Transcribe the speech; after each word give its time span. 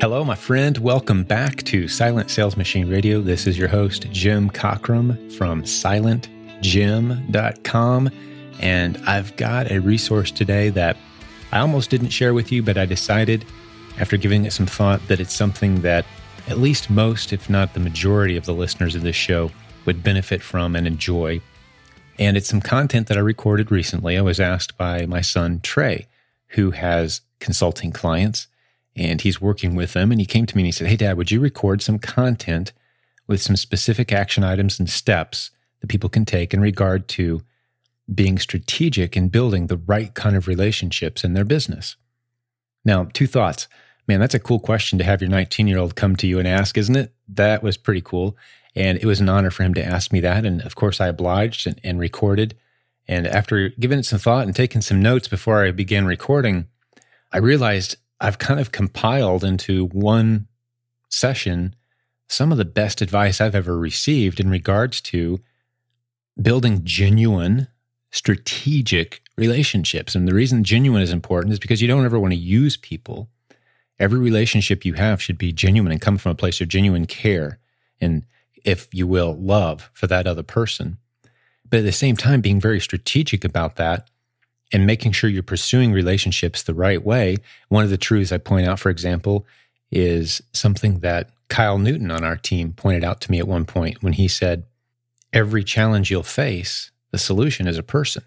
Hello, 0.00 0.24
my 0.24 0.36
friend. 0.36 0.78
Welcome 0.78 1.24
back 1.24 1.64
to 1.64 1.88
Silent 1.88 2.30
Sales 2.30 2.56
Machine 2.56 2.88
Radio. 2.88 3.20
This 3.20 3.48
is 3.48 3.58
your 3.58 3.66
host, 3.66 4.08
Jim 4.12 4.48
Cockrum 4.48 5.32
from 5.32 5.64
silentjim.com. 5.64 8.10
And 8.60 8.96
I've 9.08 9.34
got 9.34 9.72
a 9.72 9.80
resource 9.80 10.30
today 10.30 10.68
that 10.68 10.96
I 11.50 11.58
almost 11.58 11.90
didn't 11.90 12.10
share 12.10 12.32
with 12.32 12.52
you, 12.52 12.62
but 12.62 12.78
I 12.78 12.86
decided 12.86 13.44
after 13.98 14.16
giving 14.16 14.44
it 14.44 14.52
some 14.52 14.66
thought 14.66 15.04
that 15.08 15.18
it's 15.18 15.34
something 15.34 15.80
that 15.80 16.06
at 16.46 16.58
least 16.58 16.90
most, 16.90 17.32
if 17.32 17.50
not 17.50 17.74
the 17.74 17.80
majority 17.80 18.36
of 18.36 18.46
the 18.46 18.54
listeners 18.54 18.94
of 18.94 19.02
this 19.02 19.16
show 19.16 19.50
would 19.84 20.04
benefit 20.04 20.42
from 20.42 20.76
and 20.76 20.86
enjoy. 20.86 21.40
And 22.20 22.36
it's 22.36 22.48
some 22.48 22.60
content 22.60 23.08
that 23.08 23.16
I 23.16 23.20
recorded 23.20 23.72
recently. 23.72 24.16
I 24.16 24.22
was 24.22 24.38
asked 24.38 24.78
by 24.78 25.06
my 25.06 25.22
son, 25.22 25.58
Trey, 25.60 26.06
who 26.50 26.70
has 26.70 27.22
consulting 27.40 27.90
clients 27.90 28.46
and 28.98 29.20
he's 29.20 29.40
working 29.40 29.74
with 29.74 29.92
them. 29.92 30.10
And 30.10 30.20
he 30.20 30.26
came 30.26 30.46
to 30.46 30.56
me 30.56 30.62
and 30.62 30.66
he 30.66 30.72
said, 30.72 30.88
Hey, 30.88 30.96
Dad, 30.96 31.16
would 31.16 31.30
you 31.30 31.40
record 31.40 31.82
some 31.82 31.98
content 31.98 32.72
with 33.26 33.40
some 33.40 33.56
specific 33.56 34.12
action 34.12 34.42
items 34.42 34.78
and 34.78 34.88
steps 34.88 35.50
that 35.80 35.88
people 35.88 36.08
can 36.08 36.24
take 36.24 36.52
in 36.52 36.60
regard 36.60 37.08
to 37.08 37.42
being 38.12 38.38
strategic 38.38 39.16
in 39.16 39.28
building 39.28 39.66
the 39.66 39.76
right 39.76 40.14
kind 40.14 40.34
of 40.36 40.48
relationships 40.48 41.24
in 41.24 41.34
their 41.34 41.44
business? 41.44 41.96
Now, 42.84 43.04
two 43.12 43.26
thoughts. 43.26 43.68
Man, 44.06 44.20
that's 44.20 44.34
a 44.34 44.40
cool 44.40 44.58
question 44.58 44.98
to 44.98 45.04
have 45.04 45.20
your 45.20 45.30
19 45.30 45.68
year 45.68 45.78
old 45.78 45.94
come 45.94 46.16
to 46.16 46.26
you 46.26 46.38
and 46.38 46.48
ask, 46.48 46.78
isn't 46.78 46.96
it? 46.96 47.12
That 47.28 47.62
was 47.62 47.76
pretty 47.76 48.00
cool. 48.00 48.36
And 48.74 48.98
it 48.98 49.04
was 49.04 49.20
an 49.20 49.28
honor 49.28 49.50
for 49.50 49.62
him 49.62 49.74
to 49.74 49.84
ask 49.84 50.12
me 50.12 50.20
that. 50.20 50.46
And 50.46 50.62
of 50.62 50.74
course, 50.74 51.00
I 51.00 51.08
obliged 51.08 51.66
and, 51.66 51.80
and 51.84 51.98
recorded. 51.98 52.56
And 53.06 53.26
after 53.26 53.70
giving 53.70 53.98
it 53.98 54.04
some 54.04 54.18
thought 54.18 54.46
and 54.46 54.56
taking 54.56 54.80
some 54.80 55.02
notes 55.02 55.28
before 55.28 55.64
I 55.64 55.70
began 55.72 56.06
recording, 56.06 56.68
I 57.32 57.38
realized 57.38 57.96
I've 58.20 58.38
kind 58.38 58.60
of 58.60 58.72
compiled 58.72 59.44
into 59.44 59.86
one 59.86 60.48
session 61.08 61.74
some 62.28 62.52
of 62.52 62.58
the 62.58 62.64
best 62.64 63.00
advice 63.00 63.40
I've 63.40 63.54
ever 63.54 63.78
received 63.78 64.38
in 64.38 64.50
regards 64.50 65.00
to 65.02 65.40
building 66.40 66.82
genuine, 66.84 67.68
strategic 68.10 69.22
relationships. 69.36 70.14
And 70.14 70.28
the 70.28 70.34
reason 70.34 70.64
genuine 70.64 71.02
is 71.02 71.12
important 71.12 71.52
is 71.52 71.58
because 71.58 71.80
you 71.80 71.88
don't 71.88 72.04
ever 72.04 72.18
want 72.18 72.32
to 72.32 72.38
use 72.38 72.76
people. 72.76 73.28
Every 73.98 74.18
relationship 74.18 74.84
you 74.84 74.94
have 74.94 75.22
should 75.22 75.38
be 75.38 75.52
genuine 75.52 75.90
and 75.90 76.00
come 76.00 76.18
from 76.18 76.32
a 76.32 76.36
place 76.36 76.60
of 76.60 76.68
genuine 76.68 77.06
care 77.06 77.58
and, 78.00 78.24
if 78.64 78.92
you 78.92 79.06
will, 79.06 79.34
love 79.34 79.90
for 79.92 80.06
that 80.06 80.26
other 80.26 80.42
person. 80.42 80.98
But 81.68 81.80
at 81.80 81.84
the 81.84 81.92
same 81.92 82.16
time, 82.16 82.40
being 82.40 82.60
very 82.60 82.80
strategic 82.80 83.44
about 83.44 83.76
that 83.76 84.08
and 84.72 84.86
making 84.86 85.12
sure 85.12 85.30
you're 85.30 85.42
pursuing 85.42 85.92
relationships 85.92 86.62
the 86.62 86.74
right 86.74 87.02
way. 87.02 87.36
One 87.68 87.84
of 87.84 87.90
the 87.90 87.96
truths 87.96 88.32
I 88.32 88.38
point 88.38 88.66
out, 88.66 88.78
for 88.78 88.90
example, 88.90 89.46
is 89.90 90.42
something 90.52 91.00
that 91.00 91.30
Kyle 91.48 91.78
Newton 91.78 92.10
on 92.10 92.24
our 92.24 92.36
team 92.36 92.72
pointed 92.72 93.04
out 93.04 93.20
to 93.22 93.30
me 93.30 93.38
at 93.38 93.48
one 93.48 93.64
point 93.64 94.02
when 94.02 94.12
he 94.12 94.28
said, 94.28 94.64
Every 95.32 95.62
challenge 95.62 96.10
you'll 96.10 96.22
face, 96.22 96.90
the 97.10 97.18
solution 97.18 97.66
is 97.66 97.76
a 97.78 97.82
person. 97.82 98.22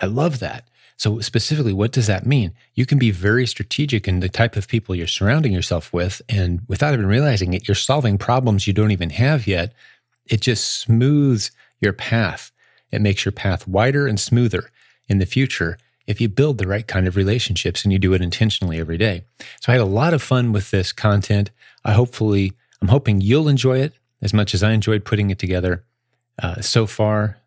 I 0.00 0.06
love 0.06 0.38
that. 0.40 0.68
So, 0.98 1.20
specifically, 1.20 1.74
what 1.74 1.92
does 1.92 2.06
that 2.06 2.26
mean? 2.26 2.54
You 2.74 2.86
can 2.86 2.98
be 2.98 3.10
very 3.10 3.46
strategic 3.46 4.08
in 4.08 4.20
the 4.20 4.30
type 4.30 4.56
of 4.56 4.68
people 4.68 4.94
you're 4.94 5.06
surrounding 5.06 5.52
yourself 5.52 5.92
with. 5.92 6.22
And 6.28 6.62
without 6.68 6.94
even 6.94 7.06
realizing 7.06 7.52
it, 7.52 7.68
you're 7.68 7.74
solving 7.74 8.16
problems 8.16 8.66
you 8.66 8.72
don't 8.72 8.92
even 8.92 9.10
have 9.10 9.46
yet. 9.46 9.74
It 10.26 10.40
just 10.40 10.80
smooths 10.80 11.50
your 11.80 11.92
path. 11.92 12.50
It 12.90 13.02
makes 13.02 13.24
your 13.24 13.32
path 13.32 13.68
wider 13.68 14.06
and 14.06 14.18
smoother 14.18 14.70
in 15.08 15.18
the 15.18 15.26
future 15.26 15.78
if 16.06 16.20
you 16.20 16.28
build 16.28 16.58
the 16.58 16.68
right 16.68 16.86
kind 16.86 17.08
of 17.08 17.16
relationships 17.16 17.84
and 17.84 17.92
you 17.92 17.98
do 17.98 18.14
it 18.14 18.22
intentionally 18.22 18.78
every 18.78 18.98
day. 18.98 19.24
So 19.60 19.72
I 19.72 19.72
had 19.72 19.80
a 19.80 19.84
lot 19.84 20.14
of 20.14 20.22
fun 20.22 20.52
with 20.52 20.70
this 20.70 20.92
content. 20.92 21.50
I 21.84 21.92
hopefully, 21.92 22.52
I'm 22.80 22.88
hoping 22.88 23.20
you'll 23.20 23.48
enjoy 23.48 23.80
it 23.80 23.94
as 24.22 24.32
much 24.32 24.54
as 24.54 24.62
I 24.62 24.72
enjoyed 24.72 25.04
putting 25.04 25.30
it 25.30 25.38
together. 25.38 25.84
Uh, 26.40 26.60
so 26.60 26.86
far, 26.86 27.38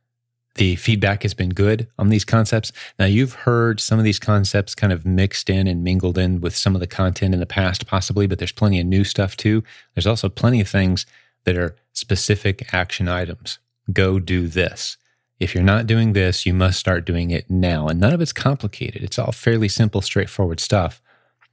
the 0.55 0.75
feedback 0.75 1.23
has 1.23 1.33
been 1.33 1.51
good 1.51 1.87
on 1.97 2.09
these 2.09 2.25
concepts. 2.25 2.71
Now, 2.97 3.05
you've 3.05 3.33
heard 3.33 3.79
some 3.79 3.97
of 3.97 4.03
these 4.03 4.19
concepts 4.19 4.75
kind 4.75 4.91
of 4.91 5.05
mixed 5.05 5.49
in 5.49 5.67
and 5.67 5.83
mingled 5.83 6.17
in 6.17 6.41
with 6.41 6.55
some 6.55 6.75
of 6.75 6.81
the 6.81 6.87
content 6.87 7.33
in 7.33 7.39
the 7.39 7.45
past, 7.45 7.87
possibly, 7.87 8.27
but 8.27 8.39
there's 8.39 8.51
plenty 8.51 8.79
of 8.79 8.85
new 8.85 9.03
stuff 9.03 9.37
too. 9.37 9.63
There's 9.95 10.07
also 10.07 10.27
plenty 10.27 10.59
of 10.59 10.67
things 10.67 11.05
that 11.45 11.55
are 11.55 11.75
specific 11.93 12.73
action 12.73 13.07
items. 13.07 13.59
Go 13.93 14.19
do 14.19 14.47
this. 14.47 14.97
If 15.39 15.55
you're 15.55 15.63
not 15.63 15.87
doing 15.87 16.13
this, 16.13 16.45
you 16.45 16.53
must 16.53 16.79
start 16.79 17.05
doing 17.05 17.31
it 17.31 17.49
now. 17.49 17.87
And 17.87 17.99
none 17.99 18.13
of 18.13 18.19
it's 18.19 18.33
complicated. 18.33 19.03
It's 19.03 19.17
all 19.17 19.31
fairly 19.31 19.69
simple, 19.69 20.01
straightforward 20.01 20.59
stuff. 20.59 21.01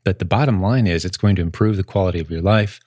But 0.05 0.19
the 0.19 0.25
bottom 0.25 0.61
line 0.61 0.87
is 0.87 1.05
it's 1.05 1.17
going 1.17 1.37
to 1.37 1.43
improve 1.43 1.77
the 1.77 1.85
quality 1.85 2.19
of 2.19 2.31
your 2.31 2.43
life. 2.43 2.81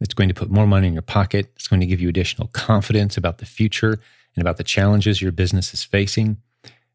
It's 0.00 0.14
going 0.14 0.28
to 0.28 0.34
put 0.34 0.50
more 0.50 0.66
money 0.66 0.86
in 0.86 0.92
your 0.92 1.02
pocket. 1.02 1.52
It's 1.56 1.66
going 1.66 1.80
to 1.80 1.86
give 1.86 2.00
you 2.00 2.08
additional 2.08 2.48
confidence 2.48 3.16
about 3.16 3.38
the 3.38 3.46
future 3.46 3.98
and 4.36 4.42
about 4.42 4.56
the 4.56 4.64
challenges 4.64 5.20
your 5.20 5.32
business 5.32 5.74
is 5.74 5.82
facing. 5.82 6.36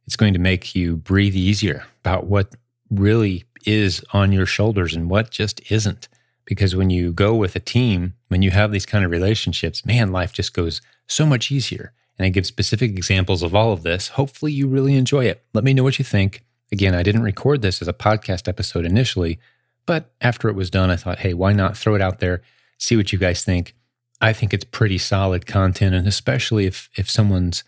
It's 0.05 0.15
going 0.15 0.33
to 0.33 0.39
make 0.39 0.73
you 0.73 0.95
breathe 0.95 1.35
easier 1.35 1.85
about 2.03 2.27
what 2.27 2.55
really 2.89 3.45
is 3.65 4.03
on 4.13 4.31
your 4.31 4.45
shoulders 4.45 4.95
and 4.95 5.09
what 5.09 5.31
just 5.31 5.61
isn't. 5.71 6.07
Because 6.45 6.75
when 6.75 6.89
you 6.89 7.11
go 7.11 7.35
with 7.35 7.55
a 7.55 7.59
team, 7.59 8.15
when 8.29 8.41
you 8.41 8.51
have 8.51 8.71
these 8.71 8.85
kind 8.85 9.05
of 9.05 9.11
relationships, 9.11 9.85
man, 9.85 10.11
life 10.11 10.33
just 10.33 10.53
goes 10.53 10.81
so 11.07 11.25
much 11.25 11.51
easier 11.51 11.93
and 12.19 12.25
I 12.25 12.29
give 12.29 12.45
specific 12.45 12.91
examples 12.91 13.41
of 13.41 13.55
all 13.55 13.71
of 13.71 13.83
this. 13.83 14.09
Hopefully, 14.09 14.51
you 14.51 14.67
really 14.67 14.95
enjoy 14.95 15.25
it. 15.25 15.43
Let 15.53 15.63
me 15.63 15.73
know 15.73 15.83
what 15.83 15.97
you 15.97 16.05
think. 16.05 16.43
Again, 16.71 16.93
I 16.93 17.01
didn't 17.01 17.23
record 17.23 17.61
this 17.61 17.81
as 17.81 17.87
a 17.87 17.93
podcast 17.93 18.47
episode 18.47 18.85
initially, 18.85 19.39
but 19.85 20.11
after 20.21 20.49
it 20.49 20.55
was 20.55 20.69
done, 20.69 20.91
I 20.91 20.97
thought, 20.97 21.19
hey, 21.19 21.33
why 21.33 21.53
not 21.53 21.77
throw 21.77 21.95
it 21.95 22.01
out 22.01 22.19
there, 22.19 22.41
see 22.77 22.95
what 22.95 23.11
you 23.11 23.17
guys 23.17 23.43
think. 23.43 23.73
I 24.21 24.33
think 24.33 24.53
it's 24.53 24.65
pretty 24.65 24.97
solid 24.97 25.47
content, 25.47 25.95
and 25.95 26.07
especially 26.07 26.65
if 26.65 26.89
if 26.95 27.09
someone's 27.09 27.63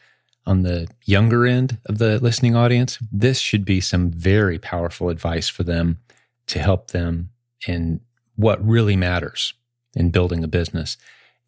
on 0.46 0.64
the 0.64 0.88
younger 1.06 1.46
end 1.46 1.78
of 1.86 1.98
the 1.98 2.20
listening 2.20 2.56
audience, 2.56 2.98
this 3.12 3.40
should 3.40 3.64
be 3.64 3.80
some 3.80 4.12
very 4.12 4.60
powerful 4.60 5.10
advice 5.10 5.48
for 5.48 5.64
them 5.64 6.00
to 6.48 6.60
help 6.60 6.92
them 6.92 7.30
in 7.68 8.02
what 8.36 8.66
really 8.66 8.96
matters 8.96 9.54
in 9.96 10.10
building 10.10 10.44
a 10.44 10.48
business. 10.48 10.98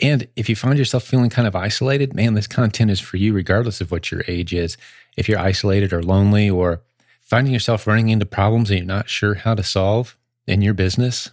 And 0.02 0.28
if 0.36 0.50
you 0.50 0.56
find 0.56 0.78
yourself 0.78 1.04
feeling 1.04 1.30
kind 1.30 1.48
of 1.48 1.56
isolated, 1.56 2.14
man, 2.14 2.34
this 2.34 2.48
content 2.48 2.92
is 2.92 3.00
for 3.00 3.18
you, 3.18 3.34
regardless 3.34 3.80
of 3.80 3.92
what 3.92 4.12
your 4.12 4.24
age 4.28 4.54
is. 4.54 4.78
If 5.16 5.30
you're 5.30 5.40
isolated 5.40 5.94
or 5.94 6.02
lonely 6.02 6.50
or 6.50 6.81
finding 7.22 7.54
yourself 7.54 7.88
running 7.88 8.09
into 8.09 8.26
problems 8.26 8.70
and 8.70 8.80
you're 8.80 8.88
not 8.88 9.09
sure 9.09 9.36
how 9.36 9.56
to 9.56 9.64
solve 9.64 10.18
in 10.48 10.62
your 10.62 10.74
business, 10.74 11.31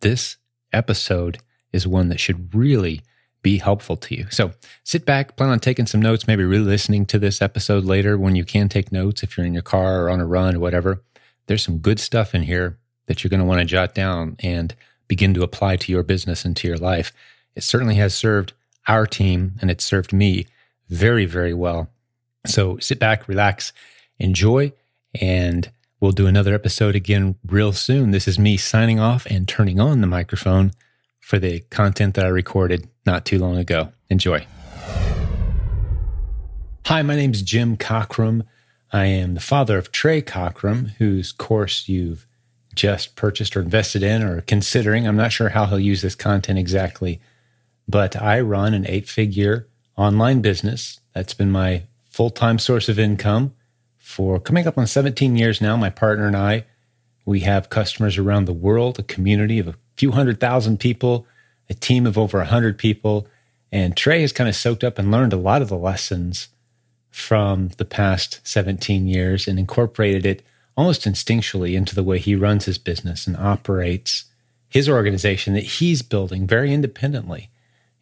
this 0.00 0.36
episode 0.72 1.38
is 1.72 1.86
one 1.86 2.08
that 2.08 2.20
should 2.20 2.54
really 2.54 3.02
be 3.42 3.58
helpful 3.58 3.96
to 3.96 4.14
you. 4.14 4.26
So 4.30 4.52
sit 4.84 5.04
back, 5.04 5.36
plan 5.36 5.50
on 5.50 5.58
taking 5.58 5.86
some 5.86 6.00
notes, 6.00 6.26
maybe 6.26 6.44
re 6.44 6.58
listening 6.58 7.06
to 7.06 7.18
this 7.18 7.42
episode 7.42 7.84
later 7.84 8.16
when 8.16 8.36
you 8.36 8.44
can 8.44 8.68
take 8.68 8.92
notes 8.92 9.22
if 9.22 9.36
you're 9.36 9.46
in 9.46 9.54
your 9.54 9.62
car 9.62 10.04
or 10.04 10.10
on 10.10 10.20
a 10.20 10.26
run 10.26 10.56
or 10.56 10.60
whatever. 10.60 11.02
There's 11.46 11.64
some 11.64 11.78
good 11.78 11.98
stuff 11.98 12.34
in 12.34 12.42
here 12.42 12.78
that 13.06 13.22
you're 13.24 13.30
going 13.30 13.40
to 13.40 13.46
want 13.46 13.58
to 13.58 13.64
jot 13.64 13.94
down 13.94 14.36
and 14.40 14.74
begin 15.08 15.34
to 15.34 15.42
apply 15.42 15.76
to 15.76 15.92
your 15.92 16.04
business 16.04 16.44
and 16.44 16.56
to 16.56 16.68
your 16.68 16.78
life. 16.78 17.12
It 17.54 17.64
certainly 17.64 17.96
has 17.96 18.14
served 18.14 18.54
our 18.88 19.06
team 19.06 19.56
and 19.60 19.70
it's 19.70 19.84
served 19.84 20.12
me 20.12 20.46
very, 20.88 21.26
very 21.26 21.52
well. 21.52 21.90
So 22.46 22.78
sit 22.78 22.98
back, 22.98 23.28
relax, 23.28 23.72
enjoy, 24.18 24.72
and 25.20 25.70
we'll 26.00 26.12
do 26.12 26.26
another 26.26 26.54
episode 26.54 26.96
again 26.96 27.36
real 27.46 27.72
soon. 27.72 28.10
This 28.10 28.26
is 28.26 28.38
me 28.38 28.56
signing 28.56 28.98
off 28.98 29.26
and 29.26 29.46
turning 29.46 29.78
on 29.78 30.00
the 30.00 30.06
microphone 30.06 30.72
for 31.20 31.38
the 31.38 31.60
content 31.70 32.14
that 32.14 32.24
I 32.24 32.30
recorded 32.30 32.88
not 33.04 33.24
too 33.24 33.38
long 33.38 33.58
ago. 33.58 33.92
Enjoy. 34.08 34.46
Hi, 36.86 37.02
my 37.02 37.14
name 37.14 37.32
is 37.32 37.42
Jim 37.42 37.76
Cockrum. 37.76 38.44
I 38.92 39.06
am 39.06 39.34
the 39.34 39.40
father 39.40 39.78
of 39.78 39.92
Trey 39.92 40.20
Cockrum, 40.20 40.90
whose 40.98 41.32
course 41.32 41.88
you've 41.88 42.26
just 42.74 43.14
purchased 43.14 43.56
or 43.56 43.60
invested 43.60 44.02
in 44.02 44.22
or 44.22 44.40
considering. 44.40 45.06
I'm 45.06 45.16
not 45.16 45.32
sure 45.32 45.50
how 45.50 45.66
he'll 45.66 45.78
use 45.78 46.02
this 46.02 46.14
content 46.14 46.58
exactly 46.58 47.20
but 47.88 48.20
I 48.20 48.40
run 48.40 48.74
an 48.74 48.86
eight 48.86 49.08
figure 49.08 49.68
online 49.96 50.40
business. 50.40 51.00
That's 51.14 51.34
been 51.34 51.50
my 51.50 51.82
full 52.10 52.30
time 52.30 52.58
source 52.58 52.88
of 52.88 52.98
income 52.98 53.54
for 53.98 54.38
coming 54.38 54.66
up 54.66 54.78
on 54.78 54.86
17 54.86 55.36
years 55.36 55.60
now. 55.60 55.76
My 55.76 55.90
partner 55.90 56.26
and 56.26 56.36
I, 56.36 56.64
we 57.24 57.40
have 57.40 57.70
customers 57.70 58.18
around 58.18 58.44
the 58.44 58.52
world, 58.52 58.98
a 58.98 59.02
community 59.02 59.58
of 59.58 59.68
a 59.68 59.76
few 59.96 60.12
hundred 60.12 60.40
thousand 60.40 60.80
people, 60.80 61.26
a 61.70 61.74
team 61.74 62.06
of 62.06 62.18
over 62.18 62.38
100 62.38 62.78
people. 62.78 63.26
And 63.70 63.96
Trey 63.96 64.20
has 64.20 64.32
kind 64.32 64.48
of 64.48 64.56
soaked 64.56 64.84
up 64.84 64.98
and 64.98 65.10
learned 65.10 65.32
a 65.32 65.36
lot 65.36 65.62
of 65.62 65.68
the 65.68 65.78
lessons 65.78 66.48
from 67.10 67.68
the 67.76 67.84
past 67.84 68.40
17 68.44 69.06
years 69.06 69.46
and 69.46 69.58
incorporated 69.58 70.26
it 70.26 70.42
almost 70.76 71.04
instinctually 71.04 71.74
into 71.74 71.94
the 71.94 72.02
way 72.02 72.18
he 72.18 72.34
runs 72.34 72.64
his 72.64 72.78
business 72.78 73.26
and 73.26 73.36
operates 73.36 74.24
his 74.68 74.88
organization 74.88 75.52
that 75.54 75.64
he's 75.64 76.00
building 76.02 76.46
very 76.46 76.72
independently. 76.72 77.50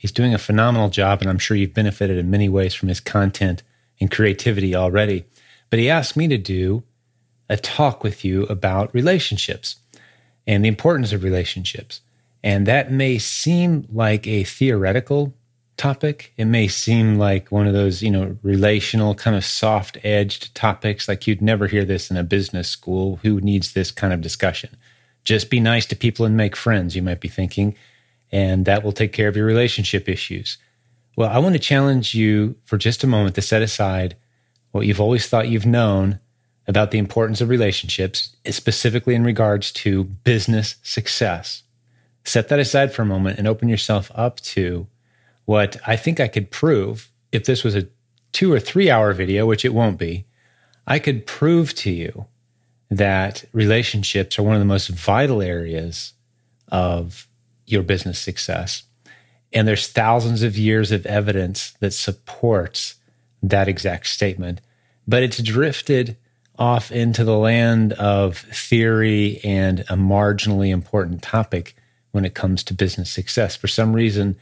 He's 0.00 0.12
doing 0.12 0.32
a 0.32 0.38
phenomenal 0.38 0.88
job, 0.88 1.20
and 1.20 1.28
I'm 1.28 1.38
sure 1.38 1.58
you've 1.58 1.74
benefited 1.74 2.16
in 2.16 2.30
many 2.30 2.48
ways 2.48 2.72
from 2.72 2.88
his 2.88 3.00
content 3.00 3.62
and 4.00 4.10
creativity 4.10 4.74
already. 4.74 5.26
But 5.68 5.78
he 5.78 5.90
asked 5.90 6.16
me 6.16 6.26
to 6.28 6.38
do 6.38 6.84
a 7.50 7.58
talk 7.58 8.02
with 8.02 8.24
you 8.24 8.44
about 8.44 8.94
relationships 8.94 9.76
and 10.46 10.64
the 10.64 10.70
importance 10.70 11.12
of 11.12 11.22
relationships. 11.22 12.00
And 12.42 12.64
that 12.64 12.90
may 12.90 13.18
seem 13.18 13.86
like 13.92 14.26
a 14.26 14.44
theoretical 14.44 15.34
topic. 15.76 16.32
It 16.38 16.46
may 16.46 16.66
seem 16.66 17.18
like 17.18 17.52
one 17.52 17.66
of 17.66 17.74
those, 17.74 18.02
you 18.02 18.10
know, 18.10 18.38
relational 18.42 19.14
kind 19.14 19.36
of 19.36 19.44
soft 19.44 19.98
edged 20.02 20.54
topics. 20.54 21.08
Like 21.08 21.26
you'd 21.26 21.42
never 21.42 21.66
hear 21.66 21.84
this 21.84 22.10
in 22.10 22.16
a 22.16 22.24
business 22.24 22.70
school. 22.70 23.20
Who 23.22 23.38
needs 23.42 23.74
this 23.74 23.90
kind 23.90 24.14
of 24.14 24.22
discussion? 24.22 24.70
Just 25.24 25.50
be 25.50 25.60
nice 25.60 25.84
to 25.84 25.94
people 25.94 26.24
and 26.24 26.38
make 26.38 26.56
friends, 26.56 26.96
you 26.96 27.02
might 27.02 27.20
be 27.20 27.28
thinking, 27.28 27.76
and 28.32 28.64
that 28.64 28.82
will 28.82 28.92
take 28.92 29.12
care 29.12 29.28
of 29.28 29.36
your 29.36 29.46
relationship 29.46 30.08
issues. 30.08 30.58
Well, 31.16 31.30
I 31.30 31.38
want 31.38 31.54
to 31.54 31.58
challenge 31.58 32.14
you 32.14 32.56
for 32.64 32.78
just 32.78 33.04
a 33.04 33.06
moment 33.06 33.34
to 33.34 33.42
set 33.42 33.62
aside 33.62 34.16
what 34.70 34.86
you've 34.86 35.00
always 35.00 35.26
thought 35.26 35.48
you've 35.48 35.66
known 35.66 36.20
about 36.66 36.92
the 36.92 36.98
importance 36.98 37.40
of 37.40 37.48
relationships, 37.48 38.36
specifically 38.48 39.14
in 39.14 39.24
regards 39.24 39.72
to 39.72 40.04
business 40.04 40.76
success. 40.82 41.64
Set 42.24 42.48
that 42.48 42.60
aside 42.60 42.92
for 42.92 43.02
a 43.02 43.06
moment 43.06 43.38
and 43.38 43.48
open 43.48 43.68
yourself 43.68 44.10
up 44.14 44.40
to 44.40 44.86
what 45.46 45.76
I 45.86 45.96
think 45.96 46.20
I 46.20 46.28
could 46.28 46.50
prove 46.50 47.10
if 47.32 47.44
this 47.44 47.64
was 47.64 47.74
a 47.74 47.88
two 48.32 48.52
or 48.52 48.60
three 48.60 48.90
hour 48.90 49.12
video, 49.12 49.46
which 49.46 49.64
it 49.64 49.74
won't 49.74 49.98
be. 49.98 50.26
I 50.86 50.98
could 50.98 51.26
prove 51.26 51.74
to 51.76 51.90
you 51.90 52.26
that 52.90 53.44
relationships 53.52 54.38
are 54.38 54.42
one 54.42 54.54
of 54.54 54.60
the 54.60 54.64
most 54.64 54.88
vital 54.88 55.42
areas 55.42 56.12
of 56.68 57.26
your 57.70 57.82
business 57.82 58.18
success. 58.18 58.84
And 59.52 59.66
there's 59.66 59.88
thousands 59.88 60.42
of 60.42 60.56
years 60.56 60.92
of 60.92 61.06
evidence 61.06 61.72
that 61.80 61.92
supports 61.92 62.96
that 63.42 63.68
exact 63.68 64.06
statement. 64.06 64.60
But 65.08 65.22
it's 65.22 65.42
drifted 65.42 66.16
off 66.58 66.92
into 66.92 67.24
the 67.24 67.38
land 67.38 67.94
of 67.94 68.38
theory 68.38 69.40
and 69.42 69.80
a 69.80 69.96
marginally 69.96 70.70
important 70.70 71.22
topic 71.22 71.74
when 72.12 72.24
it 72.24 72.34
comes 72.34 72.62
to 72.64 72.74
business 72.74 73.10
success. 73.10 73.56
For 73.56 73.66
some 73.66 73.94
reason, 73.94 74.36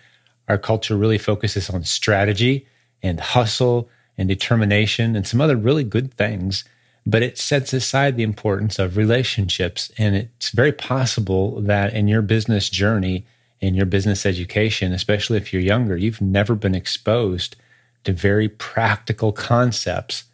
our 0.49 0.59
culture 0.59 0.97
really 0.97 1.19
focuses 1.19 1.71
on 1.71 1.85
strategy 1.85 2.67
and 3.03 3.21
hustle 3.21 3.89
and 4.17 4.29
determination 4.29 5.15
and 5.15 5.27
some 5.27 5.41
other 5.41 5.57
really 5.57 5.85
good 5.85 6.13
things, 6.13 6.65
but 7.09 7.23
it 7.23 7.39
sets 7.39 7.73
aside 7.73 8.17
the 8.17 8.23
importance 8.23 8.79
of 8.79 8.99
relationships. 8.99 9.91
And 9.97 10.15
it's 10.15 10.51
very 10.51 10.73
possible 10.73 11.59
that 11.63 11.95
in 11.95 12.07
your 12.07 12.21
business 12.21 12.69
journey, 12.69 13.25
in 13.61 13.75
your 13.75 13.87
business 13.87 14.27
education, 14.27 14.93
especially 14.93 15.39
if 15.39 15.51
you're 15.51 15.63
younger, 15.63 15.97
you've 15.97 16.21
never 16.21 16.55
been 16.55 16.75
exposed 16.75 17.57
to 18.05 18.13
very 18.13 18.47
practical 18.47 19.33
concepts 19.33 20.25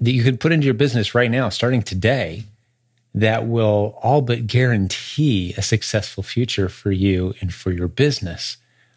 that 0.00 0.10
you 0.10 0.24
could 0.24 0.40
put 0.40 0.50
into 0.50 0.64
your 0.64 0.74
business 0.74 1.14
right 1.14 1.30
now, 1.30 1.48
starting 1.48 1.80
today, 1.80 2.42
that 3.14 3.46
will 3.46 3.96
all 4.02 4.20
but 4.20 4.48
guarantee 4.48 5.54
a 5.56 5.62
successful 5.62 6.24
future 6.24 6.68
for 6.68 6.90
you 6.90 7.34
and 7.40 7.54
for 7.54 7.70
your 7.70 7.88
business 7.88 8.56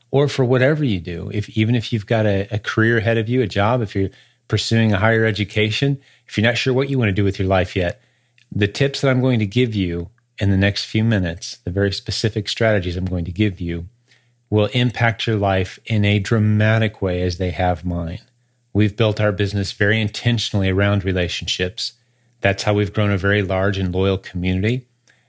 or 0.09 0.27
for 0.27 0.45
whatever 0.45 0.83
you 0.83 1.00
do. 1.00 1.30
If 1.31 1.48
even 1.56 1.75
if 1.75 1.94
you've 1.94 2.07
got 2.07 2.25
a, 2.25 2.48
a 2.50 2.57
career 2.57 2.98
ahead 2.98 3.19
of 3.19 3.30
you, 3.30 3.44
a 3.44 3.48
job, 3.48 3.83
if 3.83 3.95
you're 3.95 4.09
pursuing 4.48 4.94
a 4.94 5.00
higher 5.00 5.25
education, 5.25 6.00
if 6.28 6.38
you're 6.38 6.46
not 6.46 6.58
sure 6.58 6.74
what 6.74 6.90
you 6.90 6.98
want 6.98 7.10
to 7.10 7.14
do 7.14 7.24
with 7.24 7.40
your 7.40 7.48
life 7.48 7.75
yet, 7.75 8.02
the 8.52 8.68
tips 8.68 9.02
that 9.02 9.10
I'm 9.10 9.22
going 9.22 9.40
to 9.40 9.46
give 9.46 9.75
you 9.75 10.10
in 10.40 10.50
the 10.50 10.58
next 10.58 10.86
few 10.86 11.04
minutes, 11.04 11.58
the 11.64 11.72
very 11.72 11.92
specific 11.92 12.50
strategies 12.50 12.98
I'm 12.98 13.06
going 13.06 13.25
to 13.25 13.31
give 13.31 13.62
you, 13.62 13.88
will 14.50 14.66
impact 14.68 15.25
your 15.25 15.36
life 15.36 15.80
in 15.86 16.06
a 16.06 16.20
dramatic 16.20 17.02
way 17.02 17.22
as 17.24 17.38
they 17.38 17.52
have 17.52 17.86
mine. 17.86 18.20
We've 18.74 18.96
built 18.96 19.22
our 19.22 19.31
business 19.31 19.72
very 19.72 20.02
intentionally 20.02 20.70
around 20.70 21.04
relationships. 21.04 21.94
That's 22.42 22.64
how 22.64 22.74
we've 22.74 22.94
grown 22.94 23.12
a 23.12 23.18
very 23.18 23.42
large 23.42 23.78
and 23.78 23.94
loyal 23.94 24.18
community. 24.18 24.88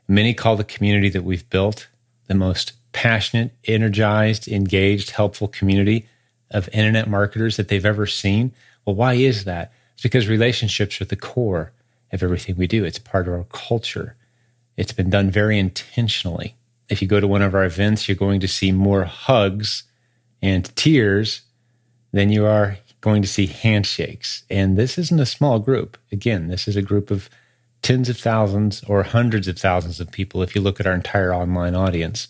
Many 0.08 0.34
call 0.34 0.56
the 0.56 0.64
community 0.64 1.08
that 1.10 1.24
we've 1.24 1.48
built 1.48 1.88
the 2.26 2.34
most 2.34 2.72
passionate, 2.92 3.52
energized, 3.64 4.48
engaged, 4.48 5.10
helpful 5.10 5.48
community 5.48 6.06
of 6.50 6.68
internet 6.72 7.08
marketers 7.08 7.56
that 7.56 7.68
they've 7.68 7.84
ever 7.84 8.06
seen. 8.06 8.52
Well, 8.84 8.96
why 8.96 9.14
is 9.14 9.44
that? 9.44 9.72
It's 9.94 10.02
because 10.02 10.28
relationships 10.28 11.00
are 11.00 11.06
the 11.06 11.16
core 11.16 11.72
of 12.12 12.22
everything 12.22 12.56
we 12.56 12.66
do. 12.66 12.84
It's 12.84 12.98
part 12.98 13.26
of 13.26 13.34
our 13.34 13.44
culture. 13.44 14.16
It's 14.76 14.92
been 14.92 15.10
done 15.10 15.30
very 15.30 15.58
intentionally. 15.58 16.56
If 16.88 17.00
you 17.00 17.08
go 17.08 17.20
to 17.20 17.28
one 17.28 17.42
of 17.42 17.54
our 17.54 17.64
events, 17.64 18.08
you're 18.08 18.16
going 18.16 18.40
to 18.40 18.48
see 18.48 18.72
more 18.72 19.04
hugs 19.04 19.84
and 20.42 20.74
tears 20.76 21.42
than 22.12 22.30
you 22.30 22.44
are 22.46 22.78
going 23.00 23.22
to 23.22 23.28
see 23.28 23.46
handshakes. 23.46 24.44
And 24.48 24.76
this 24.76 24.98
isn't 24.98 25.20
a 25.20 25.26
small 25.26 25.58
group. 25.58 25.98
Again, 26.12 26.48
this 26.48 26.68
is 26.68 26.76
a 26.76 26.82
group 26.82 27.10
of 27.10 27.28
tens 27.82 28.08
of 28.08 28.16
thousands 28.16 28.82
or 28.84 29.02
hundreds 29.02 29.46
of 29.46 29.58
thousands 29.58 30.00
of 30.00 30.10
people 30.10 30.42
if 30.42 30.54
you 30.54 30.60
look 30.60 30.80
at 30.80 30.86
our 30.86 30.94
entire 30.94 31.34
online 31.34 31.74
audience. 31.74 32.28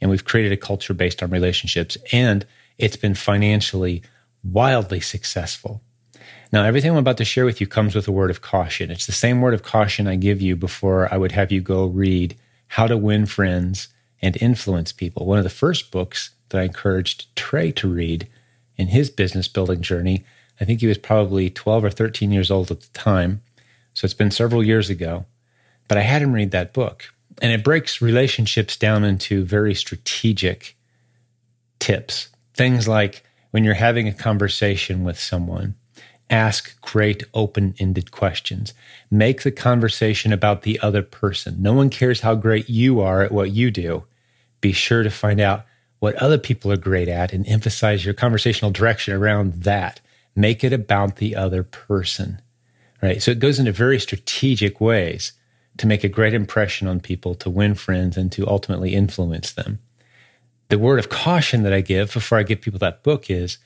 And 0.00 0.10
we've 0.10 0.24
created 0.24 0.52
a 0.52 0.56
culture 0.56 0.94
based 0.94 1.22
on 1.22 1.30
relationships, 1.30 1.96
and 2.12 2.46
it's 2.78 2.96
been 2.96 3.14
financially 3.14 4.02
wildly 4.44 5.00
successful. 5.00 5.80
Now, 6.52 6.64
everything 6.64 6.90
I'm 6.90 6.96
about 6.96 7.16
to 7.18 7.24
share 7.24 7.44
with 7.44 7.60
you 7.60 7.66
comes 7.66 7.94
with 7.94 8.06
a 8.06 8.12
word 8.12 8.30
of 8.30 8.40
caution. 8.40 8.90
It's 8.90 9.06
the 9.06 9.12
same 9.12 9.40
word 9.40 9.54
of 9.54 9.62
caution 9.62 10.06
I 10.06 10.16
give 10.16 10.40
you 10.40 10.54
before 10.54 11.12
I 11.12 11.16
would 11.16 11.32
have 11.32 11.50
you 11.50 11.60
go 11.60 11.86
read 11.86 12.36
How 12.68 12.86
to 12.86 12.96
Win 12.96 13.26
Friends 13.26 13.88
and 14.22 14.36
Influence 14.40 14.92
People. 14.92 15.26
One 15.26 15.38
of 15.38 15.44
the 15.44 15.50
first 15.50 15.90
books 15.90 16.30
that 16.50 16.60
I 16.60 16.64
encouraged 16.64 17.34
Trey 17.34 17.72
to 17.72 17.92
read 17.92 18.28
in 18.76 18.88
his 18.88 19.10
business 19.10 19.48
building 19.48 19.80
journey. 19.80 20.24
I 20.60 20.64
think 20.64 20.80
he 20.80 20.86
was 20.86 20.98
probably 20.98 21.50
12 21.50 21.84
or 21.84 21.90
13 21.90 22.30
years 22.30 22.50
old 22.50 22.70
at 22.70 22.80
the 22.80 22.98
time. 22.98 23.42
So 23.94 24.04
it's 24.04 24.14
been 24.14 24.30
several 24.30 24.62
years 24.62 24.88
ago. 24.88 25.26
But 25.88 25.98
I 25.98 26.02
had 26.02 26.22
him 26.22 26.32
read 26.32 26.50
that 26.52 26.72
book. 26.72 27.12
And 27.42 27.52
it 27.52 27.64
breaks 27.64 28.00
relationships 28.00 28.76
down 28.76 29.04
into 29.04 29.44
very 29.44 29.74
strategic 29.74 30.76
tips. 31.78 32.28
Things 32.54 32.88
like 32.88 33.24
when 33.50 33.64
you're 33.64 33.74
having 33.74 34.08
a 34.08 34.12
conversation 34.12 35.04
with 35.04 35.18
someone, 35.18 35.74
ask 36.28 36.80
great 36.80 37.24
open 37.34 37.74
ended 37.78 38.10
questions. 38.10 38.74
Make 39.10 39.42
the 39.42 39.52
conversation 39.52 40.32
about 40.32 40.62
the 40.62 40.80
other 40.80 41.02
person. 41.02 41.62
No 41.62 41.72
one 41.72 41.90
cares 41.90 42.20
how 42.20 42.34
great 42.34 42.68
you 42.68 43.00
are 43.00 43.22
at 43.22 43.32
what 43.32 43.52
you 43.52 43.70
do. 43.70 44.04
Be 44.60 44.72
sure 44.72 45.02
to 45.02 45.10
find 45.10 45.40
out 45.40 45.64
what 45.98 46.14
other 46.16 46.38
people 46.38 46.72
are 46.72 46.76
great 46.76 47.08
at 47.08 47.32
and 47.32 47.46
emphasize 47.46 48.04
your 48.04 48.14
conversational 48.14 48.70
direction 48.70 49.14
around 49.14 49.62
that. 49.62 50.00
Make 50.34 50.64
it 50.64 50.72
about 50.72 51.16
the 51.16 51.36
other 51.36 51.62
person. 51.62 52.40
Right. 53.02 53.22
So 53.22 53.30
it 53.30 53.38
goes 53.38 53.58
into 53.58 53.72
very 53.72 54.00
strategic 54.00 54.80
ways 54.80 55.32
to 55.76 55.86
make 55.86 56.02
a 56.02 56.08
great 56.08 56.34
impression 56.34 56.88
on 56.88 57.00
people, 57.00 57.34
to 57.36 57.50
win 57.50 57.74
friends, 57.74 58.16
and 58.16 58.32
to 58.32 58.48
ultimately 58.48 58.94
influence 58.94 59.52
them. 59.52 59.78
The 60.68 60.78
word 60.78 60.98
of 60.98 61.10
caution 61.10 61.62
that 61.62 61.72
I 61.72 61.82
give 61.82 62.12
before 62.12 62.38
I 62.38 62.42
give 62.42 62.62
people 62.62 62.78
that 62.80 63.02
book 63.02 63.30
is 63.30 63.58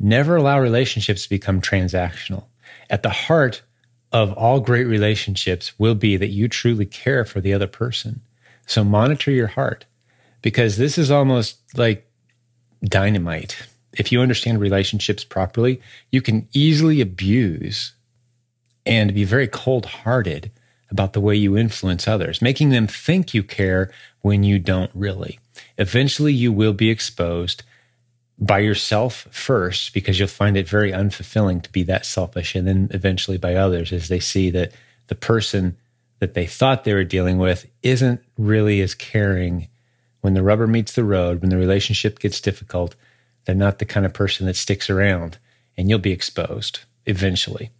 never 0.00 0.36
allow 0.36 0.58
relationships 0.58 1.24
to 1.24 1.30
become 1.30 1.60
transactional. 1.60 2.44
At 2.88 3.02
the 3.02 3.10
heart 3.10 3.62
of 4.10 4.32
all 4.32 4.58
great 4.58 4.86
relationships 4.86 5.78
will 5.78 5.94
be 5.94 6.16
that 6.16 6.30
you 6.30 6.48
truly 6.48 6.86
care 6.86 7.24
for 7.24 7.40
the 7.40 7.52
other 7.52 7.68
person. 7.68 8.22
So 8.66 8.82
monitor 8.82 9.30
your 9.30 9.48
heart 9.48 9.84
because 10.42 10.76
this 10.76 10.98
is 10.98 11.10
almost 11.10 11.58
like 11.76 12.10
dynamite. 12.82 13.68
If 13.92 14.10
you 14.10 14.20
understand 14.20 14.60
relationships 14.60 15.22
properly, 15.22 15.80
you 16.10 16.22
can 16.22 16.48
easily 16.52 17.00
abuse 17.00 17.92
and 18.86 19.14
be 19.14 19.24
very 19.24 19.46
cold 19.46 19.86
hearted 19.86 20.50
about 20.90 21.12
the 21.12 21.20
way 21.20 21.36
you 21.36 21.56
influence 21.56 22.08
others, 22.08 22.42
making 22.42 22.70
them 22.70 22.86
think 22.86 23.34
you 23.34 23.42
care 23.42 23.92
when 24.22 24.42
you 24.42 24.58
don't 24.58 24.90
really. 24.94 25.38
Eventually, 25.78 26.32
you 26.32 26.52
will 26.52 26.72
be 26.72 26.90
exposed 26.90 27.62
by 28.40 28.58
yourself 28.58 29.28
first 29.30 29.92
because 29.92 30.18
you'll 30.18 30.28
find 30.28 30.56
it 30.56 30.68
very 30.68 30.92
unfulfilling 30.92 31.62
to 31.62 31.70
be 31.70 31.82
that 31.84 32.06
selfish, 32.06 32.54
and 32.54 32.66
then 32.66 32.88
eventually 32.92 33.36
by 33.36 33.54
others 33.54 33.92
as 33.92 34.08
they 34.08 34.20
see 34.20 34.50
that 34.50 34.72
the 35.08 35.14
person 35.14 35.76
that 36.20 36.34
they 36.34 36.46
thought 36.46 36.84
they 36.84 36.94
were 36.94 37.04
dealing 37.04 37.38
with 37.38 37.66
isn't 37.82 38.20
really 38.38 38.80
as 38.80 38.94
caring 38.94 39.68
when 40.20 40.34
the 40.34 40.42
rubber 40.42 40.66
meets 40.66 40.92
the 40.92 41.04
road, 41.04 41.40
when 41.40 41.50
the 41.50 41.56
relationship 41.56 42.18
gets 42.18 42.40
difficult, 42.40 42.94
they're 43.44 43.54
not 43.54 43.78
the 43.78 43.86
kind 43.86 44.04
of 44.04 44.12
person 44.12 44.46
that 44.46 44.56
sticks 44.56 44.90
around 44.90 45.38
and 45.76 45.88
you'll 45.88 45.98
be 45.98 46.12
exposed 46.12 46.80
eventually. 47.06 47.70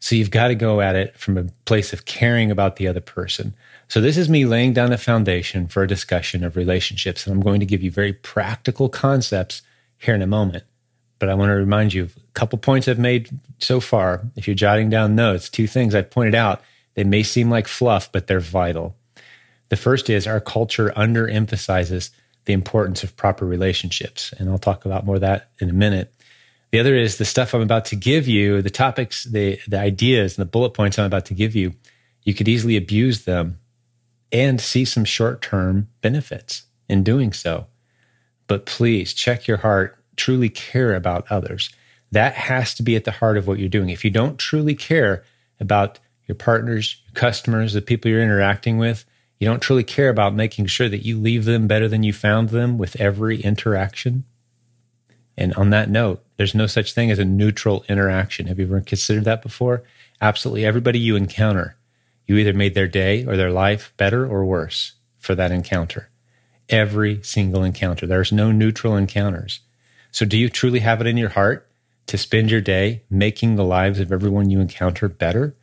So 0.00 0.16
you've 0.16 0.30
got 0.30 0.48
to 0.48 0.54
go 0.54 0.80
at 0.80 0.96
it 0.96 1.16
from 1.16 1.38
a 1.38 1.44
place 1.64 1.92
of 1.92 2.06
caring 2.06 2.50
about 2.50 2.76
the 2.76 2.88
other 2.88 3.00
person. 3.00 3.54
So 3.88 4.00
this 4.00 4.16
is 4.16 4.28
me 4.28 4.46
laying 4.46 4.72
down 4.72 4.92
a 4.92 4.98
foundation 4.98 5.68
for 5.68 5.82
a 5.82 5.88
discussion 5.88 6.44
of 6.44 6.56
relationships. 6.56 7.26
And 7.26 7.34
I'm 7.34 7.42
going 7.42 7.60
to 7.60 7.66
give 7.66 7.82
you 7.82 7.90
very 7.90 8.12
practical 8.12 8.88
concepts 8.88 9.62
here 10.02 10.14
in 10.14 10.22
a 10.22 10.26
moment. 10.26 10.64
But 11.18 11.28
I 11.28 11.34
want 11.34 11.50
to 11.50 11.54
remind 11.54 11.94
you 11.94 12.04
a 12.16 12.32
couple 12.34 12.58
points 12.58 12.88
I've 12.88 12.98
made 12.98 13.30
so 13.58 13.78
far. 13.78 14.22
If 14.34 14.48
you're 14.48 14.56
jotting 14.56 14.90
down 14.90 15.14
notes, 15.14 15.48
two 15.48 15.68
things 15.68 15.94
I 15.94 16.02
pointed 16.02 16.34
out. 16.34 16.60
They 16.94 17.04
may 17.04 17.22
seem 17.22 17.48
like 17.48 17.68
fluff, 17.68 18.10
but 18.10 18.26
they're 18.26 18.40
vital. 18.40 18.96
The 19.68 19.76
first 19.76 20.10
is 20.10 20.26
our 20.26 20.40
culture 20.40 20.92
underemphasizes 20.96 22.10
the 22.44 22.52
importance 22.52 23.04
of 23.04 23.16
proper 23.16 23.46
relationships. 23.46 24.34
And 24.36 24.50
I'll 24.50 24.58
talk 24.58 24.84
about 24.84 25.06
more 25.06 25.14
of 25.14 25.20
that 25.20 25.50
in 25.60 25.70
a 25.70 25.72
minute. 25.72 26.12
The 26.72 26.80
other 26.80 26.96
is 26.96 27.18
the 27.18 27.24
stuff 27.24 27.54
I'm 27.54 27.62
about 27.62 27.84
to 27.86 27.96
give 27.96 28.26
you, 28.26 28.60
the 28.60 28.70
topics, 28.70 29.24
the, 29.24 29.60
the 29.68 29.78
ideas, 29.78 30.36
and 30.36 30.42
the 30.42 30.50
bullet 30.50 30.70
points 30.70 30.98
I'm 30.98 31.06
about 31.06 31.26
to 31.26 31.34
give 31.34 31.54
you. 31.54 31.74
You 32.24 32.34
could 32.34 32.48
easily 32.48 32.76
abuse 32.76 33.24
them 33.24 33.60
and 34.32 34.60
see 34.60 34.84
some 34.84 35.04
short 35.04 35.40
term 35.42 35.88
benefits 36.00 36.64
in 36.88 37.04
doing 37.04 37.32
so. 37.32 37.66
But 38.52 38.66
please 38.66 39.14
check 39.14 39.46
your 39.46 39.56
heart, 39.56 39.96
truly 40.14 40.50
care 40.50 40.94
about 40.94 41.24
others. 41.30 41.70
That 42.10 42.34
has 42.34 42.74
to 42.74 42.82
be 42.82 42.96
at 42.96 43.04
the 43.04 43.10
heart 43.10 43.38
of 43.38 43.46
what 43.46 43.58
you're 43.58 43.70
doing. 43.70 43.88
If 43.88 44.04
you 44.04 44.10
don't 44.10 44.38
truly 44.38 44.74
care 44.74 45.24
about 45.58 45.98
your 46.28 46.34
partners, 46.34 47.00
your 47.06 47.14
customers, 47.14 47.72
the 47.72 47.80
people 47.80 48.10
you're 48.10 48.22
interacting 48.22 48.76
with, 48.76 49.06
you 49.38 49.46
don't 49.46 49.62
truly 49.62 49.84
care 49.84 50.10
about 50.10 50.34
making 50.34 50.66
sure 50.66 50.90
that 50.90 51.02
you 51.02 51.18
leave 51.18 51.46
them 51.46 51.66
better 51.66 51.88
than 51.88 52.02
you 52.02 52.12
found 52.12 52.50
them 52.50 52.76
with 52.76 53.00
every 53.00 53.40
interaction. 53.40 54.24
And 55.34 55.54
on 55.54 55.70
that 55.70 55.88
note, 55.88 56.22
there's 56.36 56.54
no 56.54 56.66
such 56.66 56.92
thing 56.92 57.10
as 57.10 57.18
a 57.18 57.24
neutral 57.24 57.86
interaction. 57.88 58.48
Have 58.48 58.58
you 58.58 58.66
ever 58.66 58.82
considered 58.82 59.24
that 59.24 59.40
before? 59.40 59.82
Absolutely. 60.20 60.66
Everybody 60.66 60.98
you 60.98 61.16
encounter, 61.16 61.78
you 62.26 62.36
either 62.36 62.52
made 62.52 62.74
their 62.74 62.86
day 62.86 63.24
or 63.24 63.38
their 63.38 63.50
life 63.50 63.94
better 63.96 64.26
or 64.26 64.44
worse 64.44 64.92
for 65.18 65.34
that 65.36 65.52
encounter. 65.52 66.10
Every 66.68 67.22
single 67.22 67.64
encounter. 67.64 68.06
There's 68.06 68.32
no 68.32 68.52
neutral 68.52 68.96
encounters. 68.96 69.60
So, 70.10 70.24
do 70.24 70.36
you 70.36 70.48
truly 70.48 70.80
have 70.80 71.00
it 71.00 71.06
in 71.06 71.16
your 71.16 71.30
heart 71.30 71.68
to 72.06 72.18
spend 72.18 72.50
your 72.50 72.60
day 72.60 73.02
making 73.10 73.56
the 73.56 73.64
lives 73.64 74.00
of 74.00 74.12
everyone 74.12 74.50
you 74.50 74.60
encounter 74.60 75.08
better? 75.08 75.56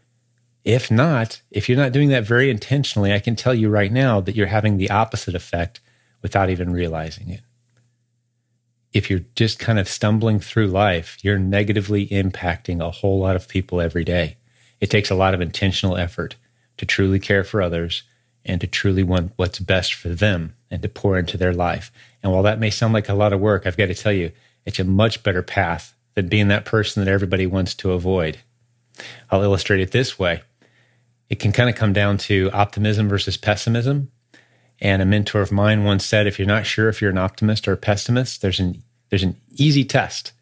If 0.63 0.91
not, 0.91 1.41
if 1.51 1.69
you're 1.69 1.77
not 1.77 1.93
doing 1.93 2.09
that 2.09 2.25
very 2.25 2.49
intentionally, 2.49 3.13
I 3.13 3.19
can 3.19 3.35
tell 3.35 3.53
you 3.53 3.69
right 3.69 3.91
now 3.91 4.19
that 4.21 4.35
you're 4.35 4.47
having 4.47 4.77
the 4.77 4.89
opposite 4.89 5.35
effect 5.35 5.79
without 6.21 6.49
even 6.49 6.71
realizing 6.71 7.29
it. 7.29 7.41
If 8.91 9.09
you're 9.09 9.25
just 9.35 9.59
kind 9.59 9.79
of 9.79 9.87
stumbling 9.87 10.39
through 10.39 10.67
life, 10.67 11.17
you're 11.21 11.39
negatively 11.39 12.07
impacting 12.07 12.81
a 12.81 12.91
whole 12.91 13.19
lot 13.19 13.35
of 13.35 13.47
people 13.47 13.79
every 13.79 14.03
day. 14.03 14.37
It 14.79 14.89
takes 14.89 15.09
a 15.09 15.15
lot 15.15 15.33
of 15.33 15.41
intentional 15.41 15.97
effort 15.97 16.35
to 16.77 16.85
truly 16.85 17.19
care 17.19 17.43
for 17.43 17.61
others 17.61 18.03
and 18.45 18.61
to 18.61 18.67
truly 18.67 19.03
want 19.03 19.33
what's 19.35 19.59
best 19.59 19.93
for 19.93 20.09
them 20.09 20.55
and 20.71 20.81
to 20.81 20.89
pour 20.89 21.17
into 21.17 21.37
their 21.37 21.53
life. 21.53 21.91
And 22.21 22.31
while 22.31 22.43
that 22.43 22.59
may 22.59 22.69
sound 22.69 22.93
like 22.93 23.09
a 23.09 23.13
lot 23.13 23.33
of 23.33 23.39
work, 23.39 23.65
I've 23.65 23.77
got 23.77 23.87
to 23.87 23.95
tell 23.95 24.11
you, 24.11 24.31
it's 24.65 24.79
a 24.79 24.83
much 24.83 25.23
better 25.23 25.41
path 25.41 25.95
than 26.15 26.27
being 26.27 26.47
that 26.49 26.65
person 26.65 27.03
that 27.03 27.11
everybody 27.11 27.45
wants 27.45 27.73
to 27.75 27.91
avoid. 27.91 28.39
I'll 29.29 29.43
illustrate 29.43 29.79
it 29.81 29.91
this 29.91 30.19
way 30.19 30.41
it 31.29 31.39
can 31.39 31.51
kind 31.51 31.69
of 31.69 31.75
come 31.75 31.93
down 31.93 32.17
to 32.17 32.49
optimism 32.51 33.07
versus 33.07 33.37
pessimism. 33.37 34.11
And 34.81 35.01
a 35.01 35.05
mentor 35.05 35.41
of 35.41 35.51
mine 35.51 35.83
once 35.83 36.05
said, 36.05 36.25
if 36.25 36.39
you're 36.39 36.47
not 36.47 36.65
sure 36.65 36.89
if 36.89 37.01
you're 37.01 37.11
an 37.11 37.17
optimist 37.17 37.67
or 37.67 37.73
a 37.73 37.77
pessimist, 37.77 38.41
there's 38.41 38.59
an 38.59 38.81
there's 39.09 39.23
an 39.23 39.35
easy 39.51 39.83
test. 39.83 40.33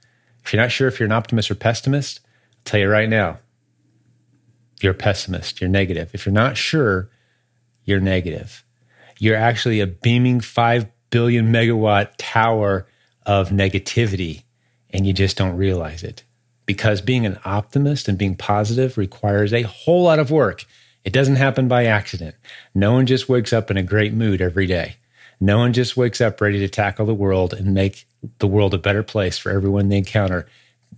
If 0.43 0.53
you're 0.53 0.61
not 0.61 0.71
sure 0.71 0.87
if 0.87 0.99
you're 0.99 1.07
an 1.07 1.13
optimist 1.13 1.49
or 1.49 1.55
pessimist, 1.55 2.19
I'll 2.23 2.61
tell 2.65 2.79
you 2.79 2.89
right 2.89 3.09
now, 3.09 3.39
you're 4.81 4.91
a 4.91 4.95
pessimist, 4.95 5.59
you're 5.59 5.69
negative. 5.69 6.11
If 6.13 6.25
you're 6.25 6.33
not 6.33 6.57
sure, 6.57 7.09
you're 7.88 8.00
negative. 8.00 8.63
You're 9.17 9.36
actually 9.36 9.79
a 9.79 9.88
beaming 9.88 10.41
5 10.41 10.86
billion 11.10 11.51
megawatt 11.51 12.12
tower 12.17 12.86
of 13.25 13.50
negativity, 13.50 14.44
and 14.91 15.08
you 15.08 15.13
just 15.13 15.38
don't 15.38 15.58
realize 15.58 16.03
it 16.03 16.24
because 16.67 17.01
being 17.01 17.25
an 17.25 17.39
optimist 17.46 18.08
and 18.08 18.17
being 18.17 18.36
positive 18.36 18.98
requires 18.98 19.53
a 19.53 19.63
whole 19.63 20.03
lot 20.03 20.20
of 20.20 20.29
work. 20.29 20.65
It 21.03 21.13
doesn't 21.13 21.38
happen 21.38 21.67
by 21.67 21.86
accident. 21.86 22.36
No 22.75 22.91
one 22.91 23.08
just 23.08 23.29
wakes 23.29 23.53
up 23.53 23.72
in 23.72 23.77
a 23.77 23.84
great 23.84 24.13
mood 24.13 24.41
every 24.41 24.67
day. 24.67 24.98
No 25.39 25.60
one 25.60 25.72
just 25.72 25.96
wakes 25.96 26.20
up 26.20 26.41
ready 26.41 26.60
to 26.60 26.67
tackle 26.67 27.06
the 27.06 27.13
world 27.13 27.53
and 27.53 27.74
make 27.74 28.06
the 28.39 28.48
world 28.48 28.74
a 28.74 28.79
better 28.79 29.03
place 29.03 29.38
for 29.38 29.50
everyone 29.50 29.88
they 29.88 29.98
encounter. 29.98 30.48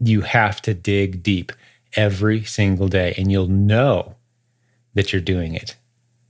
You 0.01 0.21
have 0.21 0.61
to 0.63 0.73
dig 0.73 1.21
deep 1.21 1.51
every 1.95 2.43
single 2.43 2.87
day, 2.87 3.13
and 3.17 3.31
you'll 3.31 3.47
know 3.47 4.15
that 4.95 5.13
you're 5.13 5.21
doing 5.21 5.53
it. 5.53 5.75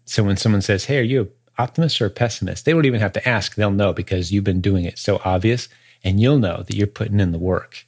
So 0.10 0.24
when 0.24 0.38
someone 0.38 0.62
says, 0.62 0.86
Hey, 0.86 1.00
are 1.00 1.04
you 1.04 1.22
an 1.22 1.30
optimist 1.60 2.02
or 2.02 2.08
a 2.08 2.10
pessimist? 2.10 2.66
They 2.66 2.72
don't 2.72 2.86
even 2.86 3.00
have 3.00 3.14
to 3.14 3.30
ask. 3.30 3.56
They'll 3.56 3.70
know 3.70 3.94
because 3.94 4.32
you've 4.32 4.44
been 4.44 4.62
doing 4.62 4.86
it 4.86 4.98
so 4.98 5.22
obvious, 5.24 5.70
and 6.04 6.20
you'll 6.20 6.40
know 6.40 6.64
that 6.64 6.76
you're 6.76 6.88
putting 6.88 7.20
in 7.20 7.32
the 7.32 7.38
work. 7.38 7.86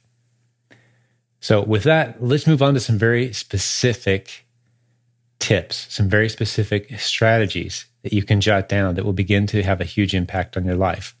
So, 1.40 1.60
with 1.60 1.82
that, 1.82 2.22
let's 2.22 2.46
move 2.46 2.62
on 2.62 2.74
to 2.74 2.80
some 2.80 2.96
very 2.96 3.32
specific 3.32 4.46
tips, 5.40 5.92
some 5.92 6.08
very 6.08 6.28
specific 6.28 7.00
strategies 7.00 7.86
that 8.04 8.12
you 8.12 8.22
can 8.22 8.40
jot 8.40 8.68
down 8.68 8.94
that 8.94 9.04
will 9.04 9.12
begin 9.12 9.48
to 9.48 9.62
have 9.64 9.80
a 9.80 9.84
huge 9.84 10.14
impact 10.14 10.56
on 10.56 10.64
your 10.64 10.76
life. 10.76 11.16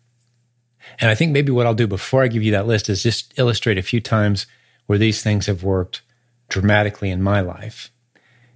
And 1.00 1.10
I 1.10 1.16
think 1.16 1.32
maybe 1.32 1.50
what 1.50 1.66
I'll 1.66 1.74
do 1.74 1.88
before 1.88 2.22
I 2.22 2.28
give 2.28 2.44
you 2.44 2.52
that 2.52 2.68
list 2.68 2.88
is 2.88 3.02
just 3.02 3.36
illustrate 3.36 3.78
a 3.78 3.82
few 3.82 4.00
times 4.00 4.46
where 4.86 4.98
these 4.98 5.22
things 5.22 5.46
have 5.46 5.64
worked 5.64 6.02
dramatically 6.48 7.10
in 7.10 7.22
my 7.22 7.40
life. 7.40 7.90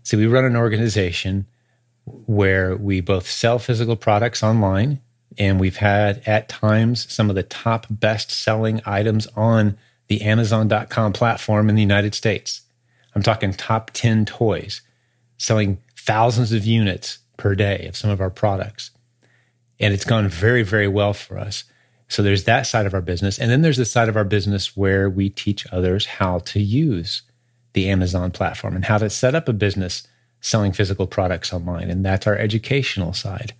So, 0.04 0.16
we 0.16 0.28
run 0.28 0.44
an 0.44 0.54
organization 0.54 1.46
where 2.06 2.76
we 2.76 3.00
both 3.00 3.28
sell 3.28 3.58
physical 3.58 3.96
products 3.96 4.42
online 4.42 5.00
and 5.38 5.60
we've 5.60 5.76
had 5.76 6.22
at 6.26 6.48
times 6.48 7.12
some 7.12 7.28
of 7.28 7.36
the 7.36 7.42
top 7.42 7.86
best 7.90 8.30
selling 8.30 8.80
items 8.86 9.26
on 9.36 9.76
the 10.08 10.22
Amazon.com 10.22 11.12
platform 11.12 11.68
in 11.68 11.74
the 11.74 11.82
United 11.82 12.14
States. 12.14 12.62
I'm 13.14 13.22
talking 13.22 13.52
top 13.52 13.90
10 13.92 14.24
toys, 14.24 14.82
selling 15.36 15.78
thousands 15.96 16.52
of 16.52 16.64
units 16.64 17.18
per 17.36 17.54
day 17.54 17.86
of 17.86 17.96
some 17.96 18.10
of 18.10 18.20
our 18.20 18.30
products. 18.30 18.92
And 19.80 19.92
it's 19.92 20.04
gone 20.04 20.28
very, 20.28 20.62
very 20.62 20.88
well 20.88 21.12
for 21.12 21.38
us. 21.38 21.64
So 22.08 22.22
there's 22.22 22.44
that 22.44 22.66
side 22.66 22.86
of 22.86 22.94
our 22.94 23.02
business. 23.02 23.38
And 23.38 23.50
then 23.50 23.62
there's 23.62 23.76
the 23.76 23.84
side 23.84 24.08
of 24.08 24.16
our 24.16 24.24
business 24.24 24.76
where 24.76 25.10
we 25.10 25.28
teach 25.28 25.66
others 25.72 26.06
how 26.06 26.38
to 26.40 26.60
use 26.60 27.22
the 27.72 27.88
Amazon 27.88 28.30
platform 28.30 28.76
and 28.76 28.84
how 28.84 28.98
to 28.98 29.10
set 29.10 29.34
up 29.34 29.48
a 29.48 29.52
business 29.52 30.06
selling 30.40 30.72
physical 30.72 31.06
products 31.06 31.52
online. 31.52 31.90
And 31.90 32.04
that's 32.04 32.26
our 32.26 32.36
educational 32.36 33.12
side. 33.12 33.54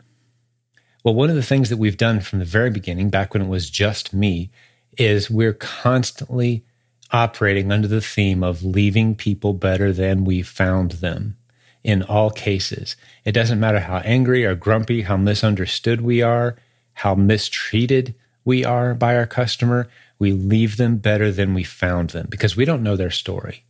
Well, 1.04 1.14
one 1.14 1.30
of 1.30 1.36
the 1.36 1.42
things 1.42 1.70
that 1.70 1.76
we've 1.76 1.96
done 1.96 2.20
from 2.20 2.40
the 2.40 2.44
very 2.44 2.70
beginning, 2.70 3.10
back 3.10 3.32
when 3.32 3.42
it 3.42 3.48
was 3.48 3.70
just 3.70 4.12
me, 4.12 4.50
is 4.98 5.30
we're 5.30 5.52
constantly 5.52 6.64
operating 7.12 7.70
under 7.70 7.86
the 7.86 8.00
theme 8.00 8.42
of 8.42 8.64
leaving 8.64 9.14
people 9.14 9.52
better 9.52 9.92
than 9.92 10.24
we 10.24 10.42
found 10.42 10.92
them 10.92 11.36
in 11.84 12.02
all 12.02 12.30
cases. 12.30 12.96
It 13.24 13.32
doesn't 13.32 13.60
matter 13.60 13.78
how 13.78 13.98
angry 13.98 14.44
or 14.44 14.56
grumpy, 14.56 15.02
how 15.02 15.16
misunderstood 15.16 16.00
we 16.00 16.20
are, 16.20 16.56
how 16.94 17.14
mistreated 17.14 18.14
we 18.44 18.64
are 18.64 18.94
by 18.94 19.16
our 19.16 19.26
customer, 19.26 19.88
we 20.18 20.32
leave 20.32 20.76
them 20.76 20.96
better 20.96 21.30
than 21.30 21.54
we 21.54 21.62
found 21.62 22.10
them 22.10 22.26
because 22.28 22.56
we 22.56 22.64
don't 22.64 22.82
know 22.82 22.96
their 22.96 23.10
story. 23.10 23.64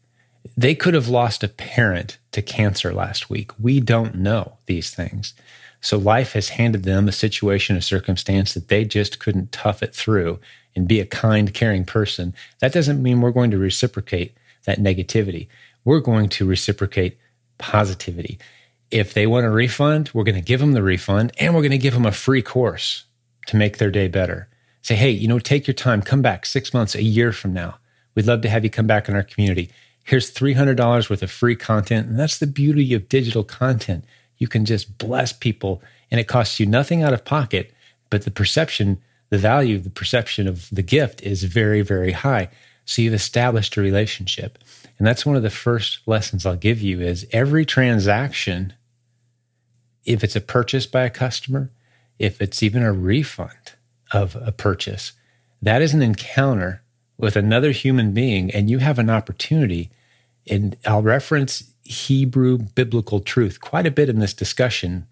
They 0.57 0.75
could 0.75 0.95
have 0.95 1.09
lost 1.09 1.43
a 1.43 1.49
parent 1.49 2.19
to 2.33 2.43
cancer 2.43 2.93
last 2.93 3.31
week. 3.31 3.51
We 3.59 3.81
don't 3.81 4.17
know 4.17 4.59
these 4.67 4.91
things. 4.91 5.35
So 5.81 5.99
life 5.99 6.33
has 6.33 6.51
handed 6.51 6.83
them 6.83 7.09
a 7.09 7.13
situation, 7.13 7.77
a 7.77 7.83
circumstance 7.83 8.55
that 8.55 8.69
they 8.69 8.85
just 8.85 9.19
couldn't 9.19 9.53
tough 9.53 9.83
it 9.83 9.95
through 9.95 10.41
and 10.77 10.87
be 10.87 11.01
a 11.01 11.07
kind, 11.07 11.53
caring 11.53 11.85
person, 11.85 12.35
that 12.61 12.73
doesn't 12.73 13.03
mean 13.03 13.21
we're 13.21 13.31
going 13.31 13.51
to 13.51 13.59
reciprocate 13.59 14.37
that 14.65 14.79
negativity. 14.79 15.49
We're 15.85 16.01
going 16.01 16.29
to 16.31 16.47
reciprocate 16.47 17.19
positivity. 17.59 18.39
If 18.91 19.15
they 19.15 19.27
want 19.27 19.47
a 19.47 19.51
refund, 19.51 20.11
we're 20.13 20.25
going 20.25 20.35
to 20.37 20.41
give 20.43 20.61
them 20.61 20.73
the 20.73 20.83
refund 20.83 21.33
and 21.39 21.55
we're 21.55 21.63
going 21.63 21.71
to 21.71 21.79
give 21.79 21.95
them 21.95 22.07
a 22.07 22.13
free 22.13 22.43
course 22.43 23.05
to 23.47 23.57
make 23.57 23.79
their 23.79 23.91
day 23.91 24.07
better. 24.07 24.49
Say, 24.83 24.95
hey, 24.95 25.11
you 25.11 25.27
know, 25.27 25.39
take 25.39 25.67
your 25.67 25.75
time, 25.75 26.03
come 26.03 26.23
back 26.23 26.47
six 26.47 26.75
months, 26.75 26.95
a 26.95 27.03
year 27.03 27.33
from 27.33 27.53
now. 27.53 27.79
We'd 28.15 28.27
love 28.27 28.43
to 28.43 28.49
have 28.49 28.63
you 28.63 28.71
come 28.71 28.87
back 28.87 29.09
in 29.09 29.17
our 29.17 29.23
community. 29.23 29.71
Here's 30.07 30.33
$300 30.33 31.11
worth 31.11 31.23
of 31.23 31.31
free 31.31 31.57
content. 31.57 32.09
And 32.09 32.19
that's 32.19 32.39
the 32.39 32.47
beauty 32.47 32.95
of 32.95 33.09
digital 33.09 33.45
content. 33.45 34.05
You 34.39 34.49
can 34.49 34.65
just 34.65 34.99
bless 34.99 35.33
people 35.33 35.83
and 36.11 36.21
it 36.21 36.29
costs 36.29 36.61
you 36.61 36.67
nothing 36.67 37.03
out 37.03 37.13
of 37.13 37.25
pocket, 37.25 37.73
but 38.09 38.25
the 38.25 38.31
perception 38.31 39.03
the 39.31 39.39
value, 39.39 39.79
the 39.79 39.91
perception 39.91 40.47
of 40.47 40.69
the 40.71 40.83
gift 40.83 41.23
is 41.23 41.45
very, 41.45 41.83
very 41.83 42.13
high. 42.13 42.49
So 42.85 43.03
you've 43.03 43.15
established 43.15 43.77
a 43.77 43.81
relationship. 43.81 44.59
And 44.99 45.07
that's 45.07 45.27
one 45.27 45.37
of 45.37 45.43
the 45.43 45.51
first 45.51 46.01
lessons 46.07 46.47
I'll 46.47 46.57
give 46.57 46.81
you 46.81 47.01
is 47.01 47.27
every 47.33 47.65
transaction, 47.65 48.73
if 50.05 50.23
it's 50.23 50.37
a 50.37 50.41
purchase 50.41 50.87
by 50.87 51.03
a 51.03 51.11
customer, 51.11 51.71
if 52.19 52.41
it's 52.41 52.63
even 52.63 52.83
a 52.83 52.93
refund 52.93 53.75
of 54.13 54.37
a 54.37 54.53
purchase, 54.53 55.13
that 55.61 55.83
is 55.83 55.93
an 55.93 56.03
encounter 56.03 56.83
with 57.19 57.37
another 57.37 57.71
human 57.71 58.13
being 58.13 58.51
and 58.51 58.71
you 58.71 58.79
have 58.79 58.99
an 58.99 59.11
opportunity. 59.11 59.91
And 60.49 60.77
I'll 60.87 61.03
reference 61.03 61.71
Hebrew 61.83 62.59
biblical 62.59 63.21
truth 63.21 63.61
quite 63.61 63.87
a 63.87 63.91
bit 63.91 64.09
in 64.09 64.19
this 64.19 64.35
discussion 64.35 65.07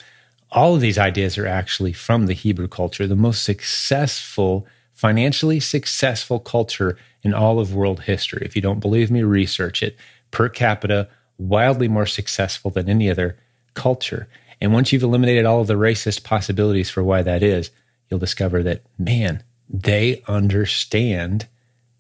all 0.55 0.75
of 0.75 0.81
these 0.81 0.99
ideas 0.99 1.37
are 1.37 1.47
actually 1.47 1.93
from 1.93 2.27
the 2.27 2.33
Hebrew 2.33 2.69
culture, 2.69 3.07
the 3.07 3.17
most 3.17 3.43
successful, 3.43 4.67
financially 4.93 5.59
successful 5.59 6.39
culture 6.39 6.97
in 7.25 7.35
all 7.35 7.59
of 7.59 7.75
world 7.75 8.03
history. 8.03 8.43
If 8.45 8.55
you 8.55 8.63
don't 8.63 8.79
believe 8.79 9.11
me, 9.11 9.25
research 9.25 9.83
it. 9.83 9.97
Per 10.31 10.49
capita, 10.49 11.09
wildly 11.39 11.89
more 11.89 12.07
successful 12.07 12.71
than 12.71 12.89
any 12.89 13.11
other 13.11 13.37
culture. 13.75 14.29
And 14.61 14.73
once 14.73 14.93
you've 14.93 15.03
eliminated 15.03 15.45
all 15.45 15.61
of 15.61 15.67
the 15.67 15.75
racist 15.75 16.23
possibilities 16.23 16.89
for 16.89 17.03
why 17.03 17.23
that 17.23 17.43
is, 17.43 17.71
you'll 18.09 18.21
discover 18.21 18.63
that, 18.63 18.83
man, 18.97 19.43
they 19.69 20.23
understand 20.29 21.49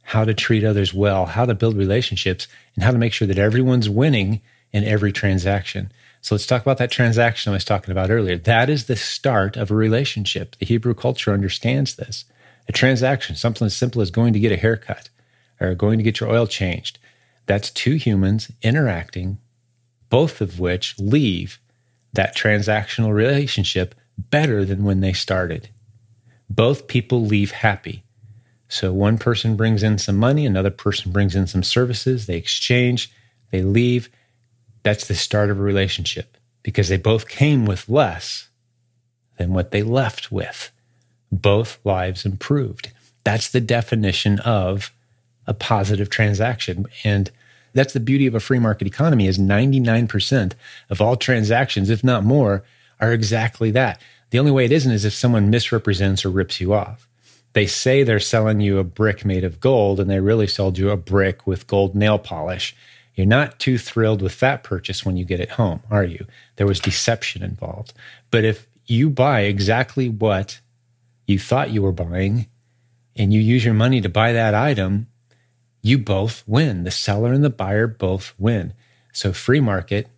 how 0.04 0.24
to 0.24 0.34
treat 0.34 0.64
others 0.64 0.94
well, 0.94 1.26
how 1.26 1.46
to 1.46 1.54
build 1.54 1.76
relationships, 1.76 2.46
and 2.74 2.84
how 2.84 2.90
to 2.90 2.98
make 2.98 3.12
sure 3.12 3.26
that 3.26 3.38
everyone's 3.38 3.88
winning 3.88 4.40
in 4.72 4.84
every 4.84 5.12
transaction. 5.12 5.90
So 6.20 6.34
let's 6.34 6.46
talk 6.46 6.62
about 6.62 6.78
that 6.78 6.90
transaction 6.90 7.50
I 7.50 7.54
was 7.54 7.64
talking 7.64 7.92
about 7.92 8.10
earlier. 8.10 8.36
That 8.38 8.70
is 8.70 8.84
the 8.84 8.96
start 8.96 9.56
of 9.56 9.70
a 9.70 9.74
relationship. 9.74 10.56
The 10.56 10.66
Hebrew 10.66 10.94
culture 10.94 11.32
understands 11.32 11.96
this. 11.96 12.24
A 12.68 12.72
transaction, 12.72 13.36
something 13.36 13.66
as 13.66 13.76
simple 13.76 14.00
as 14.00 14.10
going 14.10 14.32
to 14.32 14.40
get 14.40 14.52
a 14.52 14.56
haircut 14.56 15.10
or 15.60 15.74
going 15.74 15.98
to 15.98 16.04
get 16.04 16.20
your 16.20 16.30
oil 16.30 16.46
changed. 16.46 16.98
That's 17.46 17.70
two 17.70 17.94
humans 17.94 18.50
interacting, 18.62 19.38
both 20.08 20.40
of 20.40 20.58
which 20.58 20.98
leave 20.98 21.58
that 22.14 22.36
transactional 22.36 23.12
relationship 23.12 23.94
better 24.16 24.64
than 24.64 24.84
when 24.84 25.00
they 25.00 25.12
started. 25.12 25.68
Both 26.48 26.88
people 26.88 27.24
leave 27.24 27.50
happy. 27.50 28.02
So 28.68 28.92
one 28.92 29.18
person 29.18 29.56
brings 29.56 29.82
in 29.82 29.98
some 29.98 30.16
money, 30.16 30.46
another 30.46 30.70
person 30.70 31.12
brings 31.12 31.36
in 31.36 31.46
some 31.46 31.62
services, 31.62 32.26
they 32.26 32.36
exchange, 32.36 33.10
they 33.50 33.62
leave. 33.62 34.08
That's 34.82 35.06
the 35.06 35.14
start 35.14 35.50
of 35.50 35.58
a 35.58 35.62
relationship 35.62 36.36
because 36.62 36.88
they 36.88 36.96
both 36.96 37.28
came 37.28 37.66
with 37.66 37.88
less 37.88 38.48
than 39.36 39.52
what 39.52 39.70
they 39.70 39.82
left 39.82 40.32
with. 40.32 40.70
Both 41.30 41.78
lives 41.84 42.24
improved. 42.24 42.90
That's 43.22 43.48
the 43.48 43.60
definition 43.60 44.38
of 44.40 44.92
a 45.46 45.54
positive 45.54 46.10
transaction. 46.10 46.86
And 47.04 47.30
that's 47.74 47.92
the 47.92 48.00
beauty 48.00 48.26
of 48.26 48.34
a 48.34 48.40
free 48.40 48.58
market 48.58 48.86
economy 48.86 49.26
is 49.26 49.38
99% 49.38 50.52
of 50.90 51.00
all 51.00 51.16
transactions, 51.16 51.90
if 51.90 52.04
not 52.04 52.24
more, 52.24 52.64
are 53.00 53.12
exactly 53.12 53.70
that. 53.72 54.00
The 54.30 54.38
only 54.38 54.52
way 54.52 54.64
it 54.64 54.72
isn't 54.72 54.92
is 54.92 55.04
if 55.04 55.12
someone 55.12 55.50
misrepresents 55.50 56.24
or 56.24 56.30
rips 56.30 56.60
you 56.60 56.72
off. 56.72 57.08
They 57.54 57.66
say 57.66 58.02
they're 58.02 58.20
selling 58.20 58.60
you 58.60 58.78
a 58.78 58.84
brick 58.84 59.24
made 59.24 59.44
of 59.44 59.60
gold 59.60 60.00
and 60.00 60.10
they 60.10 60.20
really 60.20 60.46
sold 60.46 60.76
you 60.76 60.90
a 60.90 60.96
brick 60.96 61.46
with 61.46 61.66
gold 61.66 61.94
nail 61.94 62.18
polish. 62.18 62.76
You're 63.14 63.26
not 63.26 63.60
too 63.60 63.78
thrilled 63.78 64.20
with 64.20 64.40
that 64.40 64.64
purchase 64.64 65.06
when 65.06 65.16
you 65.16 65.24
get 65.24 65.40
it 65.40 65.52
home, 65.52 65.80
are 65.88 66.04
you? 66.04 66.26
There 66.56 66.66
was 66.66 66.80
deception 66.80 67.42
involved. 67.44 67.92
But 68.30 68.44
if 68.44 68.66
you 68.86 69.08
buy 69.08 69.42
exactly 69.42 70.08
what 70.08 70.60
you 71.26 71.38
thought 71.38 71.70
you 71.70 71.80
were 71.80 71.92
buying 71.92 72.48
and 73.16 73.32
you 73.32 73.40
use 73.40 73.64
your 73.64 73.74
money 73.74 74.00
to 74.00 74.08
buy 74.08 74.32
that 74.32 74.54
item, 74.54 75.06
you 75.80 75.96
both 75.96 76.42
win. 76.46 76.82
The 76.82 76.90
seller 76.90 77.32
and 77.32 77.44
the 77.44 77.50
buyer 77.50 77.86
both 77.86 78.34
win. 78.36 78.72
So, 79.12 79.32
free 79.32 79.60
market 79.60 80.08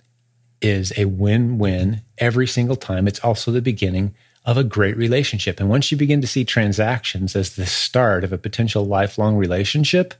is 0.62 0.92
a 0.96 1.04
win 1.04 1.58
win 1.58 2.00
every 2.16 2.46
single 2.46 2.76
time. 2.76 3.06
It's 3.06 3.20
also 3.20 3.50
the 3.50 3.60
beginning 3.60 4.14
of 4.46 4.56
a 4.56 4.64
great 4.64 4.96
relationship. 4.96 5.58
And 5.60 5.68
once 5.68 5.90
you 5.90 5.98
begin 5.98 6.20
to 6.20 6.26
see 6.26 6.44
transactions 6.44 7.34
as 7.34 7.56
the 7.56 7.66
start 7.66 8.22
of 8.22 8.32
a 8.32 8.38
potential 8.38 8.86
lifelong 8.86 9.36
relationship, 9.36 10.14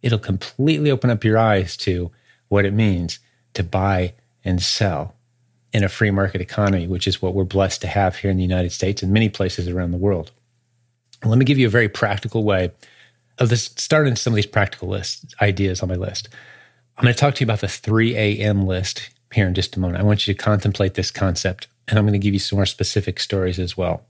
it'll 0.00 0.18
completely 0.18 0.90
open 0.90 1.10
up 1.10 1.24
your 1.24 1.36
eyes 1.36 1.76
to 1.78 2.10
what 2.46 2.64
it 2.64 2.72
means 2.72 3.18
to 3.54 3.64
buy 3.64 4.14
and 4.44 4.62
sell 4.62 5.14
in 5.72 5.82
a 5.82 5.88
free 5.88 6.12
market 6.12 6.40
economy, 6.40 6.86
which 6.86 7.08
is 7.08 7.20
what 7.20 7.34
we're 7.34 7.44
blessed 7.44 7.80
to 7.82 7.88
have 7.88 8.16
here 8.16 8.30
in 8.30 8.36
the 8.36 8.42
United 8.42 8.70
States 8.70 9.02
and 9.02 9.12
many 9.12 9.28
places 9.28 9.68
around 9.68 9.90
the 9.90 9.98
world. 9.98 10.30
Let 11.24 11.36
me 11.36 11.44
give 11.44 11.58
you 11.58 11.66
a 11.66 11.70
very 11.70 11.88
practical 11.88 12.44
way 12.44 12.70
of 13.38 13.48
this, 13.48 13.64
starting 13.76 14.14
some 14.14 14.32
of 14.32 14.36
these 14.36 14.46
practical 14.46 14.88
list 14.88 15.34
ideas 15.42 15.82
on 15.82 15.88
my 15.88 15.96
list. 15.96 16.28
I'm 16.96 17.02
going 17.02 17.14
to 17.14 17.18
talk 17.18 17.34
to 17.34 17.40
you 17.40 17.46
about 17.46 17.60
the 17.60 17.68
3 17.68 18.16
a.m. 18.16 18.66
list 18.66 19.10
here 19.32 19.46
in 19.46 19.54
just 19.54 19.76
a 19.76 19.80
moment. 19.80 20.00
I 20.00 20.04
want 20.04 20.26
you 20.26 20.34
to 20.34 20.42
contemplate 20.42 20.94
this 20.94 21.10
concept, 21.10 21.66
and 21.88 21.98
I'm 21.98 22.04
going 22.04 22.12
to 22.12 22.18
give 22.18 22.34
you 22.34 22.40
some 22.40 22.56
more 22.58 22.66
specific 22.66 23.18
stories 23.18 23.58
as 23.58 23.76
well, 23.76 24.02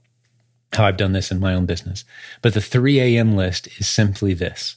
how 0.73 0.85
I've 0.85 0.97
done 0.97 1.13
this 1.13 1.31
in 1.31 1.39
my 1.39 1.53
own 1.53 1.65
business. 1.65 2.03
But 2.41 2.53
the 2.53 2.61
3 2.61 2.99
a.m. 2.99 3.35
list 3.35 3.67
is 3.79 3.89
simply 3.89 4.33
this 4.33 4.75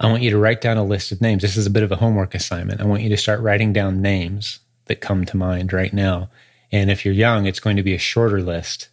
I 0.00 0.08
want 0.08 0.22
you 0.22 0.30
to 0.30 0.38
write 0.38 0.60
down 0.60 0.76
a 0.76 0.84
list 0.84 1.12
of 1.12 1.20
names. 1.20 1.42
This 1.42 1.56
is 1.56 1.66
a 1.66 1.70
bit 1.70 1.84
of 1.84 1.92
a 1.92 1.96
homework 1.96 2.34
assignment. 2.34 2.80
I 2.80 2.84
want 2.84 3.02
you 3.02 3.08
to 3.10 3.16
start 3.16 3.40
writing 3.40 3.72
down 3.72 4.02
names 4.02 4.58
that 4.86 5.00
come 5.00 5.24
to 5.24 5.36
mind 5.36 5.72
right 5.72 5.92
now. 5.92 6.30
And 6.72 6.90
if 6.90 7.04
you're 7.04 7.14
young, 7.14 7.46
it's 7.46 7.60
going 7.60 7.76
to 7.76 7.82
be 7.82 7.94
a 7.94 7.98
shorter 7.98 8.42
list 8.42 8.88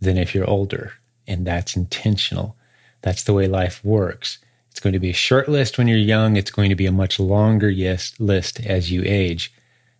than 0.00 0.18
if 0.18 0.34
you're 0.34 0.48
older. 0.48 0.94
And 1.28 1.46
that's 1.46 1.76
intentional. 1.76 2.56
That's 3.02 3.22
the 3.22 3.32
way 3.32 3.46
life 3.46 3.84
works. 3.84 4.38
It's 4.70 4.80
going 4.80 4.92
to 4.92 4.98
be 4.98 5.10
a 5.10 5.14
short 5.14 5.48
list 5.48 5.78
when 5.78 5.86
you're 5.86 5.96
young. 5.96 6.36
It's 6.36 6.50
going 6.50 6.70
to 6.70 6.76
be 6.76 6.86
a 6.86 6.92
much 6.92 7.20
longer 7.20 7.70
yes 7.70 8.12
list 8.18 8.60
as 8.66 8.90
you 8.90 9.02
age. 9.06 9.52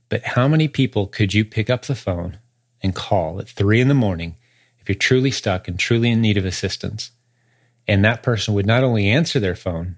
But 0.08 0.22
how 0.24 0.48
many 0.48 0.68
people 0.68 1.06
could 1.06 1.34
you 1.34 1.44
pick 1.44 1.70
up 1.70 1.86
the 1.86 1.94
phone 1.94 2.38
and 2.82 2.94
call 2.94 3.40
at 3.40 3.48
three 3.48 3.80
in 3.80 3.88
the 3.88 3.94
morning 3.94 4.36
if 4.78 4.88
you're 4.88 4.96
truly 4.96 5.30
stuck 5.30 5.68
and 5.68 5.78
truly 5.78 6.10
in 6.10 6.20
need 6.20 6.36
of 6.36 6.44
assistance? 6.44 7.10
And 7.88 8.04
that 8.04 8.22
person 8.22 8.54
would 8.54 8.66
not 8.66 8.82
only 8.82 9.08
answer 9.08 9.38
their 9.38 9.54
phone, 9.54 9.96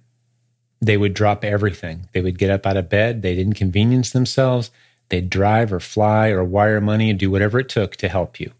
they 0.80 0.96
would 0.96 1.14
drop 1.14 1.44
everything. 1.44 2.08
They 2.12 2.20
would 2.20 2.38
get 2.38 2.50
up 2.50 2.66
out 2.66 2.76
of 2.76 2.88
bed. 2.88 3.22
They'd 3.22 3.38
inconvenience 3.38 4.10
themselves. 4.10 4.70
They'd 5.08 5.30
drive 5.30 5.72
or 5.72 5.80
fly 5.80 6.28
or 6.28 6.44
wire 6.44 6.80
money 6.80 7.10
and 7.10 7.18
do 7.18 7.30
whatever 7.30 7.58
it 7.58 7.68
took 7.68 7.96
to 7.96 8.08
help 8.08 8.38
you. 8.38 8.52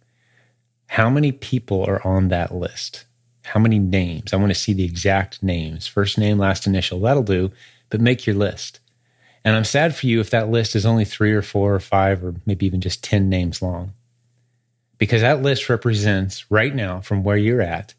How 0.88 1.11
many 1.11 1.33
people 1.33 1.85
are 1.85 2.04
on 2.07 2.28
that 2.28 2.54
list? 2.54 3.04
How 3.44 3.61
many 3.61 3.78
names? 3.78 4.33
I 4.33 4.37
want 4.37 4.50
to 4.50 4.59
see 4.59 4.72
the 4.72 4.85
exact 4.85 5.42
names. 5.42 5.87
First 5.87 6.18
name, 6.18 6.38
last 6.38 6.66
initial. 6.66 7.00
That'll 7.00 7.22
do, 7.22 7.52
but 7.90 8.00
make 8.00 8.26
your 8.26 8.37
list. 8.37 8.81
And 9.44 9.54
I'm 9.54 9.64
sad 9.64 9.94
for 9.94 10.07
you 10.07 10.20
if 10.20 10.31
that 10.31 10.50
list 10.50 10.74
is 10.74 10.85
only 10.85 11.04
three 11.04 11.33
or 11.33 11.42
four 11.42 11.74
or 11.74 11.81
five 11.81 12.24
or 12.24 12.35
maybe 12.44 12.66
even 12.66 12.81
just 12.81 13.04
10 13.04 13.28
names 13.28 13.62
long. 13.62 13.92
Because 14.98 15.22
that 15.22 15.42
list 15.42 15.68
represents 15.68 16.50
right 16.50 16.74
now, 16.74 17.00
from 17.00 17.22
where 17.22 17.37
you're 17.37 17.62
at, 17.62 17.94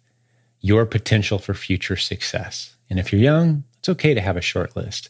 your 0.62 0.86
potential 0.86 1.40
for 1.40 1.54
future 1.54 1.96
success. 1.96 2.76
And 2.90 3.00
if 3.00 3.12
you're 3.12 3.22
young, 3.22 3.64
it's 3.80 3.90
okay 3.90 4.14
to 4.14 4.22
have 4.22 4.38
a 4.38 4.42
short 4.42 4.76
list. 4.76 5.10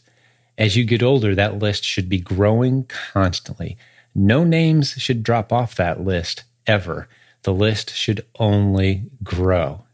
As 0.56 0.76
you 0.76 0.84
get 0.84 1.02
older, 1.02 1.34
that 1.34 1.58
list 1.58 1.84
should 1.84 2.08
be 2.08 2.20
growing 2.20 2.84
constantly. 2.84 3.76
No 4.14 4.44
names 4.44 4.92
should 4.92 5.22
drop 5.22 5.52
off 5.52 5.74
that 5.76 6.04
list 6.04 6.44
ever. 6.66 7.08
The 7.42 7.54
list 7.54 7.94
should 7.94 8.24
only 8.38 9.04
grow. 9.24 9.84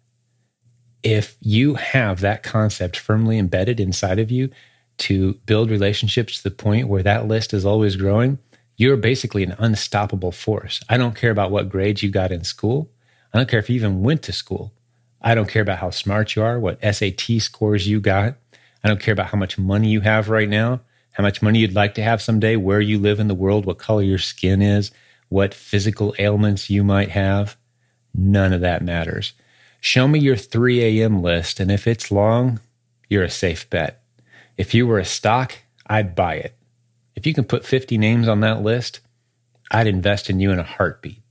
If 1.02 1.36
you 1.40 1.74
have 1.76 2.20
that 2.20 2.42
concept 2.42 2.98
firmly 2.98 3.38
embedded 3.38 3.78
inside 3.78 4.18
of 4.18 4.30
you 4.30 4.50
to 4.98 5.34
build 5.46 5.70
relationships 5.70 6.38
to 6.38 6.42
the 6.42 6.50
point 6.50 6.88
where 6.88 7.02
that 7.02 7.28
list 7.28 7.54
is 7.54 7.64
always 7.64 7.96
growing, 7.96 8.38
you're 8.76 8.96
basically 8.96 9.42
an 9.42 9.56
unstoppable 9.58 10.32
force. 10.32 10.80
I 10.88 10.96
don't 10.96 11.16
care 11.16 11.30
about 11.30 11.50
what 11.50 11.68
grades 11.68 12.02
you 12.02 12.10
got 12.10 12.32
in 12.32 12.44
school. 12.44 12.90
I 13.32 13.38
don't 13.38 13.48
care 13.48 13.58
if 13.58 13.70
you 13.70 13.76
even 13.76 14.02
went 14.02 14.22
to 14.24 14.32
school. 14.32 14.72
I 15.20 15.34
don't 15.34 15.48
care 15.48 15.62
about 15.62 15.78
how 15.78 15.90
smart 15.90 16.36
you 16.36 16.42
are, 16.42 16.60
what 16.60 16.80
SAT 16.82 17.40
scores 17.40 17.88
you 17.88 18.00
got. 18.00 18.36
I 18.84 18.88
don't 18.88 19.00
care 19.00 19.12
about 19.12 19.28
how 19.28 19.38
much 19.38 19.58
money 19.58 19.88
you 19.88 20.02
have 20.02 20.28
right 20.28 20.48
now, 20.48 20.80
how 21.12 21.22
much 21.22 21.42
money 21.42 21.58
you'd 21.58 21.74
like 21.74 21.94
to 21.94 22.02
have 22.02 22.22
someday, 22.22 22.56
where 22.56 22.80
you 22.80 22.98
live 22.98 23.18
in 23.18 23.28
the 23.28 23.34
world, 23.34 23.66
what 23.66 23.78
color 23.78 24.02
your 24.02 24.18
skin 24.18 24.62
is, 24.62 24.90
what 25.28 25.54
physical 25.54 26.14
ailments 26.18 26.70
you 26.70 26.84
might 26.84 27.10
have. 27.10 27.56
None 28.14 28.52
of 28.52 28.60
that 28.60 28.82
matters. 28.82 29.32
Show 29.80 30.06
me 30.06 30.18
your 30.18 30.36
3 30.36 31.00
a.m. 31.00 31.22
list, 31.22 31.60
and 31.60 31.70
if 31.70 31.86
it's 31.86 32.10
long, 32.10 32.60
you're 33.08 33.24
a 33.24 33.30
safe 33.30 33.68
bet. 33.68 34.02
If 34.56 34.74
you 34.74 34.86
were 34.86 34.98
a 34.98 35.04
stock, 35.04 35.54
I'd 35.86 36.14
buy 36.14 36.34
it. 36.34 36.55
If 37.16 37.26
you 37.26 37.34
can 37.34 37.44
put 37.44 37.64
50 37.64 37.98
names 37.98 38.28
on 38.28 38.40
that 38.40 38.62
list, 38.62 39.00
I'd 39.70 39.86
invest 39.86 40.30
in 40.30 40.38
you 40.38 40.52
in 40.52 40.58
a 40.58 40.64
heartbeat 40.64 41.22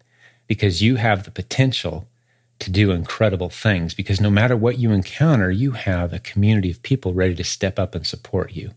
because 0.47 0.81
you 0.81 0.95
have 0.97 1.23
the 1.23 1.31
potential 1.31 2.07
to 2.59 2.71
do 2.71 2.91
incredible 2.91 3.49
things 3.49 3.93
because 3.93 4.19
no 4.19 4.29
matter 4.29 4.57
what 4.57 4.79
you 4.79 4.91
encounter, 4.91 5.51
you 5.51 5.71
have 5.71 6.11
a 6.11 6.19
community 6.19 6.71
of 6.71 6.81
people 6.81 7.13
ready 7.13 7.35
to 7.35 7.43
step 7.43 7.77
up 7.77 7.95
and 7.95 8.05
support 8.05 8.53
you, 8.53 8.71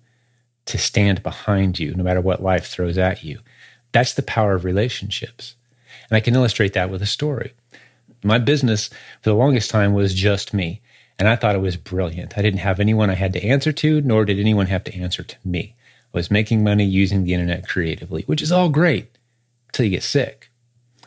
to 0.67 0.79
stand 0.79 1.23
behind 1.23 1.79
you, 1.79 1.95
no 1.95 2.05
matter 2.05 2.21
what 2.21 2.43
life 2.43 2.67
throws 2.67 2.99
at 2.99 3.25
you. 3.25 3.41
That's 3.93 4.15
the 4.15 4.23
power 4.23 4.55
of 4.55 4.65
relationships. 4.65 5.55
And 6.11 6.17
I 6.17 6.21
can 6.21 6.35
illustrate 6.35 6.75
that 6.75 6.91
with 6.91 7.03
a 7.03 7.07
story. 7.07 7.55
My 8.23 8.39
business 8.39 8.89
for 9.23 9.31
the 9.31 9.35
longest 9.35 9.71
time 9.71 9.95
was 9.95 10.13
just 10.13 10.53
me, 10.53 10.83
and 11.19 11.29
I 11.29 11.37
thought 11.37 11.55
it 11.55 11.61
was 11.61 11.77
brilliant. 11.77 12.37
I 12.37 12.43
didn't 12.43 12.61
have 12.61 12.81
anyone 12.81 13.11
I 13.11 13.15
had 13.15 13.33
to 13.35 13.45
answer 13.45 13.73
to, 13.73 14.01
nor 14.01 14.25
did 14.25 14.41
anyone 14.41 14.67
have 14.67 14.85
to 14.85 14.95
answer 14.95 15.23
to 15.23 15.37
me. 15.45 15.75
Was 16.13 16.31
making 16.31 16.65
money 16.65 16.85
using 16.85 17.25
the 17.25 17.35
internet 17.35 17.69
creatively, 17.69 18.23
which 18.23 18.43
is 18.43 18.51
all 18.51 18.69
great 18.71 19.17
until 19.69 19.85
you 19.85 19.91
get 19.91 20.03
sick 20.03 20.51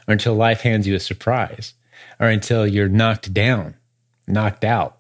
or 0.07 0.11
until 0.13 0.35
life 0.35 0.61
hands 0.61 0.87
you 0.87 0.95
a 0.95 0.99
surprise 0.99 1.73
or 2.19 2.27
until 2.27 2.67
you're 2.67 2.87
knocked 2.87 3.33
down, 3.33 3.75
knocked 4.27 4.63
out, 4.63 4.99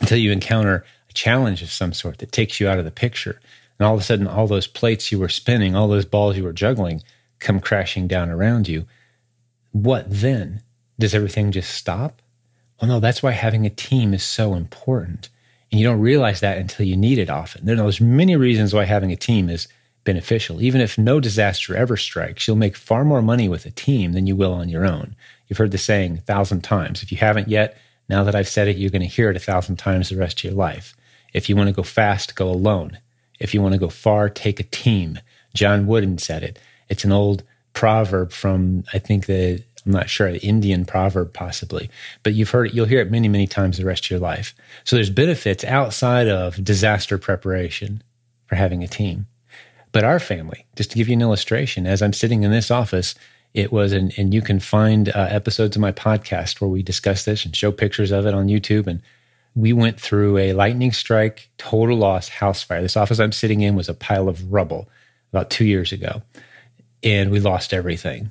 until 0.00 0.18
you 0.18 0.30
encounter 0.30 0.84
a 1.10 1.12
challenge 1.12 1.62
of 1.62 1.70
some 1.70 1.92
sort 1.92 2.18
that 2.18 2.32
takes 2.32 2.60
you 2.60 2.68
out 2.68 2.78
of 2.78 2.84
the 2.84 2.90
picture. 2.90 3.40
And 3.78 3.86
all 3.86 3.94
of 3.94 4.00
a 4.00 4.04
sudden, 4.04 4.26
all 4.26 4.46
those 4.46 4.66
plates 4.66 5.10
you 5.10 5.18
were 5.18 5.28
spinning, 5.28 5.74
all 5.74 5.88
those 5.88 6.04
balls 6.04 6.36
you 6.36 6.44
were 6.44 6.52
juggling 6.52 7.02
come 7.38 7.60
crashing 7.60 8.06
down 8.06 8.30
around 8.30 8.68
you. 8.68 8.86
What 9.72 10.06
then? 10.08 10.62
Does 10.98 11.14
everything 11.14 11.52
just 11.52 11.74
stop? 11.74 12.22
Well, 12.80 12.88
no, 12.88 13.00
that's 13.00 13.22
why 13.22 13.32
having 13.32 13.66
a 13.66 13.70
team 13.70 14.14
is 14.14 14.22
so 14.22 14.54
important. 14.54 15.28
And 15.70 15.80
you 15.80 15.86
don't 15.86 16.00
realize 16.00 16.40
that 16.40 16.58
until 16.58 16.86
you 16.86 16.96
need 16.96 17.18
it 17.18 17.30
often. 17.30 17.64
There's 17.64 18.00
many 18.00 18.36
reasons 18.36 18.72
why 18.72 18.84
having 18.84 19.10
a 19.10 19.16
team 19.16 19.48
is 19.48 19.68
beneficial. 20.04 20.62
Even 20.62 20.80
if 20.80 20.96
no 20.96 21.20
disaster 21.20 21.76
ever 21.76 21.96
strikes, 21.96 22.46
you'll 22.46 22.56
make 22.56 22.76
far 22.76 23.04
more 23.04 23.22
money 23.22 23.48
with 23.48 23.66
a 23.66 23.70
team 23.70 24.12
than 24.12 24.26
you 24.26 24.36
will 24.36 24.52
on 24.52 24.68
your 24.68 24.86
own. 24.86 25.16
You've 25.48 25.58
heard 25.58 25.72
the 25.72 25.78
saying 25.78 26.18
a 26.18 26.20
thousand 26.20 26.62
times. 26.62 27.02
If 27.02 27.10
you 27.10 27.18
haven't 27.18 27.48
yet, 27.48 27.76
now 28.08 28.22
that 28.24 28.34
I've 28.34 28.48
said 28.48 28.68
it, 28.68 28.76
you're 28.76 28.90
going 28.90 29.02
to 29.02 29.08
hear 29.08 29.30
it 29.30 29.36
a 29.36 29.40
thousand 29.40 29.76
times 29.76 30.08
the 30.08 30.16
rest 30.16 30.38
of 30.40 30.44
your 30.44 30.52
life. 30.54 30.94
If 31.34 31.48
you 31.48 31.56
want 31.56 31.68
to 31.68 31.74
go 31.74 31.82
fast, 31.82 32.36
go 32.36 32.48
alone. 32.48 32.98
If 33.38 33.52
you 33.52 33.60
want 33.60 33.74
to 33.74 33.80
go 33.80 33.88
far, 33.88 34.28
take 34.28 34.60
a 34.60 34.64
team. 34.64 35.18
John 35.54 35.86
Wooden 35.86 36.18
said 36.18 36.42
it. 36.42 36.58
It's 36.88 37.04
an 37.04 37.12
old 37.12 37.42
proverb 37.72 38.32
from, 38.32 38.84
I 38.94 38.98
think, 38.98 39.26
the, 39.26 39.62
I'm 39.86 39.92
not 39.92 40.10
sure, 40.10 40.26
an 40.26 40.36
Indian 40.36 40.84
proverb 40.84 41.32
possibly, 41.32 41.88
but 42.24 42.34
you've 42.34 42.50
heard 42.50 42.68
it, 42.68 42.74
you'll 42.74 42.86
hear 42.86 43.00
it 43.00 43.10
many, 43.10 43.28
many 43.28 43.46
times 43.46 43.78
the 43.78 43.84
rest 43.84 44.04
of 44.06 44.10
your 44.10 44.20
life. 44.20 44.52
So 44.82 44.96
there's 44.96 45.10
benefits 45.10 45.62
outside 45.62 46.26
of 46.28 46.62
disaster 46.62 47.18
preparation 47.18 48.02
for 48.46 48.56
having 48.56 48.82
a 48.82 48.88
team. 48.88 49.26
But 49.92 50.04
our 50.04 50.18
family, 50.18 50.66
just 50.74 50.90
to 50.90 50.96
give 50.96 51.08
you 51.08 51.14
an 51.14 51.22
illustration, 51.22 51.86
as 51.86 52.02
I'm 52.02 52.12
sitting 52.12 52.42
in 52.42 52.50
this 52.50 52.70
office, 52.70 53.14
it 53.54 53.72
was, 53.72 53.92
and, 53.92 54.12
and 54.18 54.34
you 54.34 54.42
can 54.42 54.60
find 54.60 55.08
uh, 55.08 55.28
episodes 55.30 55.76
of 55.76 55.80
my 55.80 55.92
podcast 55.92 56.60
where 56.60 56.68
we 56.68 56.82
discuss 56.82 57.24
this 57.24 57.44
and 57.44 57.56
show 57.56 57.72
pictures 57.72 58.10
of 58.10 58.26
it 58.26 58.34
on 58.34 58.48
YouTube. 58.48 58.86
And 58.86 59.00
we 59.54 59.72
went 59.72 59.98
through 59.98 60.36
a 60.36 60.52
lightning 60.52 60.92
strike, 60.92 61.48
total 61.56 61.96
loss 61.96 62.28
house 62.28 62.62
fire. 62.62 62.82
This 62.82 62.96
office 62.96 63.18
I'm 63.18 63.32
sitting 63.32 63.62
in 63.62 63.74
was 63.74 63.88
a 63.88 63.94
pile 63.94 64.28
of 64.28 64.52
rubble 64.52 64.90
about 65.32 65.48
two 65.48 65.64
years 65.64 65.92
ago, 65.92 66.22
and 67.02 67.30
we 67.30 67.40
lost 67.40 67.72
everything. 67.72 68.30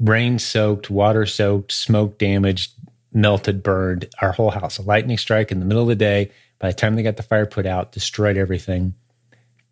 Rain 0.00 0.38
soaked, 0.38 0.90
water 0.90 1.26
soaked, 1.26 1.72
smoke 1.72 2.18
damaged, 2.18 2.72
melted, 3.12 3.62
burned 3.62 4.08
our 4.20 4.32
whole 4.32 4.50
house. 4.50 4.78
A 4.78 4.82
lightning 4.82 5.18
strike 5.18 5.50
in 5.50 5.60
the 5.60 5.66
middle 5.66 5.82
of 5.82 5.88
the 5.88 5.94
day. 5.94 6.30
By 6.58 6.68
the 6.68 6.74
time 6.74 6.96
they 6.96 7.02
got 7.02 7.16
the 7.16 7.22
fire 7.22 7.46
put 7.46 7.66
out, 7.66 7.92
destroyed 7.92 8.36
everything. 8.36 8.94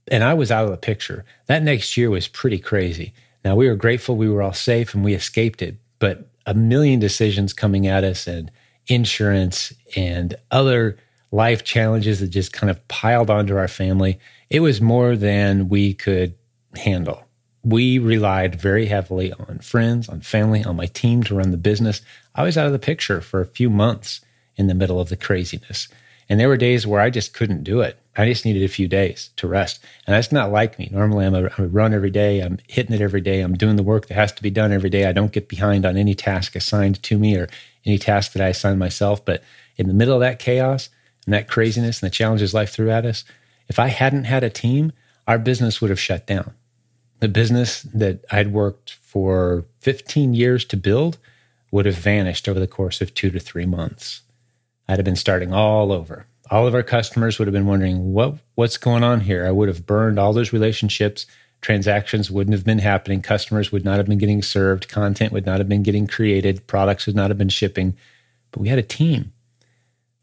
And 0.08 0.22
I 0.22 0.34
was 0.34 0.50
out 0.50 0.64
of 0.64 0.70
the 0.70 0.76
picture. 0.76 1.24
That 1.46 1.62
next 1.62 1.96
year 1.96 2.10
was 2.10 2.28
pretty 2.28 2.58
crazy. 2.58 3.12
Now, 3.44 3.56
we 3.56 3.68
were 3.68 3.76
grateful 3.76 4.16
we 4.16 4.28
were 4.28 4.42
all 4.42 4.52
safe 4.52 4.94
and 4.94 5.04
we 5.04 5.14
escaped 5.14 5.60
it, 5.62 5.76
but 5.98 6.28
a 6.46 6.54
million 6.54 7.00
decisions 7.00 7.52
coming 7.52 7.86
at 7.86 8.04
us 8.04 8.26
and 8.26 8.50
insurance 8.86 9.72
and 9.96 10.34
other 10.50 10.98
life 11.30 11.64
challenges 11.64 12.20
that 12.20 12.28
just 12.28 12.52
kind 12.52 12.70
of 12.70 12.86
piled 12.88 13.30
onto 13.30 13.56
our 13.56 13.68
family. 13.68 14.18
It 14.50 14.60
was 14.60 14.80
more 14.80 15.16
than 15.16 15.68
we 15.68 15.94
could 15.94 16.34
handle. 16.76 17.24
We 17.64 17.98
relied 17.98 18.60
very 18.60 18.86
heavily 18.86 19.32
on 19.32 19.60
friends, 19.60 20.08
on 20.08 20.20
family, 20.20 20.62
on 20.62 20.76
my 20.76 20.86
team 20.86 21.22
to 21.24 21.34
run 21.34 21.50
the 21.50 21.56
business. 21.56 22.02
I 22.34 22.42
was 22.42 22.58
out 22.58 22.66
of 22.66 22.72
the 22.72 22.78
picture 22.78 23.20
for 23.20 23.40
a 23.40 23.46
few 23.46 23.70
months 23.70 24.20
in 24.56 24.66
the 24.66 24.74
middle 24.74 25.00
of 25.00 25.08
the 25.08 25.16
craziness. 25.16 25.88
And 26.28 26.38
there 26.38 26.48
were 26.48 26.56
days 26.56 26.86
where 26.86 27.00
I 27.00 27.10
just 27.10 27.34
couldn't 27.34 27.64
do 27.64 27.80
it. 27.80 27.98
I 28.16 28.26
just 28.26 28.44
needed 28.44 28.62
a 28.62 28.68
few 28.68 28.86
days 28.86 29.30
to 29.36 29.48
rest. 29.48 29.84
And 30.06 30.14
that's 30.14 30.30
not 30.30 30.52
like 30.52 30.78
me. 30.78 30.88
Normally, 30.92 31.26
I'm 31.26 31.34
a, 31.34 31.50
a 31.58 31.66
run 31.66 31.92
every 31.92 32.10
day. 32.10 32.40
I'm 32.40 32.58
hitting 32.68 32.94
it 32.94 33.00
every 33.00 33.20
day. 33.20 33.40
I'm 33.40 33.56
doing 33.56 33.76
the 33.76 33.82
work 33.82 34.06
that 34.06 34.14
has 34.14 34.32
to 34.32 34.42
be 34.42 34.50
done 34.50 34.72
every 34.72 34.90
day. 34.90 35.06
I 35.06 35.12
don't 35.12 35.32
get 35.32 35.48
behind 35.48 35.84
on 35.84 35.96
any 35.96 36.14
task 36.14 36.54
assigned 36.54 37.02
to 37.02 37.18
me 37.18 37.36
or 37.36 37.48
any 37.84 37.98
task 37.98 38.32
that 38.32 38.42
I 38.42 38.48
assign 38.48 38.78
myself. 38.78 39.24
But 39.24 39.42
in 39.76 39.88
the 39.88 39.94
middle 39.94 40.14
of 40.14 40.20
that 40.20 40.38
chaos 40.38 40.90
and 41.26 41.34
that 41.34 41.48
craziness 41.48 42.02
and 42.02 42.10
the 42.10 42.14
challenges 42.14 42.54
life 42.54 42.70
threw 42.70 42.90
at 42.90 43.04
us, 43.04 43.24
if 43.68 43.78
I 43.78 43.88
hadn't 43.88 44.24
had 44.24 44.44
a 44.44 44.50
team, 44.50 44.92
our 45.26 45.38
business 45.38 45.80
would 45.80 45.90
have 45.90 46.00
shut 46.00 46.26
down. 46.26 46.54
The 47.24 47.28
business 47.28 47.80
that 47.84 48.22
I'd 48.30 48.52
worked 48.52 48.92
for 48.92 49.64
15 49.80 50.34
years 50.34 50.62
to 50.66 50.76
build 50.76 51.16
would 51.70 51.86
have 51.86 51.94
vanished 51.94 52.46
over 52.46 52.60
the 52.60 52.66
course 52.66 53.00
of 53.00 53.14
two 53.14 53.30
to 53.30 53.40
three 53.40 53.64
months. 53.64 54.20
I'd 54.86 54.98
have 54.98 55.06
been 55.06 55.16
starting 55.16 55.50
all 55.50 55.90
over. 55.90 56.26
All 56.50 56.66
of 56.66 56.74
our 56.74 56.82
customers 56.82 57.38
would 57.38 57.48
have 57.48 57.54
been 57.54 57.64
wondering 57.64 58.12
what 58.12 58.34
what's 58.56 58.76
going 58.76 59.02
on 59.02 59.20
here. 59.20 59.46
I 59.46 59.52
would 59.52 59.68
have 59.68 59.86
burned 59.86 60.18
all 60.18 60.34
those 60.34 60.52
relationships. 60.52 61.24
Transactions 61.62 62.30
wouldn't 62.30 62.52
have 62.52 62.66
been 62.66 62.80
happening. 62.80 63.22
Customers 63.22 63.72
would 63.72 63.86
not 63.86 63.96
have 63.96 64.06
been 64.06 64.18
getting 64.18 64.42
served. 64.42 64.90
Content 64.90 65.32
would 65.32 65.46
not 65.46 65.60
have 65.60 65.68
been 65.70 65.82
getting 65.82 66.06
created. 66.06 66.66
Products 66.66 67.06
would 67.06 67.16
not 67.16 67.30
have 67.30 67.38
been 67.38 67.48
shipping. 67.48 67.96
But 68.50 68.60
we 68.60 68.68
had 68.68 68.78
a 68.78 68.82
team. 68.82 69.32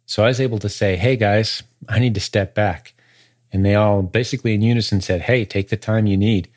So 0.06 0.24
I 0.24 0.28
was 0.28 0.40
able 0.40 0.60
to 0.60 0.70
say, 0.70 0.98
hey 0.98 1.16
guys, 1.16 1.64
I 1.90 1.98
need 1.98 2.14
to 2.14 2.22
step 2.22 2.54
back. 2.54 2.94
And 3.52 3.66
they 3.66 3.74
all 3.74 4.04
basically 4.04 4.54
in 4.54 4.62
unison 4.62 5.02
said, 5.02 5.22
hey, 5.22 5.46
take 5.46 5.70
the 5.70 5.78
time 5.78 6.06
you 6.06 6.16
need. 6.16 6.48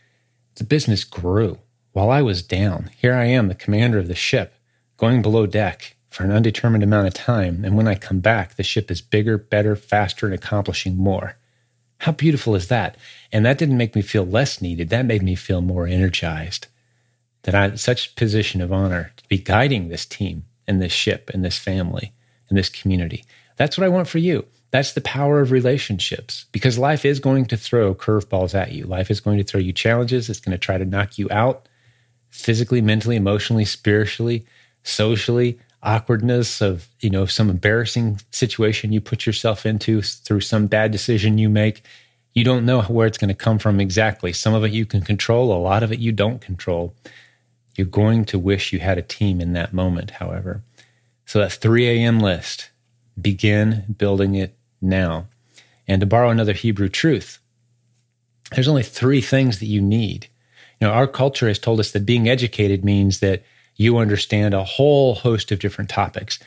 The 0.56 0.64
business 0.64 1.04
grew 1.04 1.58
while 1.92 2.10
I 2.10 2.22
was 2.22 2.42
down. 2.42 2.90
Here 2.96 3.14
I 3.14 3.24
am, 3.24 3.48
the 3.48 3.54
commander 3.54 3.98
of 3.98 4.08
the 4.08 4.14
ship, 4.14 4.54
going 4.96 5.22
below 5.22 5.46
deck 5.46 5.96
for 6.08 6.22
an 6.22 6.30
undetermined 6.30 6.84
amount 6.84 7.08
of 7.08 7.14
time. 7.14 7.64
And 7.64 7.76
when 7.76 7.88
I 7.88 7.96
come 7.96 8.20
back, 8.20 8.54
the 8.54 8.62
ship 8.62 8.90
is 8.90 9.00
bigger, 9.00 9.36
better, 9.36 9.74
faster, 9.74 10.26
and 10.26 10.34
accomplishing 10.34 10.96
more. 10.96 11.36
How 11.98 12.12
beautiful 12.12 12.54
is 12.54 12.68
that? 12.68 12.96
And 13.32 13.44
that 13.44 13.58
didn't 13.58 13.78
make 13.78 13.96
me 13.96 14.02
feel 14.02 14.24
less 14.24 14.60
needed. 14.60 14.90
That 14.90 15.06
made 15.06 15.22
me 15.22 15.34
feel 15.34 15.60
more 15.60 15.86
energized. 15.86 16.68
That 17.42 17.54
I'm 17.54 17.76
such 17.76 18.08
a 18.08 18.14
position 18.14 18.60
of 18.60 18.72
honor 18.72 19.12
to 19.16 19.28
be 19.28 19.38
guiding 19.38 19.88
this 19.88 20.06
team 20.06 20.44
and 20.68 20.80
this 20.80 20.92
ship 20.92 21.30
and 21.34 21.44
this 21.44 21.58
family 21.58 22.12
and 22.48 22.56
this 22.56 22.68
community. 22.68 23.24
That's 23.56 23.76
what 23.76 23.84
I 23.84 23.88
want 23.88 24.08
for 24.08 24.18
you. 24.18 24.46
That's 24.74 24.94
the 24.94 25.00
power 25.00 25.40
of 25.40 25.52
relationships 25.52 26.46
because 26.50 26.80
life 26.80 27.04
is 27.04 27.20
going 27.20 27.44
to 27.44 27.56
throw 27.56 27.94
curveballs 27.94 28.56
at 28.56 28.72
you. 28.72 28.87
Life 28.87 29.08
is 29.08 29.20
going 29.20 29.38
to 29.38 29.44
throw 29.44 29.60
you 29.60 29.72
challenges. 29.72 30.28
It's 30.28 30.40
going 30.40 30.50
to 30.50 30.58
try 30.58 30.78
to 30.78 30.84
knock 30.84 31.16
you 31.16 31.28
out 31.30 31.68
physically, 32.30 32.80
mentally, 32.80 33.14
emotionally, 33.14 33.66
spiritually, 33.66 34.44
socially, 34.82 35.60
awkwardness 35.84 36.60
of 36.60 36.88
you 36.98 37.08
know 37.08 37.24
some 37.24 37.50
embarrassing 37.50 38.20
situation 38.32 38.90
you 38.90 39.00
put 39.00 39.26
yourself 39.26 39.64
into 39.64 40.02
through 40.02 40.40
some 40.40 40.66
bad 40.66 40.90
decision 40.90 41.38
you 41.38 41.48
make. 41.48 41.84
You 42.32 42.42
don't 42.42 42.66
know 42.66 42.82
where 42.82 43.06
it's 43.06 43.16
going 43.18 43.28
to 43.28 43.34
come 43.34 43.60
from 43.60 43.78
exactly. 43.78 44.32
Some 44.32 44.54
of 44.54 44.64
it 44.64 44.72
you 44.72 44.87
can 44.87 45.02
control 45.02 45.52
a 45.52 45.62
lot 45.62 45.84
of 45.84 45.92
it 45.92 46.00
you 46.00 46.10
don't 46.10 46.40
control. 46.40 46.96
You're 47.76 47.87
going 47.87 48.24
to 48.24 48.40
wish 48.40 48.72
you 48.72 48.80
had 48.80 48.98
a 48.98 49.02
team 49.02 49.40
in 49.40 49.52
that 49.52 49.72
moment 49.72 50.10
however. 50.10 50.64
So 51.26 51.38
that 51.38 51.52
3 51.52 51.87
a.m 51.87 52.18
list 52.18 52.70
begin 53.16 53.94
building 53.96 54.34
it 54.34 54.56
now 54.85 55.27
and 55.88 56.01
to 56.01 56.07
borrow 56.07 56.31
another 56.31 56.53
hebrew 56.53 56.88
truth 56.88 57.38
there's 58.53 58.68
only 58.68 58.83
three 58.83 59.20
things 59.20 59.59
that 59.59 59.66
you 59.66 59.81
need 59.81 60.29
you 60.81 60.87
know 60.87 60.92
our 60.92 61.07
culture 61.07 61.49
has 61.49 61.59
told 61.59 61.81
us 61.81 61.90
that 61.92 62.07
being 62.07 62.29
educated 62.29 62.85
means 62.85 63.20
that 63.20 63.42
you 63.77 63.99
understand 63.99 64.55
a 64.55 64.64
whole 64.64 65.14
host 65.14 65.51
of 65.51 65.59
different 65.59 65.90
topics. 65.90 66.38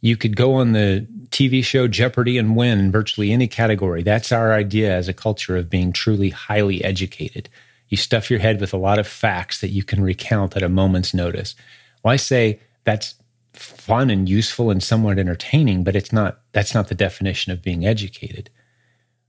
You 0.00 0.16
could 0.16 0.36
go 0.36 0.54
on 0.54 0.72
the 0.72 1.06
TV 1.30 1.64
show 1.64 1.88
Jeopardy 1.88 2.38
and 2.38 2.56
win 2.56 2.78
in 2.78 2.92
virtually 2.92 3.32
any 3.32 3.48
category. 3.48 4.02
That's 4.02 4.30
our 4.30 4.52
idea 4.52 4.94
as 4.94 5.08
a 5.08 5.12
culture 5.14 5.56
of 5.56 5.70
being 5.70 5.92
truly 5.92 6.30
highly 6.30 6.84
educated. 6.84 7.48
You 7.88 7.96
stuff 7.96 8.30
your 8.30 8.40
head 8.40 8.60
with 8.60 8.72
a 8.72 8.78
lot 8.78 8.98
of 8.98 9.06
facts 9.06 9.60
that 9.60 9.70
you 9.70 9.82
can 9.82 10.02
recount 10.02 10.56
at 10.56 10.62
a 10.62 10.68
moment's 10.68 11.14
notice. 11.14 11.54
Well, 12.02 12.12
I 12.12 12.16
say 12.16 12.60
that's 12.84 13.14
fun 13.56 14.10
and 14.10 14.28
useful 14.28 14.70
and 14.70 14.82
somewhat 14.82 15.18
entertaining, 15.18 15.84
but 15.84 15.96
it's 15.96 16.12
not 16.12 16.40
that's 16.52 16.74
not 16.74 16.88
the 16.88 16.94
definition 16.94 17.52
of 17.52 17.62
being 17.62 17.86
educated. 17.86 18.50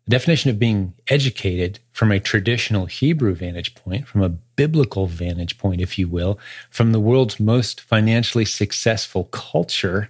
The 0.05 0.11
definition 0.11 0.49
of 0.49 0.59
being 0.59 0.93
educated 1.09 1.79
from 1.91 2.11
a 2.11 2.19
traditional 2.19 2.85
Hebrew 2.85 3.33
vantage 3.33 3.75
point, 3.75 4.07
from 4.07 4.21
a 4.23 4.29
biblical 4.29 5.07
vantage 5.07 5.57
point, 5.57 5.81
if 5.81 5.97
you 5.97 6.07
will, 6.07 6.39
from 6.69 6.91
the 6.91 6.99
world's 6.99 7.39
most 7.39 7.81
financially 7.81 8.45
successful 8.45 9.25
culture. 9.25 10.09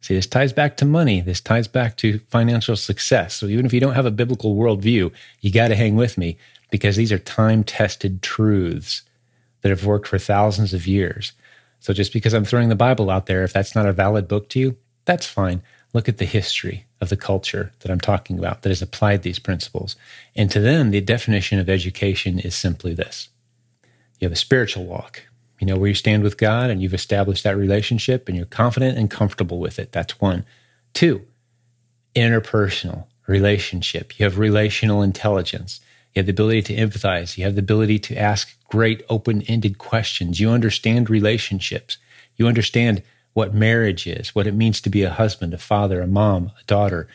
See, 0.00 0.14
this 0.14 0.26
ties 0.26 0.52
back 0.52 0.76
to 0.76 0.84
money. 0.84 1.20
This 1.20 1.40
ties 1.40 1.68
back 1.68 1.96
to 1.98 2.20
financial 2.28 2.76
success. 2.76 3.34
So 3.34 3.46
even 3.46 3.66
if 3.66 3.72
you 3.72 3.80
don't 3.80 3.94
have 3.94 4.06
a 4.06 4.10
biblical 4.10 4.54
worldview, 4.54 5.10
you 5.40 5.52
got 5.52 5.68
to 5.68 5.74
hang 5.74 5.96
with 5.96 6.18
me 6.18 6.36
because 6.70 6.96
these 6.96 7.12
are 7.12 7.18
time 7.18 7.64
tested 7.64 8.22
truths 8.22 9.02
that 9.62 9.70
have 9.70 9.84
worked 9.84 10.06
for 10.06 10.18
thousands 10.18 10.74
of 10.74 10.86
years. 10.86 11.32
So 11.80 11.92
just 11.92 12.12
because 12.12 12.34
I'm 12.34 12.44
throwing 12.44 12.68
the 12.68 12.74
Bible 12.74 13.10
out 13.10 13.26
there, 13.26 13.44
if 13.44 13.52
that's 13.52 13.74
not 13.74 13.86
a 13.86 13.92
valid 13.92 14.28
book 14.28 14.48
to 14.50 14.58
you, 14.58 14.76
that's 15.04 15.26
fine 15.26 15.62
look 15.92 16.08
at 16.08 16.18
the 16.18 16.24
history 16.24 16.86
of 17.00 17.08
the 17.08 17.16
culture 17.16 17.72
that 17.80 17.90
I'm 17.90 18.00
talking 18.00 18.38
about 18.38 18.62
that 18.62 18.68
has 18.70 18.82
applied 18.82 19.22
these 19.22 19.38
principles. 19.38 19.96
And 20.36 20.50
to 20.50 20.60
them, 20.60 20.90
the 20.90 21.00
definition 21.00 21.58
of 21.58 21.68
education 21.68 22.38
is 22.38 22.54
simply 22.54 22.94
this 22.94 23.28
you 24.18 24.26
have 24.26 24.32
a 24.32 24.36
spiritual 24.36 24.84
walk. 24.84 25.22
You 25.60 25.66
know 25.66 25.76
where 25.76 25.88
you 25.88 25.94
stand 25.94 26.22
with 26.22 26.38
God 26.38 26.70
and 26.70 26.80
you've 26.80 26.94
established 26.94 27.44
that 27.44 27.56
relationship 27.56 28.28
and 28.28 28.36
you're 28.36 28.46
confident 28.46 28.96
and 28.96 29.10
comfortable 29.10 29.58
with 29.58 29.78
it. 29.78 29.92
That's 29.92 30.20
one. 30.20 30.44
Two, 30.94 31.26
interpersonal 32.14 33.06
relationship. 33.26 34.18
You 34.18 34.24
have 34.24 34.38
relational 34.38 35.02
intelligence. 35.02 35.80
You 36.14 36.20
have 36.20 36.26
the 36.26 36.32
ability 36.32 36.62
to 36.62 36.76
empathize. 36.76 37.36
You 37.36 37.44
have 37.44 37.54
the 37.54 37.60
ability 37.60 37.98
to 38.00 38.16
ask 38.16 38.56
great 38.68 39.02
open 39.08 39.42
ended 39.42 39.78
questions. 39.78 40.38
You 40.38 40.50
understand 40.50 41.10
relationships. 41.10 41.98
You 42.36 42.46
understand 42.46 43.02
what 43.32 43.54
marriage 43.54 44.06
is, 44.06 44.34
what 44.34 44.46
it 44.46 44.54
means 44.54 44.80
to 44.80 44.90
be 44.90 45.02
a 45.02 45.10
husband, 45.10 45.52
a 45.52 45.58
father, 45.58 46.00
a 46.00 46.06
mom, 46.06 46.52
a 46.60 46.64
daughter, 46.64 47.08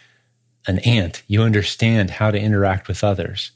an 0.67 0.79
aunt. 0.79 1.23
You 1.27 1.41
understand 1.41 2.11
how 2.11 2.31
to 2.31 2.39
interact 2.39 2.87
with 2.87 3.03
others. 3.03 3.51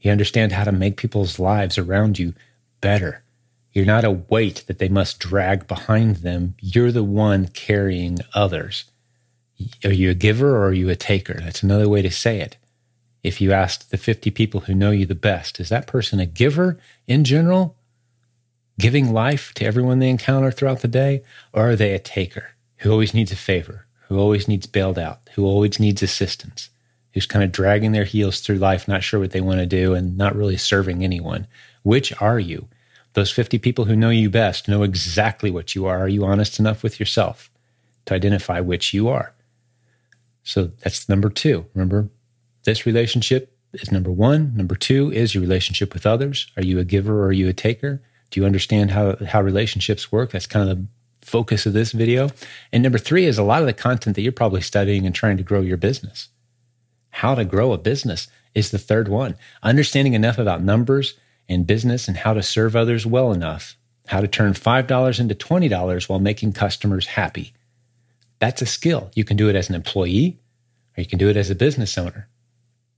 You 0.00 0.12
understand 0.12 0.52
how 0.52 0.64
to 0.64 0.72
make 0.72 0.96
people's 0.96 1.38
lives 1.38 1.78
around 1.78 2.18
you 2.18 2.34
better. 2.80 3.22
You're 3.72 3.84
not 3.84 4.04
a 4.04 4.10
weight 4.10 4.64
that 4.66 4.78
they 4.78 4.88
must 4.88 5.18
drag 5.18 5.66
behind 5.66 6.16
them. 6.16 6.54
You're 6.60 6.92
the 6.92 7.04
one 7.04 7.48
carrying 7.48 8.18
others. 8.34 8.84
Are 9.84 9.92
you 9.92 10.10
a 10.10 10.14
giver 10.14 10.56
or 10.56 10.66
are 10.66 10.72
you 10.72 10.88
a 10.88 10.96
taker? 10.96 11.34
That's 11.34 11.62
another 11.62 11.88
way 11.88 12.02
to 12.02 12.10
say 12.10 12.40
it. 12.40 12.56
If 13.28 13.42
you 13.42 13.52
ask 13.52 13.90
the 13.90 13.98
50 13.98 14.30
people 14.30 14.60
who 14.60 14.74
know 14.74 14.90
you 14.90 15.04
the 15.04 15.14
best, 15.14 15.60
is 15.60 15.68
that 15.68 15.86
person 15.86 16.18
a 16.18 16.24
giver 16.24 16.78
in 17.06 17.24
general 17.24 17.76
giving 18.80 19.12
life 19.12 19.52
to 19.56 19.66
everyone 19.66 19.98
they 19.98 20.08
encounter 20.08 20.50
throughout 20.50 20.80
the 20.80 20.88
day? 20.88 21.22
Or 21.52 21.68
are 21.68 21.76
they 21.76 21.92
a 21.92 21.98
taker 21.98 22.52
who 22.78 22.90
always 22.90 23.12
needs 23.12 23.30
a 23.30 23.36
favor, 23.36 23.84
who 24.06 24.18
always 24.18 24.48
needs 24.48 24.66
bailed 24.66 24.98
out, 24.98 25.28
who 25.34 25.44
always 25.44 25.78
needs 25.78 26.02
assistance, 26.02 26.70
who's 27.12 27.26
kind 27.26 27.44
of 27.44 27.52
dragging 27.52 27.92
their 27.92 28.04
heels 28.04 28.40
through 28.40 28.56
life, 28.56 28.88
not 28.88 29.02
sure 29.02 29.20
what 29.20 29.32
they 29.32 29.42
want 29.42 29.60
to 29.60 29.66
do, 29.66 29.92
and 29.92 30.16
not 30.16 30.34
really 30.34 30.56
serving 30.56 31.04
anyone? 31.04 31.46
Which 31.82 32.14
are 32.22 32.38
you? 32.38 32.66
Those 33.12 33.30
50 33.30 33.58
people 33.58 33.84
who 33.84 33.94
know 33.94 34.08
you 34.08 34.30
best 34.30 34.68
know 34.68 34.84
exactly 34.84 35.50
what 35.50 35.74
you 35.74 35.84
are. 35.84 35.98
Are 35.98 36.08
you 36.08 36.24
honest 36.24 36.58
enough 36.58 36.82
with 36.82 36.98
yourself 36.98 37.50
to 38.06 38.14
identify 38.14 38.60
which 38.60 38.94
you 38.94 39.06
are? 39.08 39.34
So 40.44 40.70
that's 40.82 41.10
number 41.10 41.28
two. 41.28 41.66
Remember, 41.74 42.08
this 42.68 42.84
relationship 42.84 43.56
is 43.72 43.90
number 43.90 44.10
one. 44.10 44.54
Number 44.54 44.74
two 44.74 45.10
is 45.10 45.34
your 45.34 45.40
relationship 45.40 45.94
with 45.94 46.04
others. 46.04 46.52
Are 46.54 46.62
you 46.62 46.78
a 46.78 46.84
giver 46.84 47.22
or 47.22 47.28
are 47.28 47.32
you 47.32 47.48
a 47.48 47.54
taker? 47.54 48.02
Do 48.30 48.40
you 48.40 48.46
understand 48.46 48.90
how, 48.90 49.16
how 49.26 49.40
relationships 49.40 50.12
work? 50.12 50.32
That's 50.32 50.46
kind 50.46 50.68
of 50.68 50.76
the 50.76 50.86
focus 51.22 51.64
of 51.64 51.72
this 51.72 51.92
video. 51.92 52.28
And 52.70 52.82
number 52.82 52.98
three 52.98 53.24
is 53.24 53.38
a 53.38 53.42
lot 53.42 53.62
of 53.62 53.66
the 53.66 53.72
content 53.72 54.16
that 54.16 54.22
you're 54.22 54.32
probably 54.32 54.60
studying 54.60 55.06
and 55.06 55.14
trying 55.14 55.38
to 55.38 55.42
grow 55.42 55.62
your 55.62 55.78
business. 55.78 56.28
How 57.10 57.34
to 57.34 57.44
grow 57.46 57.72
a 57.72 57.78
business 57.78 58.28
is 58.54 58.70
the 58.70 58.78
third 58.78 59.08
one. 59.08 59.36
Understanding 59.62 60.12
enough 60.12 60.36
about 60.36 60.62
numbers 60.62 61.14
and 61.48 61.66
business 61.66 62.06
and 62.06 62.18
how 62.18 62.34
to 62.34 62.42
serve 62.42 62.76
others 62.76 63.06
well 63.06 63.32
enough, 63.32 63.76
how 64.08 64.20
to 64.20 64.28
turn 64.28 64.52
$5 64.52 65.20
into 65.20 65.34
$20 65.34 66.08
while 66.08 66.20
making 66.20 66.52
customers 66.52 67.06
happy. 67.06 67.54
That's 68.40 68.60
a 68.60 68.66
skill. 68.66 69.10
You 69.14 69.24
can 69.24 69.38
do 69.38 69.48
it 69.48 69.56
as 69.56 69.70
an 69.70 69.74
employee 69.74 70.38
or 70.98 71.00
you 71.00 71.06
can 71.06 71.18
do 71.18 71.30
it 71.30 71.36
as 71.38 71.48
a 71.48 71.54
business 71.54 71.96
owner. 71.96 72.28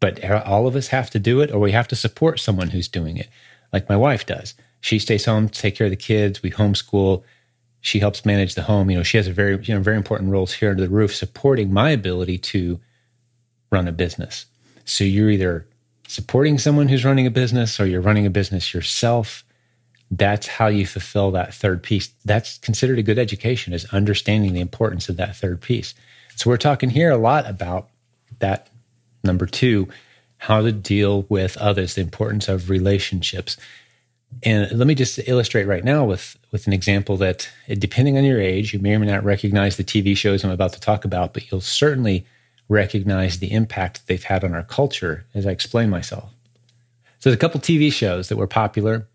But 0.01 0.25
all 0.25 0.67
of 0.67 0.77
us 0.77 0.89
have 0.89 1.11
to 1.11 1.19
do 1.19 1.41
it 1.41 1.53
or 1.53 1.59
we 1.59 1.73
have 1.73 1.89
to 1.89 1.97
support 1.97 2.41
someone 2.41 2.71
who's 2.71 2.89
doing 2.89 3.19
it, 3.19 3.29
like 3.73 3.89
my 3.89 3.97
wife 3.97 4.25
does. 4.27 4.55
She 4.81 4.99
stays 4.99 5.27
home 5.27 5.49
to 5.49 5.61
take 5.61 5.77
care 5.77 5.87
of 5.87 5.91
the 5.91 5.97
kids. 5.97 6.43
We 6.43 6.51
homeschool. 6.51 7.23
She 7.83 7.99
helps 7.99 8.25
manage 8.25 8.55
the 8.55 8.63
home. 8.63 8.91
You 8.91 8.97
know, 8.97 9.03
she 9.03 9.19
has 9.19 9.27
a 9.27 9.33
very, 9.33 9.63
you 9.63 9.75
know, 9.75 9.81
very 9.81 9.97
important 9.97 10.31
roles 10.31 10.55
here 10.55 10.71
under 10.71 10.83
the 10.83 10.89
roof, 10.89 11.15
supporting 11.15 11.73
my 11.73 11.91
ability 11.91 12.39
to 12.39 12.81
run 13.71 13.87
a 13.87 13.93
business. 13.93 14.47
So 14.87 15.05
you're 15.05 15.31
either 15.31 15.67
supporting 16.09 16.59
someone 16.59 16.89
who's 16.89 17.05
running 17.05 17.27
a 17.27 17.31
business 17.31 17.79
or 17.79 17.87
you're 17.87 18.01
running 18.01 18.27
a 18.27 18.31
business 18.31 18.75
yourself. 18.75 19.45
That's 20.11 20.47
how 20.47 20.67
you 20.67 20.87
fulfill 20.87 21.31
that 21.33 21.55
third 21.55 21.83
piece. 21.83 22.09
That's 22.25 22.59
considered 22.59 22.99
a 22.99 23.03
good 23.03 23.19
education 23.19 23.73
is 23.73 23.85
understanding 23.93 24.55
the 24.55 24.61
importance 24.61 25.09
of 25.09 25.17
that 25.19 25.37
third 25.37 25.61
piece. 25.61 25.95
So 26.37 26.51
we're 26.51 26.57
talking 26.57 26.91
here 26.91 27.11
a 27.11 27.19
lot 27.19 27.49
about 27.49 27.91
that 28.41 28.69
number 29.23 29.47
2, 29.47 29.89
how 30.39 30.63
to 30.63 30.73
deal 30.73 31.23
with 31.29 31.57
others, 31.59 31.95
the 31.95 32.01
importance 32.01 32.49
of 32.49 32.71
relationships. 32.71 33.57
And 34.43 34.71
let 34.73 34.87
me 34.87 34.95
just 34.95 35.19
illustrate 35.29 35.67
right 35.67 35.85
now 35.85 36.05
with 36.05 36.37
with 36.53 36.67
an 36.67 36.73
example 36.73 37.17
that 37.19 37.49
depending 37.79 38.17
on 38.17 38.25
your 38.25 38.41
age, 38.41 38.73
you 38.73 38.79
may 38.79 38.95
or 38.95 38.99
may 38.99 39.07
not 39.07 39.25
recognize 39.25 39.77
the 39.77 39.85
TV 39.85 40.17
shows 40.17 40.45
I'm 40.45 40.51
about 40.51 40.73
to 40.73 40.81
talk 40.81 41.05
about, 41.05 41.35
but 41.35 41.51
you'll 41.51 41.61
certainly 41.61 42.25
recognize 42.69 43.39
the 43.39 43.53
impact 43.53 44.07
they've 44.07 44.23
had 44.23 44.45
on 44.45 44.55
our 44.55 44.63
culture 44.63 45.27
as 45.35 45.47
I 45.47 45.51
explain 45.51 45.91
myself. 45.91 46.31
So 47.19 47.29
there's 47.29 47.35
a 47.35 47.39
couple 47.39 47.61
TV 47.61 47.93
shows 47.93 48.29
that 48.29 48.37
were 48.37 48.47
popular, 48.47 49.07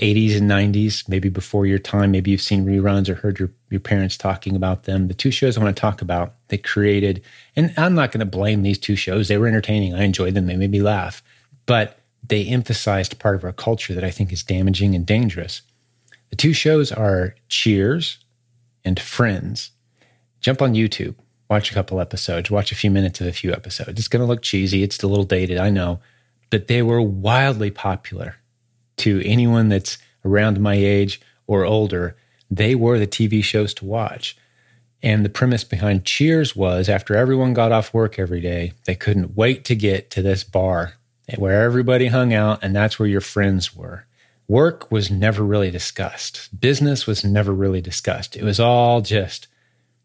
80s 0.00 0.36
and 0.38 0.50
90s, 0.50 1.08
maybe 1.08 1.28
before 1.28 1.66
your 1.66 1.78
time. 1.78 2.10
Maybe 2.10 2.30
you've 2.30 2.42
seen 2.42 2.66
reruns 2.66 3.08
or 3.08 3.14
heard 3.14 3.38
your, 3.38 3.50
your 3.70 3.80
parents 3.80 4.16
talking 4.16 4.56
about 4.56 4.84
them. 4.84 5.06
The 5.06 5.14
two 5.14 5.30
shows 5.30 5.56
I 5.56 5.62
want 5.62 5.76
to 5.76 5.80
talk 5.80 6.02
about, 6.02 6.34
they 6.54 6.58
created, 6.58 7.22
and 7.56 7.74
I'm 7.76 7.94
not 7.94 8.12
going 8.12 8.20
to 8.20 8.26
blame 8.26 8.62
these 8.62 8.78
two 8.78 8.96
shows. 8.96 9.28
They 9.28 9.38
were 9.38 9.48
entertaining. 9.48 9.94
I 9.94 10.04
enjoyed 10.04 10.34
them. 10.34 10.46
They 10.46 10.56
made 10.56 10.70
me 10.70 10.82
laugh. 10.82 11.22
But 11.66 11.98
they 12.26 12.46
emphasized 12.46 13.18
part 13.18 13.34
of 13.34 13.44
our 13.44 13.52
culture 13.52 13.94
that 13.94 14.04
I 14.04 14.10
think 14.10 14.32
is 14.32 14.42
damaging 14.42 14.94
and 14.94 15.04
dangerous. 15.04 15.62
The 16.30 16.36
two 16.36 16.52
shows 16.52 16.92
are 16.92 17.34
Cheers 17.48 18.18
and 18.84 19.00
Friends. 19.00 19.72
Jump 20.40 20.62
on 20.62 20.74
YouTube 20.74 21.16
watch 21.48 21.70
a 21.70 21.74
couple 21.74 22.00
episodes, 22.00 22.50
watch 22.50 22.72
a 22.72 22.74
few 22.74 22.90
minutes 22.90 23.20
of 23.20 23.26
a 23.26 23.32
few 23.32 23.52
episodes. 23.52 23.98
It's 23.98 24.08
going 24.08 24.20
to 24.20 24.26
look 24.26 24.42
cheesy, 24.42 24.82
it's 24.82 25.02
a 25.02 25.06
little 25.06 25.24
dated, 25.24 25.58
I 25.58 25.70
know, 25.70 26.00
but 26.50 26.68
they 26.68 26.82
were 26.82 27.02
wildly 27.02 27.70
popular 27.70 28.36
to 28.98 29.22
anyone 29.24 29.68
that's 29.68 29.98
around 30.24 30.60
my 30.60 30.74
age 30.74 31.20
or 31.46 31.64
older. 31.64 32.16
They 32.50 32.74
were 32.74 32.98
the 32.98 33.06
TV 33.06 33.42
shows 33.44 33.74
to 33.74 33.84
watch. 33.84 34.36
And 35.04 35.22
the 35.22 35.28
premise 35.28 35.64
behind 35.64 36.06
Cheers 36.06 36.56
was 36.56 36.88
after 36.88 37.14
everyone 37.14 37.52
got 37.52 37.72
off 37.72 37.92
work 37.92 38.18
every 38.18 38.40
day, 38.40 38.72
they 38.86 38.94
couldn't 38.94 39.36
wait 39.36 39.62
to 39.66 39.76
get 39.76 40.10
to 40.12 40.22
this 40.22 40.44
bar 40.44 40.94
where 41.36 41.62
everybody 41.62 42.06
hung 42.06 42.32
out, 42.32 42.60
and 42.62 42.74
that's 42.74 42.98
where 42.98 43.08
your 43.08 43.20
friends 43.20 43.76
were. 43.76 44.06
Work 44.48 44.90
was 44.90 45.10
never 45.10 45.44
really 45.44 45.70
discussed, 45.70 46.58
business 46.58 47.06
was 47.06 47.22
never 47.22 47.52
really 47.52 47.82
discussed. 47.82 48.34
It 48.34 48.44
was 48.44 48.58
all 48.58 49.02
just 49.02 49.46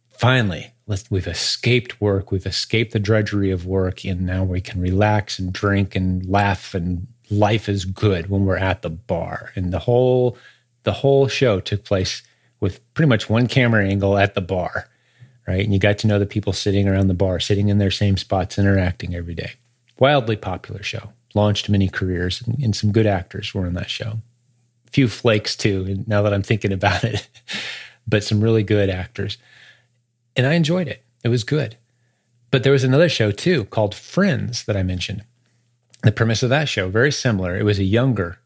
finally 0.09 0.73
we've 1.09 1.27
escaped 1.27 2.01
work, 2.01 2.29
we've 2.29 2.45
escaped 2.45 2.91
the 2.91 2.99
drudgery 2.99 3.51
of 3.51 3.65
work, 3.65 4.03
and 4.03 4.25
now 4.25 4.43
we 4.43 4.59
can 4.59 4.81
relax 4.81 5.39
and 5.39 5.53
drink 5.53 5.95
and 5.95 6.25
laugh, 6.25 6.73
and 6.73 7.07
life 7.29 7.69
is 7.69 7.85
good 7.85 8.29
when 8.29 8.43
we're 8.43 8.57
at 8.57 8.81
the 8.81 8.89
bar. 8.89 9.53
And 9.55 9.71
the 9.71 9.79
whole 9.79 10.37
the 10.83 10.91
whole 10.91 11.29
show 11.29 11.61
took 11.61 11.85
place 11.85 12.21
with 12.59 12.81
pretty 12.93 13.09
much 13.09 13.29
one 13.29 13.47
camera 13.47 13.87
angle 13.87 14.17
at 14.17 14.35
the 14.35 14.41
bar, 14.41 14.87
right? 15.47 15.63
And 15.63 15.73
you 15.73 15.79
got 15.79 15.97
to 15.99 16.07
know 16.07 16.19
the 16.19 16.25
people 16.25 16.53
sitting 16.53 16.87
around 16.87 17.07
the 17.07 17.13
bar, 17.13 17.39
sitting 17.39 17.69
in 17.69 17.77
their 17.77 17.91
same 17.91 18.17
spots, 18.17 18.57
interacting 18.57 19.15
every 19.15 19.35
day. 19.35 19.53
Wildly 19.97 20.35
popular 20.35 20.83
show, 20.83 21.13
launched 21.33 21.69
many 21.69 21.87
careers, 21.87 22.41
and, 22.41 22.57
and 22.61 22.75
some 22.75 22.91
good 22.91 23.07
actors 23.07 23.53
were 23.53 23.65
on 23.65 23.73
that 23.73 23.89
show. 23.89 24.19
A 24.87 24.91
few 24.91 25.07
flakes 25.07 25.55
too, 25.55 26.03
now 26.07 26.21
that 26.21 26.33
I'm 26.33 26.43
thinking 26.43 26.71
about 26.73 27.03
it, 27.03 27.27
but 28.07 28.23
some 28.23 28.41
really 28.41 28.63
good 28.63 28.89
actors 28.89 29.37
and 30.39 30.47
I 30.47 30.53
enjoyed 30.53 30.87
it. 30.87 31.03
It 31.23 31.27
was 31.27 31.43
good. 31.43 31.75
But 32.49 32.63
there 32.63 32.71
was 32.71 32.85
another 32.85 33.09
show 33.09 33.29
too 33.29 33.65
called 33.65 33.93
Friends 33.93 34.63
that 34.63 34.77
I 34.77 34.83
mentioned. 34.83 35.23
The 36.03 36.13
premise 36.13 36.43
of 36.43 36.49
that 36.49 36.69
show 36.69 36.89
very 36.89 37.11
similar. 37.11 37.57
It 37.57 37.65
was 37.65 37.77
a 37.77 37.83
younger 37.83 38.39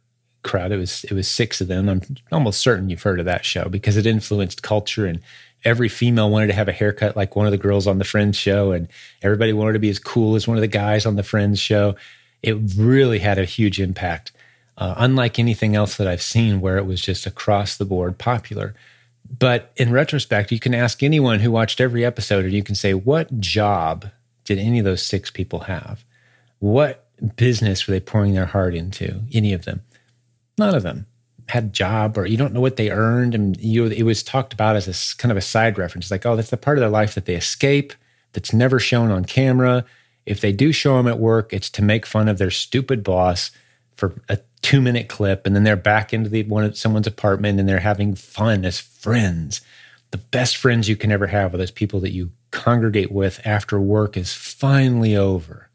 crowd. 0.44 0.72
It 0.72 0.78
was 0.78 1.04
it 1.06 1.14
was 1.14 1.28
six 1.28 1.62
of 1.62 1.68
them. 1.68 1.90
I'm 1.90 2.02
almost 2.32 2.62
certain 2.62 2.90
you've 2.90 3.04
heard 3.04 3.20
of 3.20 3.26
that 3.26 3.46
show 3.46 3.70
because 3.70 3.98
it 3.98 4.06
influenced 4.06 4.64
culture 4.64 5.06
and 5.06 5.20
every 5.66 5.90
female 5.90 6.30
wanted 6.30 6.48
to 6.48 6.54
have 6.54 6.68
a 6.68 6.74
haircut 6.74 7.16
like 7.16 7.36
one 7.36 7.46
of 7.46 7.52
the 7.52 7.58
girls 7.58 7.88
on 7.88 7.98
the 7.98 8.04
Friends 8.04 8.38
show 8.38 8.72
and 8.72 8.88
everybody 9.22 9.54
wanted 9.54 9.74
to 9.74 9.80
be 9.80 9.90
as 9.90 10.00
cool 10.00 10.36
as 10.36 10.48
one 10.48 10.58
of 10.58 10.62
the 10.62 10.68
guys 10.68 11.06
on 11.06 11.16
the 11.16 11.24
Friends 11.24 11.60
show. 11.60 11.96
It 12.42 12.58
really 12.76 13.20
had 13.20 13.38
a 13.38 13.46
huge 13.46 13.80
impact. 13.80 14.32
Uh, 14.76 14.96
unlike 14.98 15.38
anything 15.38 15.76
else 15.76 15.98
that 15.98 16.08
I've 16.08 16.22
seen 16.22 16.60
where 16.60 16.78
it 16.78 16.86
was 16.86 17.00
just 17.00 17.28
across 17.28 17.78
the 17.78 17.86
board 17.86 18.18
popular. 18.18 18.74
But 19.38 19.72
in 19.76 19.92
retrospect, 19.92 20.52
you 20.52 20.60
can 20.60 20.74
ask 20.74 21.04
anyone 21.04 21.40
who 21.40 21.52
watched 21.52 21.80
every 21.80 22.04
episode, 22.04 22.44
and 22.44 22.54
you 22.54 22.64
can 22.64 22.76
say, 22.76 22.94
what 22.94 23.40
job 23.40 24.10
did 24.46 24.58
any 24.58 24.80
of 24.80 24.86
those 24.86 25.06
six 25.06 25.30
people 25.30 25.62
have? 25.62 26.04
What 26.60 27.06
business 27.36 27.88
were 27.88 27.94
they 27.94 28.00
pouring 28.00 28.34
their 28.34 28.48
heart 28.48 28.76
into? 28.76 29.22
Any 29.32 29.54
of 29.54 29.66
them? 29.66 29.82
None 30.58 30.76
of 30.76 30.84
them 30.84 31.08
had 31.50 31.66
a 31.66 31.68
job, 31.68 32.18
or 32.18 32.26
you 32.26 32.38
don't 32.38 32.54
know 32.54 32.62
what 32.62 32.78
they 32.78 32.90
earned. 32.90 33.36
And 33.36 33.60
you, 33.60 33.86
it 33.86 34.04
was 34.04 34.24
talked 34.24 34.54
about 34.54 34.76
as 34.76 34.88
a 34.88 35.18
kind 35.18 35.32
of 35.32 35.38
a 35.38 35.42
side 35.42 35.78
reference, 35.78 36.12
like, 36.12 36.26
oh, 36.26 36.36
that's 36.36 36.50
the 36.50 36.58
part 36.58 36.78
of 36.78 36.82
their 36.82 36.90
life 36.90 37.16
that 37.16 37.26
they 37.26 37.36
escape, 37.36 37.94
that's 38.34 38.54
never 38.54 38.80
shown 38.80 39.12
on 39.12 39.26
camera. 39.26 39.86
If 40.26 40.42
they 40.42 40.52
do 40.52 40.72
show 40.72 40.98
them 40.98 41.08
at 41.08 41.20
work, 41.20 41.52
it's 41.52 41.70
to 41.72 41.82
make 41.82 42.06
fun 42.06 42.30
of 42.30 42.38
their 42.38 42.52
stupid 42.52 43.04
boss 43.04 43.52
for 43.96 44.16
a 44.30 44.40
two 44.64 44.82
minute 44.82 45.10
clip 45.10 45.46
and 45.46 45.56
then 45.56 45.64
they're 45.64 45.76
back 45.76 46.14
into 46.14 46.30
the 46.30 46.44
one 46.44 46.74
someone's 46.74 47.06
apartment 47.06 47.60
and 47.60 47.68
they're 47.68 47.80
having 47.80 48.16
fun 48.16 48.64
as 48.64 48.80
friends 48.80 49.62
the 50.12 50.18
best 50.18 50.56
friends 50.56 50.88
you 50.88 50.96
can 50.96 51.12
ever 51.12 51.28
have 51.28 51.54
are 51.54 51.58
those 51.58 51.70
people 51.70 52.00
that 52.00 52.12
you 52.12 52.32
congregate 52.52 53.12
with 53.12 53.46
after 53.46 53.80
work 53.80 54.16
is 54.16 54.34
finally 54.34 55.16
over 55.16 55.70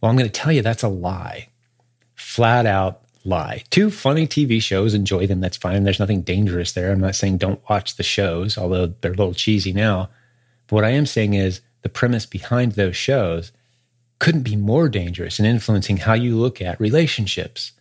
well 0.00 0.10
i'm 0.10 0.16
going 0.16 0.28
to 0.28 0.40
tell 0.40 0.52
you 0.52 0.60
that's 0.60 0.82
a 0.82 0.88
lie 0.88 1.48
flat 2.16 2.66
out 2.66 3.03
lie. 3.24 3.64
Two 3.70 3.90
funny 3.90 4.26
tv 4.26 4.62
shows 4.62 4.94
enjoy 4.94 5.26
them 5.26 5.40
that's 5.40 5.56
fine. 5.56 5.82
There's 5.82 6.00
nothing 6.00 6.22
dangerous 6.22 6.72
there. 6.72 6.92
I'm 6.92 7.00
not 7.00 7.14
saying 7.14 7.38
don't 7.38 7.66
watch 7.68 7.96
the 7.96 8.02
shows 8.02 8.58
although 8.58 8.86
they're 8.86 9.12
a 9.12 9.16
little 9.16 9.34
cheesy 9.34 9.72
now. 9.72 10.10
But 10.66 10.76
what 10.76 10.84
i 10.84 10.90
am 10.90 11.06
saying 11.06 11.34
is 11.34 11.60
the 11.82 11.88
premise 11.88 12.26
behind 12.26 12.72
those 12.72 12.96
shows 12.96 13.52
couldn't 14.18 14.42
be 14.42 14.56
more 14.56 14.88
dangerous 14.88 15.38
in 15.38 15.44
influencing 15.44 15.98
how 15.98 16.14
you 16.14 16.36
look 16.36 16.62
at 16.62 16.80
relationships. 16.80 17.72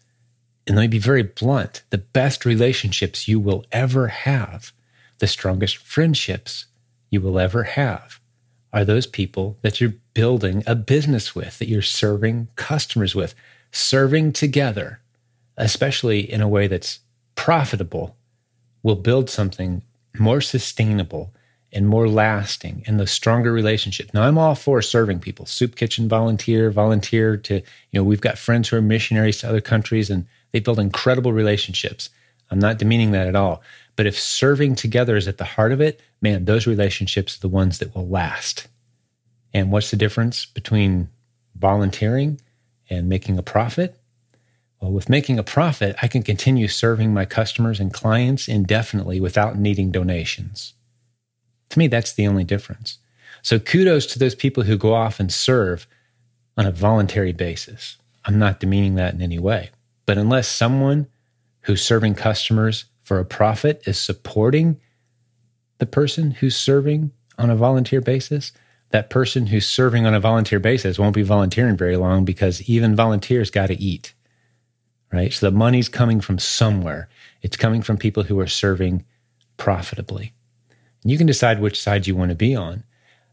And 0.66 0.76
let 0.76 0.84
me 0.84 0.88
be 0.88 1.00
very 1.00 1.24
blunt 1.24 1.84
the 1.90 1.98
best 1.98 2.46
relationships 2.46 3.28
you 3.28 3.40
will 3.40 3.66
ever 3.72 4.08
have, 4.08 4.72
the 5.20 5.28
strongest 5.28 5.78
friendships 5.78 6.66
you 7.10 7.22
will 7.22 7.40
ever 7.40 7.64
have, 7.64 8.20
are 8.72 8.84
those 8.84 9.06
people 9.06 9.58
that 9.62 9.80
you're 9.80 9.94
building 10.14 10.64
a 10.66 10.76
business 10.76 11.36
with, 11.36 11.60
that 11.60 11.68
you're 11.70 11.82
serving 11.82 12.48
customers 12.56 13.14
with, 13.14 13.36
serving 13.72 14.34
together, 14.34 15.00
especially 15.58 16.20
in 16.20 16.42
a 16.42 16.48
way 16.48 16.68
that's 16.68 17.00
profitable, 17.36 18.16
will 18.82 18.96
build 18.96 19.30
something 19.30 19.82
more 20.18 20.42
sustainable 20.42 21.34
and 21.72 21.88
more 21.88 22.08
lasting 22.08 22.84
and 22.86 23.00
the 23.00 23.08
stronger 23.08 23.52
relationship. 23.52 24.14
Now 24.14 24.24
I'm 24.24 24.38
all 24.38 24.56
for 24.56 24.82
serving 24.82 25.20
people, 25.20 25.46
soup 25.46 25.76
kitchen 25.76 26.08
volunteer, 26.08 26.70
volunteer 26.70 27.36
to, 27.38 27.56
you 27.56 27.64
know, 27.94 28.04
we've 28.04 28.22
got 28.22 28.38
friends 28.38 28.70
who 28.70 28.78
are 28.78 28.82
missionaries 28.82 29.40
to 29.40 29.50
other 29.50 29.62
countries 29.62 30.10
and 30.10 30.28
they 30.52 30.60
build 30.60 30.80
incredible 30.80 31.34
relationships. 31.34 32.10
I'm 32.52 32.60
not 32.60 32.78
demeaning 32.78 33.12
that 33.12 33.28
at 33.28 33.36
all. 33.36 33.64
But 33.96 34.06
if 34.06 34.20
serving 34.20 34.76
together 34.76 35.16
is 35.16 35.28
at 35.28 35.38
the 35.38 35.44
heart 35.44 35.72
of 35.72 35.82
it, 35.82 36.00
man, 36.22 36.46
those 36.46 36.68
relationships 36.68 37.38
are 37.38 37.42
the 37.42 37.48
ones 37.48 37.80
that 37.80 37.96
will 37.96 38.08
last. 38.08 38.68
And 39.54 39.72
what's 39.72 39.92
the 39.92 39.98
difference 39.98 40.46
between 40.46 41.10
volunteering 41.56 42.40
and 42.90 43.10
making 43.10 43.38
a 43.38 43.44
profit? 43.44 44.00
Well, 44.84 44.92
with 44.92 45.08
making 45.08 45.40
a 45.40 45.44
profit, 45.44 45.96
I 46.02 46.10
can 46.10 46.24
continue 46.24 46.68
serving 46.68 47.14
my 47.14 47.24
customers 47.24 47.80
and 47.80 47.94
clients 47.94 48.50
indefinitely 48.50 49.22
without 49.22 49.58
needing 49.58 49.92
donations. 49.92 50.74
To 51.70 51.80
me, 51.80 51.88
that's 51.88 52.12
the 52.12 52.28
only 52.28 52.44
difference. 52.44 52.98
So 53.42 53.60
kudos 53.60 54.06
to 54.08 54.20
those 54.20 54.36
people 54.36 54.64
who 54.64 54.78
go 54.78 54.94
off 54.94 55.22
and 55.22 55.32
serve 55.32 55.88
on 56.58 56.66
a 56.66 56.72
voluntary 56.72 57.32
basis. 57.32 57.96
I'm 58.26 58.38
not 58.38 58.60
demeaning 58.60 58.96
that 58.96 59.14
in 59.14 59.22
any 59.22 59.40
way. 59.40 59.70
But 60.06 60.18
unless 60.18 60.50
someone 60.50 61.08
who's 61.62 61.82
serving 61.82 62.16
customers 62.16 62.84
for 63.00 63.20
a 63.20 63.26
profit 63.26 63.84
is 63.86 63.98
supporting 63.98 64.82
the 65.78 65.86
person 65.86 66.32
who's 66.32 66.58
serving 66.58 67.12
on 67.38 67.50
a 67.50 67.56
volunteer 67.56 68.02
basis, 68.02 68.52
that 68.90 69.10
person 69.10 69.48
who's 69.48 69.66
serving 69.66 70.06
on 70.06 70.14
a 70.14 70.20
volunteer 70.20 70.60
basis 70.60 71.00
won't 71.00 71.16
be 71.16 71.24
volunteering 71.24 71.78
very 71.78 71.96
long 71.96 72.26
because 72.26 72.62
even 72.70 72.98
volunteers 72.98 73.50
got 73.50 73.68
to 73.68 73.82
eat, 73.82 74.14
right? 75.14 75.32
So 75.32 75.50
the 75.50 75.56
money's 75.56 75.88
coming 75.88 76.20
from 76.20 76.40
somewhere. 76.40 77.08
It's 77.42 77.56
coming 77.56 77.82
from 77.82 77.98
people 77.98 78.24
who 78.24 78.40
are 78.40 78.48
serving 78.48 79.06
profitably. 79.58 80.34
And 81.04 81.12
you 81.12 81.18
can 81.18 81.28
decide 81.28 81.62
which 81.62 81.82
side 81.82 82.08
you 82.08 82.16
want 82.16 82.30
to 82.30 82.36
be 82.36 82.56
on, 82.56 82.84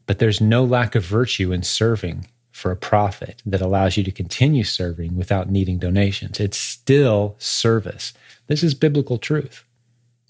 but 0.06 0.18
there's 0.18 0.40
no 0.40 0.62
lack 0.62 0.94
of 0.94 1.04
virtue 1.04 1.52
in 1.52 1.62
serving 1.62 2.28
for 2.52 2.70
a 2.70 2.76
profit 2.76 3.42
that 3.46 3.62
allows 3.62 3.96
you 3.96 4.04
to 4.04 4.10
continue 4.10 4.64
serving 4.64 5.16
without 5.16 5.48
needing 5.48 5.78
donations. 5.78 6.38
It's 6.38 6.58
still 6.58 7.36
service. 7.38 8.12
This 8.48 8.62
is 8.62 8.74
biblical 8.74 9.18
truth. 9.18 9.64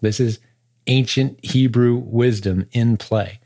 This 0.00 0.20
is 0.20 0.38
ancient 0.86 1.44
Hebrew 1.44 1.96
wisdom 1.96 2.68
in 2.72 2.96
play. 2.96 3.40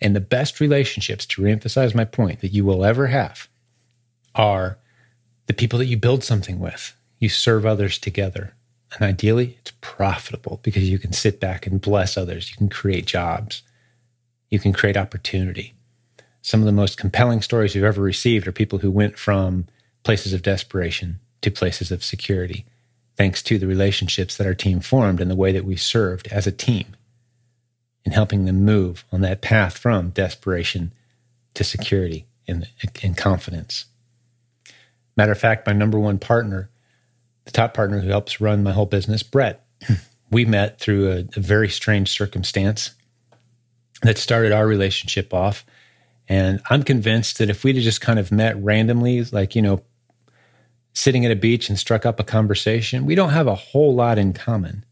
And 0.00 0.16
the 0.16 0.20
best 0.20 0.58
relationships, 0.58 1.24
to 1.26 1.42
reemphasize 1.42 1.94
my 1.94 2.04
point, 2.04 2.40
that 2.40 2.52
you 2.52 2.64
will 2.64 2.84
ever 2.84 3.06
have 3.06 3.48
are 4.34 4.78
the 5.46 5.54
people 5.54 5.78
that 5.78 5.86
you 5.86 5.96
build 5.96 6.24
something 6.24 6.58
with. 6.58 6.96
You 7.24 7.28
serve 7.28 7.66
others 7.66 7.98
together. 7.98 8.54
And 8.94 9.02
ideally, 9.02 9.56
it's 9.58 9.72
profitable 9.80 10.60
because 10.62 10.88
you 10.88 10.98
can 10.98 11.12
sit 11.12 11.40
back 11.40 11.66
and 11.66 11.80
bless 11.80 12.16
others. 12.16 12.50
You 12.50 12.56
can 12.56 12.68
create 12.68 13.06
jobs. 13.06 13.62
You 14.50 14.60
can 14.60 14.72
create 14.72 14.96
opportunity 14.96 15.74
some 16.44 16.60
of 16.60 16.66
the 16.66 16.72
most 16.72 16.98
compelling 16.98 17.40
stories 17.40 17.74
we've 17.74 17.82
ever 17.82 18.02
received 18.02 18.46
are 18.46 18.52
people 18.52 18.80
who 18.80 18.90
went 18.90 19.18
from 19.18 19.66
places 20.02 20.34
of 20.34 20.42
desperation 20.42 21.18
to 21.40 21.50
places 21.50 21.90
of 21.90 22.04
security, 22.04 22.66
thanks 23.16 23.42
to 23.44 23.58
the 23.58 23.66
relationships 23.66 24.36
that 24.36 24.46
our 24.46 24.54
team 24.54 24.80
formed 24.80 25.22
and 25.22 25.30
the 25.30 25.36
way 25.36 25.52
that 25.52 25.64
we 25.64 25.74
served 25.74 26.28
as 26.28 26.46
a 26.46 26.52
team 26.52 26.84
in 28.04 28.12
helping 28.12 28.44
them 28.44 28.62
move 28.62 29.06
on 29.10 29.22
that 29.22 29.40
path 29.40 29.78
from 29.78 30.10
desperation 30.10 30.92
to 31.54 31.64
security 31.64 32.26
and, 32.46 32.68
and 33.02 33.16
confidence. 33.16 33.86
Matter 35.16 35.32
of 35.32 35.38
fact, 35.38 35.66
my 35.66 35.72
number 35.72 35.98
one 35.98 36.18
partner, 36.18 36.68
the 37.44 37.52
top 37.52 37.74
partner 37.74 38.00
who 38.00 38.08
helps 38.08 38.40
run 38.40 38.62
my 38.62 38.72
whole 38.72 38.86
business, 38.86 39.22
Brett, 39.22 39.66
we 40.30 40.44
met 40.44 40.80
through 40.80 41.10
a, 41.10 41.18
a 41.36 41.40
very 41.40 41.68
strange 41.68 42.10
circumstance 42.10 42.92
that 44.02 44.18
started 44.18 44.52
our 44.52 44.66
relationship 44.66 45.32
off 45.32 45.64
and 46.28 46.60
I'm 46.70 46.82
convinced 46.82 47.38
that 47.38 47.50
if 47.50 47.64
we'd 47.64 47.80
just 47.80 48.00
kind 48.00 48.18
of 48.18 48.32
met 48.32 48.56
randomly, 48.62 49.24
like, 49.24 49.54
you 49.54 49.62
know, 49.62 49.82
sitting 50.94 51.24
at 51.24 51.32
a 51.32 51.36
beach 51.36 51.68
and 51.68 51.78
struck 51.78 52.06
up 52.06 52.18
a 52.18 52.24
conversation, 52.24 53.04
we 53.04 53.14
don't 53.14 53.30
have 53.30 53.46
a 53.46 53.54
whole 53.54 53.94
lot 53.94 54.18
in 54.18 54.32
common. 54.32 54.84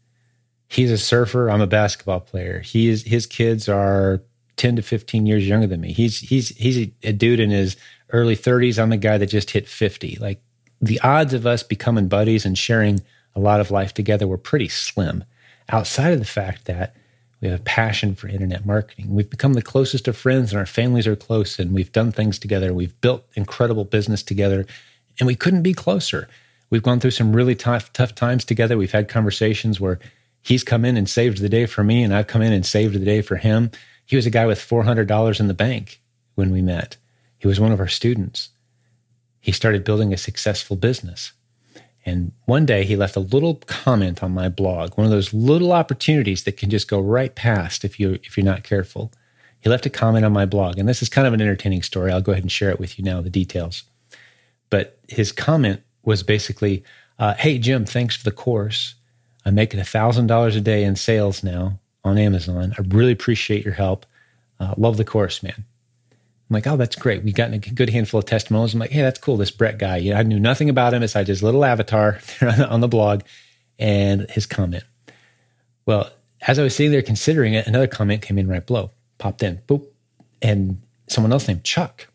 He's 0.67 0.91
a 0.91 0.97
surfer, 0.97 1.49
I'm 1.49 1.61
a 1.61 1.67
basketball 1.67 2.19
player. 2.19 2.59
He 2.59 2.89
is, 2.89 3.03
his 3.03 3.25
kids 3.25 3.67
are 3.67 4.21
10 4.57 4.75
to 4.75 4.81
15 4.81 5.25
years 5.25 5.47
younger 5.47 5.67
than 5.67 5.81
me. 5.81 5.93
He's 5.93 6.19
he's 6.19 6.49
he's 6.49 6.77
a, 6.77 6.93
a 7.03 7.13
dude 7.13 7.39
in 7.39 7.49
his 7.49 7.75
early 8.11 8.35
30s. 8.35 8.81
I'm 8.81 8.91
a 8.91 8.97
guy 8.97 9.17
that 9.17 9.27
just 9.27 9.51
hit 9.51 9.67
50. 9.67 10.17
Like 10.19 10.41
the 10.83 10.99
odds 10.99 11.33
of 11.33 11.45
us 11.45 11.63
becoming 11.63 12.09
buddies 12.09 12.45
and 12.45 12.57
sharing 12.57 13.01
a 13.35 13.39
lot 13.39 13.61
of 13.61 13.71
life 13.71 13.93
together 13.93 14.27
were 14.27 14.37
pretty 14.37 14.67
slim 14.67 15.23
outside 15.69 16.11
of 16.11 16.19
the 16.19 16.25
fact 16.25 16.65
that 16.65 16.93
we 17.39 17.47
have 17.47 17.61
a 17.61 17.63
passion 17.63 18.15
for 18.15 18.27
internet 18.27 18.65
marketing. 18.65 19.15
We've 19.15 19.29
become 19.29 19.53
the 19.53 19.61
closest 19.61 20.09
of 20.09 20.17
friends, 20.17 20.51
and 20.51 20.59
our 20.59 20.65
families 20.65 21.07
are 21.07 21.15
close, 21.15 21.57
and 21.57 21.73
we've 21.73 21.91
done 21.91 22.11
things 22.11 22.37
together. 22.37 22.73
We've 22.73 22.99
built 22.99 23.25
incredible 23.35 23.85
business 23.85 24.23
together, 24.23 24.65
and 25.19 25.27
we 25.27 25.35
couldn't 25.35 25.63
be 25.63 25.73
closer. 25.73 26.27
We've 26.69 26.83
gone 26.83 26.99
through 26.99 27.11
some 27.11 27.33
really 27.33 27.55
tough, 27.55 27.91
tough 27.93 28.13
times 28.13 28.43
together. 28.43 28.77
We've 28.77 28.91
had 28.91 29.07
conversations 29.07 29.79
where 29.79 29.99
he's 30.41 30.63
come 30.63 30.83
in 30.83 30.97
and 30.97 31.09
saved 31.09 31.39
the 31.39 31.49
day 31.49 31.65
for 31.65 31.83
me, 31.83 32.03
and 32.03 32.13
I've 32.13 32.27
come 32.27 32.41
in 32.41 32.51
and 32.51 32.65
saved 32.65 32.93
the 32.93 33.05
day 33.05 33.21
for 33.21 33.37
him. 33.37 33.71
He 34.05 34.17
was 34.17 34.25
a 34.25 34.31
guy 34.31 34.45
with 34.45 34.59
$400 34.59 35.39
in 35.39 35.47
the 35.47 35.53
bank 35.53 36.01
when 36.35 36.51
we 36.51 36.61
met. 36.61 36.97
He 37.37 37.47
was 37.47 37.59
one 37.59 37.71
of 37.71 37.79
our 37.79 37.87
students. 37.87 38.49
He 39.43 39.51
started 39.51 39.83
building 39.83 40.13
a 40.13 40.17
successful 40.17 40.77
business. 40.77 41.33
And 42.05 42.31
one 42.45 42.65
day 42.65 42.85
he 42.85 42.95
left 42.95 43.17
a 43.17 43.19
little 43.19 43.55
comment 43.55 44.23
on 44.23 44.31
my 44.31 44.47
blog, 44.47 44.97
one 44.97 45.03
of 45.03 45.11
those 45.11 45.33
little 45.33 45.73
opportunities 45.73 46.45
that 46.45 46.55
can 46.55 46.69
just 46.69 46.87
go 46.87 47.01
right 47.01 47.35
past 47.35 47.83
if 47.83 47.99
you 47.99 48.19
if 48.23 48.37
you're 48.37 48.45
not 48.45 48.63
careful. 48.63 49.11
He 49.59 49.69
left 49.69 49.85
a 49.85 49.89
comment 49.89 50.23
on 50.23 50.31
my 50.31 50.45
blog, 50.45 50.79
and 50.79 50.87
this 50.87 51.01
is 51.01 51.09
kind 51.09 51.27
of 51.27 51.33
an 51.33 51.41
entertaining 51.41 51.81
story. 51.81 52.09
I'll 52.09 52.21
go 52.21 52.31
ahead 52.31 52.45
and 52.45 52.51
share 52.51 52.69
it 52.69 52.79
with 52.79 52.97
you 52.97 53.03
now, 53.03 53.19
the 53.19 53.29
details. 53.29 53.83
But 54.69 54.97
his 55.09 55.33
comment 55.33 55.81
was 56.03 56.23
basically, 56.23 56.85
uh, 57.19 57.33
"Hey 57.33 57.57
Jim, 57.57 57.83
thanks 57.83 58.15
for 58.15 58.23
the 58.23 58.31
course. 58.31 58.95
I'm 59.45 59.55
making 59.55 59.81
a 59.81 59.85
thousand 59.85 60.27
dollars 60.27 60.55
a 60.55 60.61
day 60.61 60.85
in 60.85 60.95
sales 60.95 61.43
now 61.43 61.79
on 62.05 62.17
Amazon. 62.17 62.73
I 62.77 62.81
really 62.87 63.11
appreciate 63.11 63.65
your 63.65 63.73
help. 63.73 64.05
Uh, 64.57 64.73
love 64.77 64.95
the 64.95 65.03
course, 65.03 65.43
man. 65.43 65.65
I'm 66.49 66.53
like, 66.53 66.67
oh, 66.67 66.77
that's 66.77 66.95
great. 66.95 67.23
We've 67.23 67.33
gotten 67.33 67.53
a 67.53 67.59
good 67.59 67.89
handful 67.89 68.19
of 68.19 68.25
testimonials. 68.25 68.73
I'm 68.73 68.79
like, 68.79 68.91
hey, 68.91 69.01
that's 69.01 69.19
cool. 69.19 69.37
This 69.37 69.51
Brett 69.51 69.79
guy, 69.79 69.97
you 69.97 70.11
know, 70.11 70.19
I 70.19 70.23
knew 70.23 70.39
nothing 70.39 70.69
about 70.69 70.93
him 70.93 71.01
besides 71.01 71.29
his 71.29 71.41
little 71.41 71.63
avatar 71.63 72.19
on 72.41 72.81
the 72.81 72.87
blog 72.87 73.21
and 73.79 74.29
his 74.29 74.45
comment. 74.45 74.83
Well, 75.85 76.09
as 76.45 76.59
I 76.59 76.63
was 76.63 76.75
sitting 76.75 76.91
there 76.91 77.01
considering 77.01 77.53
it, 77.53 77.67
another 77.67 77.87
comment 77.87 78.21
came 78.21 78.37
in 78.37 78.47
right 78.47 78.65
below, 78.65 78.91
popped 79.17 79.43
in, 79.43 79.61
boop, 79.67 79.85
and 80.41 80.81
someone 81.07 81.31
else 81.31 81.47
named 81.47 81.63
Chuck. 81.63 82.07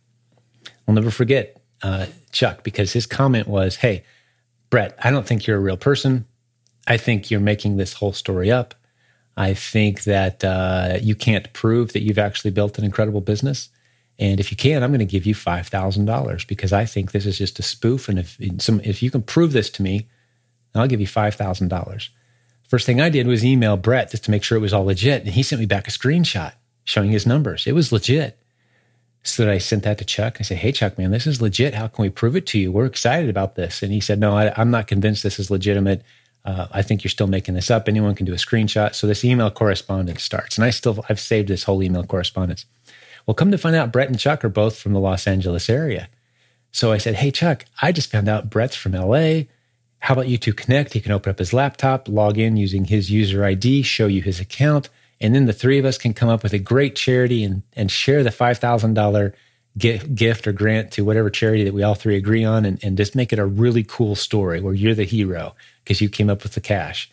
I'll 0.87 0.95
never 0.95 1.11
forget 1.11 1.61
uh, 1.83 2.07
Chuck 2.31 2.63
because 2.63 2.93
his 2.93 3.07
comment 3.07 3.49
was, 3.49 3.77
hey, 3.77 4.05
Brett, 4.71 4.95
I 5.03 5.11
don't 5.11 5.27
think 5.27 5.47
you're 5.47 5.57
a 5.57 5.61
real 5.61 5.77
person. 5.77 6.27
I 6.87 6.97
think 6.97 7.31
you're 7.31 7.41
making 7.41 7.77
this 7.77 7.95
whole 7.95 8.13
story 8.13 8.51
up. 8.51 8.75
I 9.37 9.55
think 9.55 10.05
that 10.05 10.43
uh, 10.43 10.99
you 11.01 11.15
can't 11.15 11.53
prove 11.53 11.93
that 11.93 12.03
you've 12.03 12.19
actually 12.19 12.51
built 12.51 12.79
an 12.79 12.85
incredible 12.85 13.21
business. 13.21 13.69
And 14.19 14.41
if 14.41 14.51
you 14.51 14.57
can, 14.57 14.83
I'm 14.83 14.91
going 14.91 14.99
to 14.99 15.05
give 15.05 15.27
you 15.27 15.35
five 15.35 15.69
thousand 15.69 16.07
dollars 16.07 16.45
because 16.45 16.73
I 16.73 16.85
think 16.85 17.13
this 17.13 17.27
is 17.27 17.39
just 17.39 17.59
a 17.59 17.63
spoof. 17.63 18.09
And 18.09 18.19
if 18.19 18.37
some, 18.59 18.81
if 18.83 19.03
you 19.03 19.11
can 19.11 19.23
prove 19.23 19.53
this 19.53 19.71
to 19.71 19.83
me, 19.83 20.09
I'll 20.75 20.89
give 20.89 21.01
you 21.01 21.07
five 21.07 21.35
thousand 21.35 21.69
dollars. 21.69 22.11
First 22.69 22.85
thing 22.85 23.01
I 23.01 23.09
did 23.09 23.27
was 23.27 23.45
email 23.45 23.77
Brett 23.77 24.11
just 24.11 24.25
to 24.25 24.31
make 24.31 24.43
sure 24.43 24.59
it 24.59 24.63
was 24.63 24.75
all 24.75 24.85
legit, 24.85 25.23
and 25.25 25.33
he 25.33 25.43
sent 25.43 25.61
me 25.61 25.67
back 25.67 25.89
a 25.89 25.91
screenshot 25.91 26.53
showing 26.85 27.11
his 27.11 27.27
numbers. 27.27 27.67
It 27.67 27.75
was 27.75 27.93
legit. 27.93 28.39
So 29.25 29.45
that 29.45 29.53
I 29.53 29.59
sent 29.59 29.83
that 29.83 29.99
to 29.99 30.05
Chuck. 30.05 30.37
I 30.39 30.43
said, 30.43 30.59
"Hey, 30.59 30.73
Chuck, 30.73 30.97
man, 30.97 31.11
this 31.11 31.27
is 31.27 31.43
legit. 31.43 31.75
How 31.75 31.89
can 31.89 32.03
we 32.03 32.09
prove 32.09 32.37
it 32.37 32.47
to 32.47 32.59
you? 32.59 32.73
We're 32.73 32.87
excited 32.87 33.29
about 33.29 33.55
this." 33.55 33.83
And 33.83 33.93
he 33.93 34.01
said, 34.01 34.19
"No, 34.19 34.37
I, 34.37 34.61
am 34.61 34.71
not 34.71 34.87
convinced 34.87 35.23
this 35.23 35.39
is 35.39 35.51
legitimate. 35.51 36.03
Uh, 36.45 36.67
I 36.73 36.83
think 36.83 37.05
you're 37.05 37.11
still 37.11 37.27
making 37.27 37.55
this 37.55 37.71
up. 37.71 37.89
Anyone 37.89 38.15
can 38.15 38.27
do 38.27 38.33
a 38.33 38.37
screenshot." 38.37 38.95
So 38.95 39.07
this 39.07 39.25
email 39.25 39.51
correspondence 39.51 40.23
starts, 40.23 40.57
and 40.57 40.65
I 40.65 40.71
still 40.71 41.05
I've 41.09 41.21
saved 41.21 41.49
this 41.49 41.65
whole 41.65 41.83
email 41.83 42.05
correspondence. 42.05 42.65
Well, 43.29 43.35
come 43.35 43.51
to 43.51 43.59
find 43.59 43.77
out, 43.77 43.93
Brett 43.93 44.09
and 44.09 44.19
Chuck 44.19 44.43
are 44.43 44.49
both 44.49 44.79
from 44.79 44.95
the 44.95 44.99
Los 44.99 45.27
Angeles 45.27 45.69
area. 45.69 46.09
So 46.73 46.93
I 46.93 46.97
said, 46.97 47.17
Hey, 47.17 47.31
Chuck, 47.31 47.67
I 47.83 47.93
just 47.93 48.11
found 48.11 48.27
out 48.27 48.49
Brett's 48.49 48.75
from 48.75 48.93
LA. 48.93 49.43
How 49.99 50.15
about 50.15 50.29
you 50.29 50.39
two 50.39 50.55
connect? 50.55 50.95
He 50.95 51.01
can 51.03 51.13
open 51.13 51.29
up 51.29 51.39
his 51.39 51.53
laptop, 51.53 52.09
log 52.09 52.39
in 52.39 52.57
using 52.57 52.87
his 52.87 53.11
user 53.11 53.45
ID, 53.45 53.83
show 53.83 54.07
you 54.07 54.23
his 54.23 54.41
account, 54.41 54.89
and 55.21 55.35
then 55.35 55.45
the 55.45 55.53
three 55.53 55.79
of 55.79 55.85
us 55.85 55.99
can 55.99 56.15
come 56.15 56.31
up 56.31 56.43
with 56.43 56.55
a 56.55 56.59
great 56.59 56.97
charity 56.97 57.45
and, 57.45 57.65
and 57.75 57.91
share 57.91 58.25
the 58.25 58.31
$5,000 58.31 59.35
gift 59.77 60.47
or 60.47 60.53
grant 60.53 60.93
to 60.93 61.05
whatever 61.05 61.29
charity 61.29 61.65
that 61.65 61.75
we 61.75 61.83
all 61.83 61.95
three 61.95 62.17
agree 62.17 62.45
on 62.45 62.65
and, 62.65 62.83
and 62.83 62.97
just 62.97 63.15
make 63.15 63.31
it 63.31 63.39
a 63.39 63.45
really 63.45 63.85
cool 63.85 64.17
story 64.17 64.63
where 64.63 64.73
you're 64.73 64.95
the 64.95 65.05
hero 65.05 65.55
because 65.85 66.01
you 66.01 66.09
came 66.09 66.31
up 66.31 66.43
with 66.45 66.55
the 66.55 66.63
cash. 66.63 67.11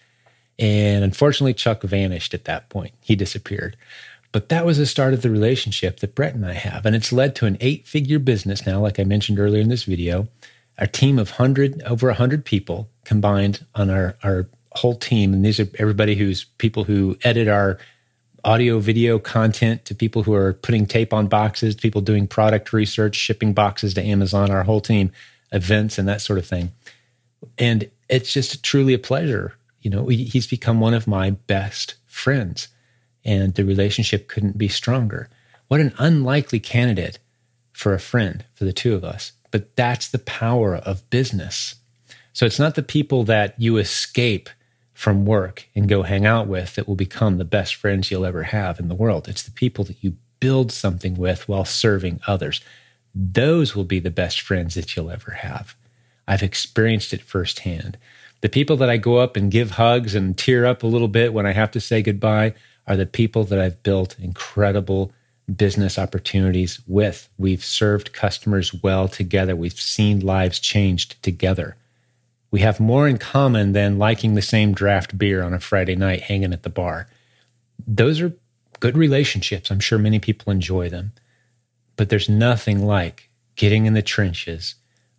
And 0.57 1.03
unfortunately, 1.03 1.53
Chuck 1.53 1.81
vanished 1.81 2.33
at 2.33 2.45
that 2.45 2.69
point. 2.69 2.93
He 3.01 3.17
disappeared. 3.17 3.75
But 4.35 4.49
that 4.49 4.65
was 4.65 4.77
the 4.77 4.85
start 4.85 5.13
of 5.13 5.21
the 5.21 5.29
relationship 5.29 6.01
that 6.01 6.13
Brett 6.13 6.35
and 6.35 6.45
I 6.45 6.51
have. 6.51 6.85
And 6.85 6.93
it's 6.93 7.13
led 7.13 7.35
to 7.35 7.45
an 7.45 7.55
eight 7.61 7.87
figure 7.87 8.19
business 8.19 8.65
now, 8.65 8.81
like 8.81 8.99
I 8.99 9.05
mentioned 9.05 9.39
earlier 9.39 9.61
in 9.61 9.69
this 9.69 9.85
video. 9.85 10.27
a 10.77 10.87
team 10.87 11.17
of 11.19 11.29
100, 11.29 11.81
over 11.83 12.07
100 12.07 12.43
people 12.43 12.89
combined 13.05 13.65
on 13.75 13.89
our, 13.89 14.17
our 14.23 14.49
whole 14.73 14.97
team. 14.97 15.31
And 15.31 15.45
these 15.45 15.57
are 15.61 15.69
everybody 15.79 16.15
who's 16.15 16.43
people 16.57 16.83
who 16.83 17.17
edit 17.23 17.47
our 17.47 17.77
audio, 18.43 18.79
video 18.79 19.19
content 19.19 19.85
to 19.85 19.95
people 19.95 20.23
who 20.23 20.33
are 20.33 20.51
putting 20.51 20.85
tape 20.85 21.13
on 21.13 21.27
boxes, 21.27 21.73
people 21.73 22.01
doing 22.01 22.27
product 22.27 22.73
research, 22.73 23.15
shipping 23.15 23.53
boxes 23.53 23.93
to 23.93 24.03
Amazon, 24.03 24.51
our 24.51 24.63
whole 24.63 24.81
team, 24.81 25.13
events, 25.53 25.97
and 25.97 26.09
that 26.09 26.19
sort 26.19 26.39
of 26.39 26.45
thing. 26.45 26.73
And 27.57 27.89
it's 28.09 28.33
just 28.33 28.65
truly 28.65 28.93
a 28.93 28.99
pleasure. 28.99 29.53
You 29.79 29.91
know, 29.91 30.07
he's 30.07 30.45
become 30.45 30.81
one 30.81 30.93
of 30.93 31.07
my 31.07 31.29
best 31.29 31.95
friends 32.05 32.67
and 33.25 33.55
the 33.55 33.65
relationship 33.65 34.27
couldn't 34.27 34.57
be 34.57 34.67
stronger. 34.67 35.29
What 35.67 35.81
an 35.81 35.93
unlikely 35.97 36.59
candidate 36.59 37.19
for 37.73 37.93
a 37.93 37.99
friend 37.99 38.45
for 38.53 38.63
the 38.63 38.73
two 38.73 38.93
of 38.93 39.03
us. 39.03 39.33
But 39.51 39.75
that's 39.75 40.07
the 40.07 40.19
power 40.19 40.75
of 40.75 41.09
business. 41.09 41.75
So 42.33 42.45
it's 42.45 42.59
not 42.59 42.75
the 42.75 42.83
people 42.83 43.23
that 43.25 43.55
you 43.57 43.77
escape 43.77 44.49
from 44.93 45.25
work 45.25 45.67
and 45.75 45.89
go 45.89 46.03
hang 46.03 46.25
out 46.25 46.47
with 46.47 46.75
that 46.75 46.87
will 46.87 46.95
become 46.95 47.37
the 47.37 47.45
best 47.45 47.75
friends 47.75 48.09
you'll 48.09 48.25
ever 48.25 48.43
have 48.43 48.79
in 48.79 48.87
the 48.87 48.95
world. 48.95 49.27
It's 49.27 49.43
the 49.43 49.51
people 49.51 49.83
that 49.85 50.03
you 50.03 50.15
build 50.39 50.71
something 50.71 51.15
with 51.15 51.47
while 51.49 51.65
serving 51.65 52.21
others. 52.27 52.61
Those 53.13 53.75
will 53.75 53.83
be 53.83 53.99
the 53.99 54.11
best 54.11 54.41
friends 54.41 54.75
that 54.75 54.95
you'll 54.95 55.11
ever 55.11 55.31
have. 55.31 55.75
I've 56.27 56.43
experienced 56.43 57.13
it 57.13 57.21
firsthand. 57.21 57.97
The 58.41 58.49
people 58.49 58.77
that 58.77 58.89
I 58.89 58.97
go 58.97 59.17
up 59.17 59.35
and 59.35 59.51
give 59.51 59.71
hugs 59.71 60.15
and 60.15 60.37
tear 60.37 60.65
up 60.65 60.83
a 60.83 60.87
little 60.87 61.07
bit 61.07 61.33
when 61.33 61.45
I 61.45 61.53
have 61.53 61.71
to 61.71 61.79
say 61.79 62.01
goodbye 62.01 62.53
are 62.87 62.97
the 62.97 63.05
people 63.05 63.43
that 63.45 63.59
I've 63.59 63.81
built 63.83 64.15
incredible 64.19 65.11
business 65.53 65.99
opportunities 65.99 66.79
with. 66.87 67.29
We've 67.37 67.63
served 67.63 68.13
customers 68.13 68.73
well 68.73 69.07
together. 69.07 69.55
We've 69.55 69.79
seen 69.79 70.19
lives 70.19 70.59
changed 70.59 71.21
together. 71.21 71.77
We 72.51 72.61
have 72.61 72.79
more 72.79 73.07
in 73.07 73.17
common 73.17 73.73
than 73.73 73.97
liking 73.97 74.35
the 74.35 74.41
same 74.41 74.73
draft 74.73 75.17
beer 75.17 75.43
on 75.43 75.53
a 75.53 75.59
Friday 75.59 75.95
night 75.95 76.21
hanging 76.21 76.53
at 76.53 76.63
the 76.63 76.69
bar. 76.69 77.07
Those 77.85 78.21
are 78.21 78.33
good 78.79 78.97
relationships. 78.97 79.69
I'm 79.69 79.79
sure 79.79 79.99
many 79.99 80.19
people 80.19 80.51
enjoy 80.51 80.89
them. 80.89 81.11
But 81.95 82.09
there's 82.09 82.29
nothing 82.29 82.85
like 82.85 83.29
getting 83.55 83.85
in 83.85 83.93
the 83.93 84.01
trenches, 84.01 84.75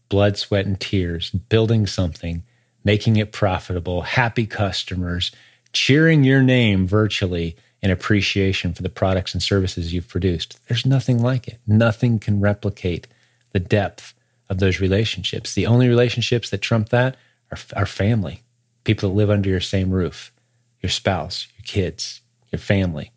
blood, 0.08 0.36
sweat, 0.36 0.66
and 0.66 0.78
tears, 0.78 1.30
building 1.30 1.86
something, 1.86 2.42
making 2.84 3.16
it 3.16 3.32
profitable, 3.32 4.02
happy 4.02 4.46
customers, 4.46 5.32
cheering 5.77 6.24
your 6.24 6.43
name 6.43 6.87
virtually 6.87 7.57
in 7.83 7.91
appreciation 7.91 8.72
for 8.72 8.83
the 8.83 8.89
products 8.89 9.35
and 9.35 9.43
services 9.43 9.93
you've 9.93 10.09
produced. 10.09 10.59
There's 10.68 10.87
nothing 10.87 11.22
like 11.22 11.47
it. 11.47 11.61
Nothing 11.66 12.18
can 12.18 12.41
replicate 12.41 13.07
the 13.53 13.61
depth 13.61 14.14
of 14.49 14.59
those 14.59 14.81
relationships. 14.81 15.55
The 15.55 15.66
only 15.66 15.89
relationships 15.89 16.51
that 16.51 16.62
trump 16.62 16.89
that 16.89 17.16
are, 17.53 17.59
are 17.77 17.87
family, 17.87 18.43
people 18.85 19.11
that 19.11 19.14
live 19.14 19.31
under 19.31 19.51
your 19.51 19.61
same 19.61 19.91
roof, 19.91 20.33
your 20.81 20.91
spouse, 20.91 21.47
your 21.57 21.64
kids, 21.64 22.22
your 22.51 22.59
family. 22.59 23.12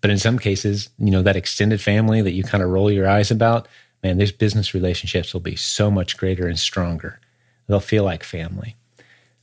But 0.00 0.10
in 0.10 0.18
some 0.18 0.38
cases, 0.38 0.88
you 0.98 1.10
know, 1.10 1.22
that 1.22 1.36
extended 1.36 1.80
family 1.80 2.22
that 2.22 2.32
you 2.32 2.42
kind 2.42 2.64
of 2.64 2.70
roll 2.70 2.90
your 2.90 3.08
eyes 3.08 3.30
about, 3.30 3.68
man, 4.02 4.16
these 4.16 4.32
business 4.32 4.72
relationships 4.72 5.34
will 5.34 5.40
be 5.40 5.56
so 5.56 5.90
much 5.90 6.16
greater 6.16 6.48
and 6.48 6.58
stronger. 6.58 7.20
They'll 7.66 7.80
feel 7.80 8.04
like 8.04 8.24
family. 8.24 8.76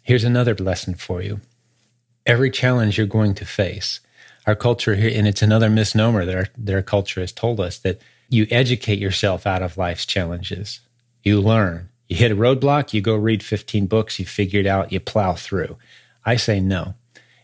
Here's 0.02 0.24
another 0.24 0.56
lesson 0.56 0.96
for 0.96 1.22
you. 1.22 1.42
Every 2.28 2.52
challenge 2.52 2.98
you're 2.98 3.08
going 3.08 3.36
to 3.36 3.46
face, 3.46 4.02
our 4.46 4.54
culture 4.54 4.96
here, 4.96 5.10
and 5.14 5.26
it's 5.26 5.42
another 5.42 5.70
misnomer 5.70 6.26
that 6.26 6.74
our, 6.76 6.82
culture 6.82 7.22
has 7.22 7.32
told 7.32 7.62
us 7.62 7.78
that 7.80 8.02
you 8.28 8.48
educate 8.52 9.00
yourself 9.00 9.48
out 9.48 9.64
of 9.64 9.78
life's 9.78 10.06
challenges. 10.06 10.82
You 11.24 11.40
learn. 11.40 11.88
You 12.10 12.18
hit 12.18 12.34
a 12.34 12.36
roadblock, 12.36 12.94
you 12.94 13.00
go 13.00 13.16
read 13.16 13.44
15 13.44 13.88
books, 13.88 14.20
you 14.20 14.26
figure 14.26 14.60
it 14.60 14.68
out, 14.68 14.92
you 14.92 15.00
plow 15.00 15.36
through. 15.36 15.78
I 16.26 16.36
say 16.36 16.60
no. 16.60 16.96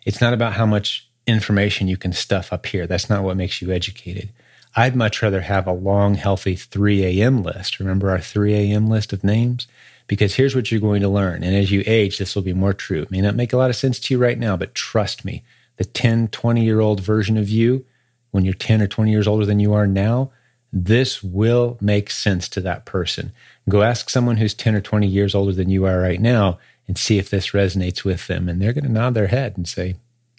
It's 0.06 0.20
not 0.20 0.34
about 0.34 0.54
how 0.54 0.66
much 0.66 1.08
information 1.26 1.88
you 1.88 1.96
can 1.96 2.12
stuff 2.12 2.52
up 2.52 2.66
here. 2.66 2.86
That's 2.86 3.10
not 3.10 3.24
what 3.24 3.38
makes 3.38 3.62
you 3.62 3.72
educated. 3.72 4.32
I'd 4.76 4.98
much 4.98 5.22
rather 5.22 5.42
have 5.42 5.66
a 5.66 5.72
long, 5.72 6.16
healthy 6.16 6.58
3 6.58 7.22
a.m. 7.22 7.42
list. 7.42 7.80
Remember 7.80 8.10
our 8.10 8.20
3 8.20 8.54
a.m. 8.54 8.88
list 8.88 9.14
of 9.14 9.24
names? 9.24 9.66
Because 10.08 10.36
here's 10.36 10.56
what 10.56 10.72
you're 10.72 10.82
going 10.82 11.02
to 11.02 11.10
learn. 11.10 11.44
And 11.44 11.56
as 11.56 11.72
you 11.72 11.84
age, 11.86 12.18
this 12.18 12.36
will 12.36 12.42
be 12.42 12.54
more 12.54 12.74
true. 12.74 13.04
It 13.04 13.12
may 13.12 13.22
not 13.22 13.36
make 13.36 13.54
a 13.54 13.58
lot 13.58 13.70
of 13.70 13.76
sense 13.76 14.00
to 14.00 14.14
you 14.14 14.18
right 14.20 14.38
now, 14.38 14.58
but 14.58 14.76
trust 14.76 15.24
me, 15.24 15.44
the 15.78 15.86
10, 15.86 16.28
20 16.28 16.64
year 16.64 16.80
old 16.80 17.00
version 17.00 17.38
of 17.38 17.50
you, 17.50 17.86
when 18.32 18.46
you're 18.46 18.54
10 18.54 18.82
or 18.82 18.88
20 18.88 19.12
years 19.12 19.28
older 19.28 19.46
than 19.46 19.60
you 19.60 19.74
are 19.74 19.88
now, 19.88 20.32
this 20.72 21.24
will 21.24 21.78
make 21.80 22.10
sense 22.10 22.50
to 22.50 22.62
that 22.62 22.86
person. 22.86 23.32
Go 23.70 23.84
ask 23.84 24.10
someone 24.10 24.38
who's 24.38 24.54
10 24.54 24.76
or 24.76 24.82
20 24.82 25.08
years 25.08 25.36
older 25.36 25.52
than 25.52 25.70
you 25.70 25.86
are 25.86 26.00
right 26.00 26.20
now 26.20 26.58
and 26.88 26.98
see 26.98 27.18
if 27.18 27.30
this 27.30 27.52
resonates 27.52 28.04
with 28.04 28.28
them. 28.28 28.50
And 28.50 28.62
they're 28.62 28.74
going 28.74 28.86
to 28.86 28.92
nod 28.92 29.14
their 29.14 29.28
head 29.28 29.56
and 29.56 29.68
say, 29.68 29.96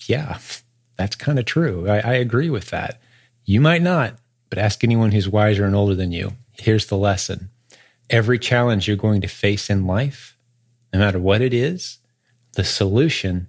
Yeah, 0.06 0.38
that's 0.96 1.16
kind 1.16 1.38
of 1.38 1.44
true. 1.44 1.88
I, 1.88 1.98
I, 1.98 2.12
agree 2.14 2.50
with 2.50 2.70
that. 2.70 3.00
You 3.44 3.60
might 3.60 3.82
not, 3.82 4.14
but 4.50 4.58
ask 4.58 4.84
anyone 4.84 5.12
who's 5.12 5.28
wiser 5.28 5.64
and 5.64 5.74
older 5.74 5.94
than 5.94 6.12
you. 6.12 6.32
Here's 6.52 6.86
the 6.86 6.96
lesson 6.96 7.50
every 8.11 8.38
challenge 8.38 8.86
you're 8.86 8.96
going 8.96 9.20
to 9.20 9.28
face 9.28 9.70
in 9.70 9.86
life, 9.86 10.36
no 10.92 10.98
matter 10.98 11.18
what 11.18 11.40
it 11.40 11.52
is, 11.52 11.98
the 12.52 12.64
solution, 12.64 13.48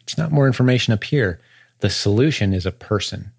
it's 0.00 0.18
not 0.18 0.32
more 0.32 0.46
information 0.46 0.92
up 0.92 1.04
here. 1.04 1.40
The 1.80 1.90
solution 1.90 2.52
is 2.52 2.66
a 2.66 2.72
person. 2.72 3.32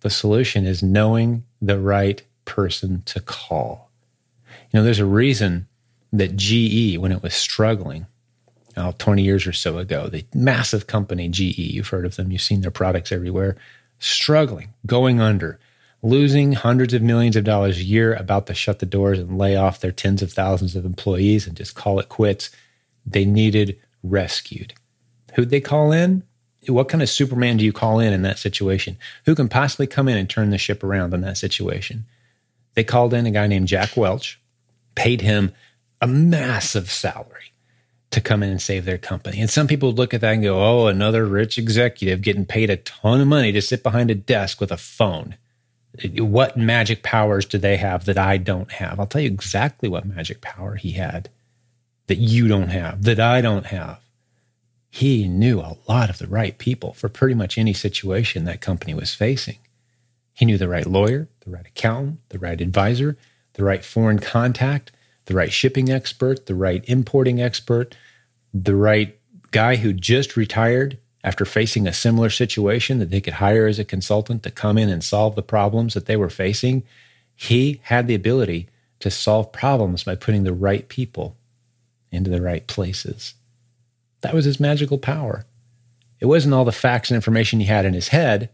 The 0.00 0.10
solution 0.10 0.66
is 0.66 0.82
knowing 0.82 1.44
the 1.60 1.80
right 1.80 2.22
person 2.44 3.02
to 3.06 3.20
call. 3.20 3.90
You 4.70 4.78
know, 4.78 4.84
there's 4.84 5.00
a 5.00 5.06
reason 5.06 5.66
that 6.12 6.36
GE, 6.36 6.98
when 6.98 7.12
it 7.12 7.22
was 7.22 7.34
struggling, 7.34 8.06
oh, 8.76 8.94
20 8.98 9.22
years 9.22 9.46
or 9.46 9.52
so 9.52 9.78
ago, 9.78 10.08
the 10.08 10.24
massive 10.34 10.86
company 10.86 11.28
GE, 11.28 11.58
you've 11.58 11.88
heard 11.88 12.06
of 12.06 12.16
them, 12.16 12.30
you've 12.30 12.42
seen 12.42 12.60
their 12.60 12.70
products 12.70 13.12
everywhere, 13.12 13.56
struggling, 13.98 14.72
going 14.86 15.20
under, 15.20 15.58
losing 16.02 16.52
hundreds 16.52 16.94
of 16.94 17.02
millions 17.02 17.36
of 17.36 17.44
dollars 17.44 17.78
a 17.78 17.84
year, 17.84 18.14
about 18.14 18.46
to 18.46 18.54
shut 18.54 18.78
the 18.78 18.86
doors 18.86 19.18
and 19.18 19.38
lay 19.38 19.56
off 19.56 19.80
their 19.80 19.92
tens 19.92 20.22
of 20.22 20.32
thousands 20.32 20.76
of 20.76 20.84
employees 20.84 21.46
and 21.46 21.56
just 21.56 21.74
call 21.74 21.98
it 21.98 22.08
quits. 22.08 22.50
They 23.04 23.24
needed 23.24 23.78
rescued. 24.02 24.74
Who'd 25.34 25.50
they 25.50 25.60
call 25.60 25.92
in? 25.92 26.22
What 26.68 26.88
kind 26.88 27.02
of 27.02 27.08
Superman 27.08 27.58
do 27.58 27.64
you 27.64 27.72
call 27.72 28.00
in 28.00 28.12
in 28.12 28.22
that 28.22 28.38
situation? 28.38 28.96
Who 29.24 29.34
can 29.34 29.48
possibly 29.48 29.86
come 29.86 30.08
in 30.08 30.16
and 30.16 30.28
turn 30.28 30.50
the 30.50 30.58
ship 30.58 30.82
around 30.82 31.14
in 31.14 31.20
that 31.20 31.38
situation? 31.38 32.06
They 32.74 32.84
called 32.84 33.14
in 33.14 33.26
a 33.26 33.30
guy 33.30 33.46
named 33.46 33.68
Jack 33.68 33.96
Welch, 33.96 34.40
paid 34.94 35.20
him 35.20 35.52
a 36.00 36.06
massive 36.06 36.90
salary 36.90 37.52
to 38.10 38.20
come 38.20 38.42
in 38.42 38.50
and 38.50 38.62
save 38.62 38.84
their 38.84 38.98
company. 38.98 39.40
And 39.40 39.50
some 39.50 39.66
people 39.66 39.92
look 39.92 40.14
at 40.14 40.20
that 40.20 40.34
and 40.34 40.42
go, 40.42 40.62
oh, 40.62 40.86
another 40.86 41.24
rich 41.24 41.58
executive 41.58 42.22
getting 42.22 42.46
paid 42.46 42.70
a 42.70 42.76
ton 42.76 43.20
of 43.20 43.28
money 43.28 43.52
to 43.52 43.62
sit 43.62 43.82
behind 43.82 44.10
a 44.10 44.14
desk 44.14 44.60
with 44.60 44.72
a 44.72 44.76
phone. 44.76 45.36
What 46.16 46.56
magic 46.56 47.02
powers 47.02 47.44
do 47.44 47.58
they 47.58 47.76
have 47.76 48.04
that 48.04 48.18
I 48.18 48.36
don't 48.36 48.72
have? 48.72 48.98
I'll 49.00 49.06
tell 49.06 49.22
you 49.22 49.28
exactly 49.28 49.88
what 49.88 50.06
magic 50.06 50.40
power 50.40 50.76
he 50.76 50.92
had 50.92 51.30
that 52.06 52.18
you 52.18 52.48
don't 52.48 52.68
have, 52.68 53.02
that 53.04 53.20
I 53.20 53.40
don't 53.40 53.66
have. 53.66 54.00
He 54.90 55.28
knew 55.28 55.60
a 55.60 55.76
lot 55.88 56.08
of 56.08 56.18
the 56.18 56.26
right 56.26 56.56
people 56.56 56.92
for 56.92 57.08
pretty 57.08 57.34
much 57.34 57.58
any 57.58 57.72
situation 57.72 58.44
that 58.44 58.60
company 58.60 58.94
was 58.94 59.14
facing. 59.14 59.58
He 60.32 60.44
knew 60.44 60.58
the 60.58 60.68
right 60.68 60.86
lawyer, 60.86 61.28
the 61.40 61.50
right 61.50 61.66
accountant, 61.66 62.20
the 62.28 62.38
right 62.38 62.60
advisor, 62.60 63.16
the 63.54 63.64
right 63.64 63.84
foreign 63.84 64.18
contact, 64.18 64.92
the 65.26 65.34
right 65.34 65.52
shipping 65.52 65.90
expert, 65.90 66.46
the 66.46 66.54
right 66.54 66.84
importing 66.86 67.40
expert, 67.40 67.96
the 68.54 68.76
right 68.76 69.18
guy 69.50 69.76
who 69.76 69.92
just 69.92 70.36
retired 70.36 70.98
after 71.26 71.44
facing 71.44 71.88
a 71.88 71.92
similar 71.92 72.30
situation 72.30 73.00
that 73.00 73.10
they 73.10 73.20
could 73.20 73.34
hire 73.34 73.66
as 73.66 73.80
a 73.80 73.84
consultant 73.84 74.44
to 74.44 74.50
come 74.50 74.78
in 74.78 74.88
and 74.88 75.02
solve 75.02 75.34
the 75.34 75.42
problems 75.42 75.92
that 75.94 76.06
they 76.06 76.16
were 76.16 76.30
facing. 76.30 76.84
He 77.34 77.80
had 77.82 78.06
the 78.06 78.14
ability 78.14 78.68
to 79.00 79.10
solve 79.10 79.52
problems 79.52 80.04
by 80.04 80.14
putting 80.14 80.44
the 80.44 80.54
right 80.54 80.88
people 80.88 81.36
into 82.12 82.30
the 82.30 82.40
right 82.40 82.64
places. 82.68 83.34
That 84.20 84.34
was 84.34 84.44
his 84.44 84.60
magical 84.60 84.98
power. 84.98 85.44
It 86.20 86.26
wasn't 86.26 86.54
all 86.54 86.64
the 86.64 86.70
facts 86.70 87.10
and 87.10 87.16
information 87.16 87.58
he 87.58 87.66
had 87.66 87.84
in 87.84 87.92
his 87.92 88.08
head, 88.08 88.48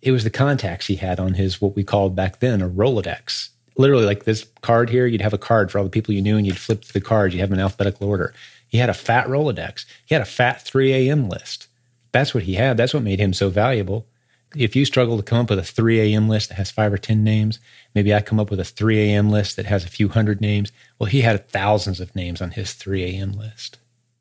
it 0.00 0.10
was 0.10 0.24
the 0.24 0.30
contacts 0.30 0.86
he 0.86 0.96
had 0.96 1.20
on 1.20 1.34
his 1.34 1.60
what 1.60 1.76
we 1.76 1.84
called 1.84 2.16
back 2.16 2.40
then 2.40 2.60
a 2.60 2.68
Rolodex. 2.68 3.50
Literally, 3.76 4.04
like 4.04 4.24
this 4.24 4.46
card 4.60 4.90
here, 4.90 5.06
you'd 5.06 5.22
have 5.22 5.32
a 5.32 5.38
card 5.38 5.70
for 5.70 5.78
all 5.78 5.84
the 5.84 5.90
people 5.90 6.14
you 6.14 6.20
knew, 6.20 6.36
and 6.36 6.46
you'd 6.46 6.58
flip 6.58 6.84
the 6.84 7.00
cards. 7.00 7.34
You 7.34 7.40
have 7.40 7.48
them 7.48 7.58
in 7.58 7.62
alphabetical 7.62 8.08
order. 8.08 8.34
He 8.68 8.78
had 8.78 8.90
a 8.90 8.94
fat 8.94 9.26
Rolodex. 9.26 9.86
He 10.04 10.14
had 10.14 10.22
a 10.22 10.26
fat 10.26 10.60
3 10.60 10.92
a.m. 10.92 11.28
list. 11.28 11.68
That's 12.14 12.32
what 12.32 12.44
he 12.44 12.54
had. 12.54 12.76
That's 12.76 12.94
what 12.94 13.02
made 13.02 13.18
him 13.18 13.32
so 13.32 13.50
valuable. 13.50 14.06
If 14.54 14.76
you 14.76 14.84
struggle 14.84 15.16
to 15.16 15.22
come 15.24 15.40
up 15.40 15.50
with 15.50 15.58
a 15.58 15.64
3 15.64 16.00
a.m. 16.00 16.28
list 16.28 16.48
that 16.48 16.54
has 16.54 16.70
five 16.70 16.92
or 16.92 16.96
10 16.96 17.24
names, 17.24 17.58
maybe 17.92 18.14
I 18.14 18.20
come 18.20 18.38
up 18.38 18.50
with 18.50 18.60
a 18.60 18.64
3 18.64 19.00
a.m. 19.00 19.30
list 19.30 19.56
that 19.56 19.66
has 19.66 19.84
a 19.84 19.88
few 19.88 20.08
hundred 20.08 20.40
names. 20.40 20.70
Well, 20.96 21.08
he 21.08 21.22
had 21.22 21.48
thousands 21.48 21.98
of 21.98 22.14
names 22.14 22.40
on 22.40 22.52
his 22.52 22.72
3 22.72 23.02
a.m. 23.02 23.32
list. 23.32 23.78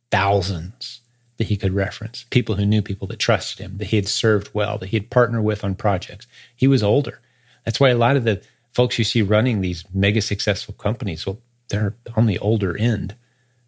Thousands 0.10 1.02
that 1.38 1.50
he 1.50 1.56
could 1.56 1.74
reference, 1.76 2.26
people 2.32 2.56
who 2.56 2.66
knew 2.66 2.82
people 2.82 3.08
that 3.10 3.20
trusted 3.20 3.64
him, 3.64 3.78
that 3.78 3.89
he 3.89 3.98
had 3.98 4.08
served 4.08 4.50
well, 4.56 4.80
that 4.80 4.89
he 4.89 4.98
had 4.98 5.12
partnered 5.12 5.44
with 5.44 5.64
on 5.64 5.76
projects. 5.76 6.26
He 6.56 6.68
was 6.68 6.82
older. 6.82 7.22
That's 7.64 7.80
why 7.80 7.89
a 7.89 7.96
lot 7.96 8.18
of 8.18 8.24
the 8.24 8.41
folks 8.72 8.98
you 8.98 9.06
see 9.06 9.22
running 9.22 9.62
these 9.62 9.86
mega 9.94 10.24
successful 10.24 10.74
companies, 10.74 11.28
well, 11.28 11.38
they're 11.70 11.94
on 12.16 12.26
the 12.26 12.39
older 12.39 12.76
end. 12.76 13.14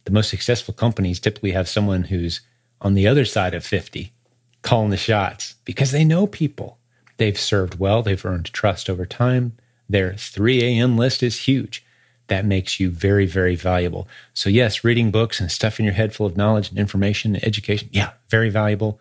The 0.05 0.11
most 0.11 0.31
successful 0.31 0.73
companies 0.73 1.19
typically 1.19 1.51
have 1.51 1.69
someone 1.69 2.05
who's 2.05 2.41
on 2.81 2.95
the 2.95 3.07
other 3.07 3.25
side 3.25 3.53
of 3.53 3.63
50 3.63 4.11
calling 4.65 4.89
the 4.89 4.97
shots 4.97 5.55
because 5.63 5.91
they 5.91 6.03
know 6.03 6.27
people. 6.27 6.77
They've 7.17 7.39
served 7.39 7.79
well, 7.79 8.01
they've 8.01 8.25
earned 8.25 8.51
trust 8.51 8.89
over 8.89 9.05
time. 9.05 9.53
Their 9.87 10.15
3 10.15 10.61
a.m. 10.63 10.97
list 10.97 11.23
is 11.23 11.41
huge 11.41 11.85
that 12.27 12.45
makes 12.45 12.79
you 12.79 12.89
very, 12.89 13.25
very 13.25 13.55
valuable. 13.55 14.07
So, 14.33 14.49
yes, 14.49 14.83
reading 14.83 15.11
books 15.11 15.39
and 15.39 15.51
stuffing 15.51 15.85
your 15.85 15.93
head 15.93 16.13
full 16.13 16.25
of 16.25 16.35
knowledge 16.35 16.69
and 16.69 16.79
information 16.79 17.35
and 17.35 17.43
education, 17.45 17.89
yeah, 17.91 18.11
very 18.29 18.49
valuable. 18.49 18.99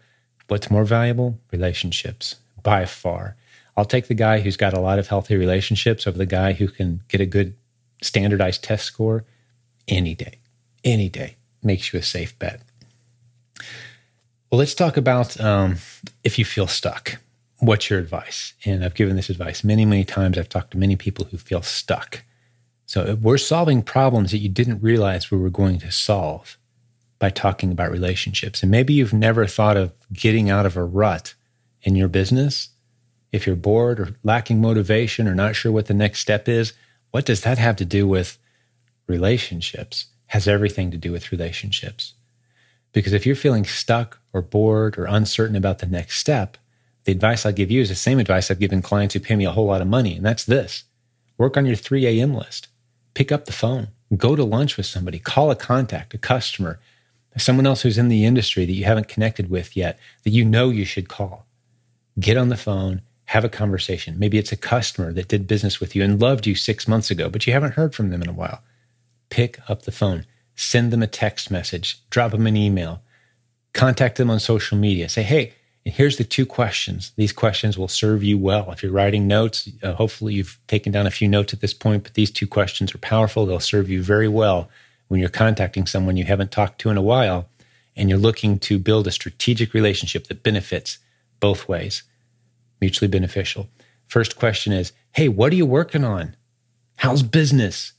What's 0.48 0.70
more 0.70 0.84
valuable? 0.84 1.40
Relationships 1.50 2.36
by 2.62 2.84
far. 2.84 3.36
I'll 3.76 3.86
take 3.86 4.08
the 4.08 4.14
guy 4.14 4.40
who's 4.40 4.58
got 4.58 4.74
a 4.74 4.80
lot 4.80 4.98
of 4.98 5.08
healthy 5.08 5.36
relationships 5.36 6.06
over 6.06 6.18
the 6.18 6.26
guy 6.26 6.52
who 6.52 6.68
can 6.68 7.00
get 7.08 7.20
a 7.20 7.26
good 7.26 7.56
standardized 8.02 8.62
test 8.62 8.84
score 8.84 9.24
any 9.88 10.14
day, 10.14 10.38
any 10.84 11.08
day. 11.08 11.36
makes 11.62 11.92
you 11.92 11.98
a 11.98 12.02
safe 12.02 12.38
bet. 12.38 12.60
Well, 14.54 14.60
let's 14.60 14.76
talk 14.76 14.96
about 14.96 15.40
um, 15.40 15.78
if 16.22 16.38
you 16.38 16.44
feel 16.44 16.68
stuck. 16.68 17.16
What's 17.58 17.90
your 17.90 17.98
advice? 17.98 18.52
And 18.64 18.84
I've 18.84 18.94
given 18.94 19.16
this 19.16 19.28
advice 19.28 19.64
many, 19.64 19.84
many 19.84 20.04
times. 20.04 20.38
I've 20.38 20.48
talked 20.48 20.70
to 20.70 20.78
many 20.78 20.94
people 20.94 21.24
who 21.24 21.38
feel 21.38 21.60
stuck. 21.60 22.22
So 22.86 23.16
we're 23.16 23.36
solving 23.36 23.82
problems 23.82 24.30
that 24.30 24.38
you 24.38 24.48
didn't 24.48 24.80
realize 24.80 25.28
we 25.28 25.38
were 25.38 25.50
going 25.50 25.80
to 25.80 25.90
solve 25.90 26.56
by 27.18 27.30
talking 27.30 27.72
about 27.72 27.90
relationships. 27.90 28.62
And 28.62 28.70
maybe 28.70 28.94
you've 28.94 29.12
never 29.12 29.44
thought 29.44 29.76
of 29.76 29.92
getting 30.12 30.50
out 30.50 30.66
of 30.66 30.76
a 30.76 30.84
rut 30.84 31.34
in 31.82 31.96
your 31.96 32.06
business. 32.06 32.68
If 33.32 33.48
you're 33.48 33.56
bored 33.56 33.98
or 33.98 34.14
lacking 34.22 34.60
motivation 34.60 35.26
or 35.26 35.34
not 35.34 35.56
sure 35.56 35.72
what 35.72 35.86
the 35.86 35.94
next 35.94 36.20
step 36.20 36.48
is, 36.48 36.74
what 37.10 37.26
does 37.26 37.40
that 37.40 37.58
have 37.58 37.74
to 37.74 37.84
do 37.84 38.06
with 38.06 38.38
relationships? 39.08 40.06
Has 40.26 40.46
everything 40.46 40.92
to 40.92 40.96
do 40.96 41.10
with 41.10 41.32
relationships. 41.32 42.13
Because 42.94 43.12
if 43.12 43.26
you're 43.26 43.36
feeling 43.36 43.64
stuck 43.66 44.20
or 44.32 44.40
bored 44.40 44.96
or 44.96 45.04
uncertain 45.04 45.56
about 45.56 45.80
the 45.80 45.86
next 45.86 46.18
step, 46.18 46.56
the 47.04 47.12
advice 47.12 47.44
I 47.44 47.52
give 47.52 47.70
you 47.70 47.82
is 47.82 47.90
the 47.90 47.94
same 47.94 48.18
advice 48.18 48.50
I've 48.50 48.60
given 48.60 48.80
clients 48.80 49.12
who 49.12 49.20
pay 49.20 49.36
me 49.36 49.44
a 49.44 49.50
whole 49.50 49.66
lot 49.66 49.82
of 49.82 49.88
money, 49.88 50.16
and 50.16 50.24
that's 50.24 50.44
this 50.44 50.84
work 51.36 51.56
on 51.56 51.66
your 51.66 51.74
3 51.74 52.06
a.m. 52.06 52.32
list, 52.32 52.68
pick 53.12 53.32
up 53.32 53.44
the 53.44 53.52
phone, 53.52 53.88
go 54.16 54.36
to 54.36 54.44
lunch 54.44 54.76
with 54.76 54.86
somebody, 54.86 55.18
call 55.18 55.50
a 55.50 55.56
contact, 55.56 56.14
a 56.14 56.18
customer, 56.18 56.78
someone 57.36 57.66
else 57.66 57.82
who's 57.82 57.98
in 57.98 58.08
the 58.08 58.24
industry 58.24 58.64
that 58.64 58.72
you 58.72 58.84
haven't 58.84 59.08
connected 59.08 59.50
with 59.50 59.76
yet 59.76 59.98
that 60.22 60.30
you 60.30 60.44
know 60.44 60.70
you 60.70 60.84
should 60.84 61.08
call. 61.08 61.46
Get 62.20 62.36
on 62.36 62.48
the 62.48 62.56
phone, 62.56 63.02
have 63.26 63.44
a 63.44 63.48
conversation. 63.48 64.16
Maybe 64.16 64.38
it's 64.38 64.52
a 64.52 64.56
customer 64.56 65.12
that 65.12 65.26
did 65.26 65.48
business 65.48 65.80
with 65.80 65.96
you 65.96 66.04
and 66.04 66.22
loved 66.22 66.46
you 66.46 66.54
six 66.54 66.86
months 66.86 67.10
ago, 67.10 67.28
but 67.28 67.44
you 67.44 67.52
haven't 67.52 67.74
heard 67.74 67.92
from 67.92 68.10
them 68.10 68.22
in 68.22 68.28
a 68.28 68.32
while. 68.32 68.62
Pick 69.30 69.58
up 69.68 69.82
the 69.82 69.92
phone, 69.92 70.26
send 70.54 70.92
them 70.92 71.02
a 71.02 71.06
text 71.06 71.50
message, 71.50 72.00
drop 72.10 72.32
them 72.32 72.46
an 72.46 72.56
email, 72.56 73.02
contact 73.72 74.16
them 74.16 74.30
on 74.30 74.40
social 74.40 74.78
media. 74.78 75.08
Say, 75.08 75.22
hey, 75.22 75.54
and 75.84 75.94
here's 75.94 76.16
the 76.16 76.24
two 76.24 76.46
questions. 76.46 77.12
These 77.16 77.32
questions 77.32 77.76
will 77.76 77.88
serve 77.88 78.22
you 78.22 78.38
well. 78.38 78.70
If 78.72 78.82
you're 78.82 78.92
writing 78.92 79.26
notes, 79.26 79.68
uh, 79.82 79.94
hopefully 79.94 80.34
you've 80.34 80.58
taken 80.66 80.92
down 80.92 81.06
a 81.06 81.10
few 81.10 81.28
notes 81.28 81.52
at 81.52 81.60
this 81.60 81.74
point, 81.74 82.04
but 82.04 82.14
these 82.14 82.30
two 82.30 82.46
questions 82.46 82.94
are 82.94 82.98
powerful. 82.98 83.44
They'll 83.44 83.60
serve 83.60 83.90
you 83.90 84.02
very 84.02 84.28
well 84.28 84.70
when 85.08 85.20
you're 85.20 85.28
contacting 85.28 85.86
someone 85.86 86.16
you 86.16 86.24
haven't 86.24 86.50
talked 86.50 86.80
to 86.80 86.90
in 86.90 86.96
a 86.96 87.02
while 87.02 87.48
and 87.96 88.08
you're 88.08 88.18
looking 88.18 88.58
to 88.60 88.78
build 88.78 89.06
a 89.06 89.12
strategic 89.12 89.74
relationship 89.74 90.26
that 90.28 90.42
benefits 90.42 90.98
both 91.40 91.68
ways, 91.68 92.02
mutually 92.80 93.08
beneficial. 93.08 93.68
First 94.06 94.36
question 94.36 94.72
is 94.72 94.92
Hey, 95.12 95.28
what 95.28 95.52
are 95.52 95.56
you 95.56 95.66
working 95.66 96.04
on? 96.04 96.36
How's 96.96 97.22
business? 97.22 97.92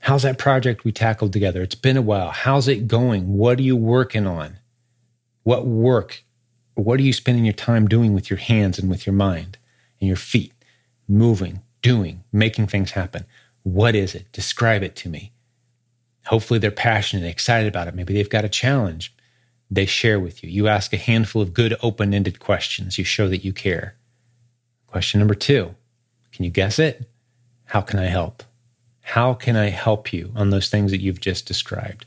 How's 0.00 0.22
that 0.22 0.38
project 0.38 0.84
we 0.84 0.92
tackled 0.92 1.32
together? 1.32 1.62
It's 1.62 1.74
been 1.74 1.96
a 1.96 2.02
while. 2.02 2.30
How's 2.30 2.68
it 2.68 2.88
going? 2.88 3.34
What 3.34 3.58
are 3.58 3.62
you 3.62 3.76
working 3.76 4.26
on? 4.26 4.58
What 5.42 5.66
work? 5.66 6.24
What 6.74 7.00
are 7.00 7.02
you 7.02 7.12
spending 7.12 7.44
your 7.44 7.54
time 7.54 7.88
doing 7.88 8.14
with 8.14 8.30
your 8.30 8.38
hands 8.38 8.78
and 8.78 8.88
with 8.88 9.06
your 9.06 9.14
mind 9.14 9.58
and 10.00 10.08
your 10.08 10.16
feet? 10.16 10.52
Moving, 11.08 11.62
doing, 11.82 12.22
making 12.32 12.68
things 12.68 12.92
happen. 12.92 13.24
What 13.62 13.94
is 13.94 14.14
it? 14.14 14.30
Describe 14.32 14.82
it 14.82 14.94
to 14.96 15.08
me. 15.08 15.32
Hopefully, 16.26 16.58
they're 16.58 16.70
passionate, 16.70 17.22
and 17.22 17.30
excited 17.30 17.66
about 17.66 17.88
it. 17.88 17.94
Maybe 17.94 18.14
they've 18.14 18.28
got 18.28 18.44
a 18.44 18.48
challenge 18.48 19.14
they 19.70 19.86
share 19.86 20.20
with 20.20 20.42
you. 20.42 20.50
You 20.50 20.68
ask 20.68 20.92
a 20.92 20.98
handful 20.98 21.42
of 21.42 21.54
good, 21.54 21.74
open 21.82 22.14
ended 22.14 22.38
questions. 22.38 22.98
You 22.98 23.04
show 23.04 23.28
that 23.28 23.44
you 23.44 23.52
care. 23.52 23.96
Question 24.86 25.20
number 25.20 25.34
two 25.34 25.74
Can 26.32 26.44
you 26.44 26.50
guess 26.50 26.78
it? 26.78 27.10
How 27.66 27.80
can 27.80 27.98
I 27.98 28.06
help? 28.06 28.42
How 29.08 29.32
can 29.32 29.56
I 29.56 29.70
help 29.70 30.12
you 30.12 30.32
on 30.36 30.50
those 30.50 30.68
things 30.68 30.90
that 30.90 31.00
you've 31.00 31.20
just 31.20 31.46
described? 31.46 32.04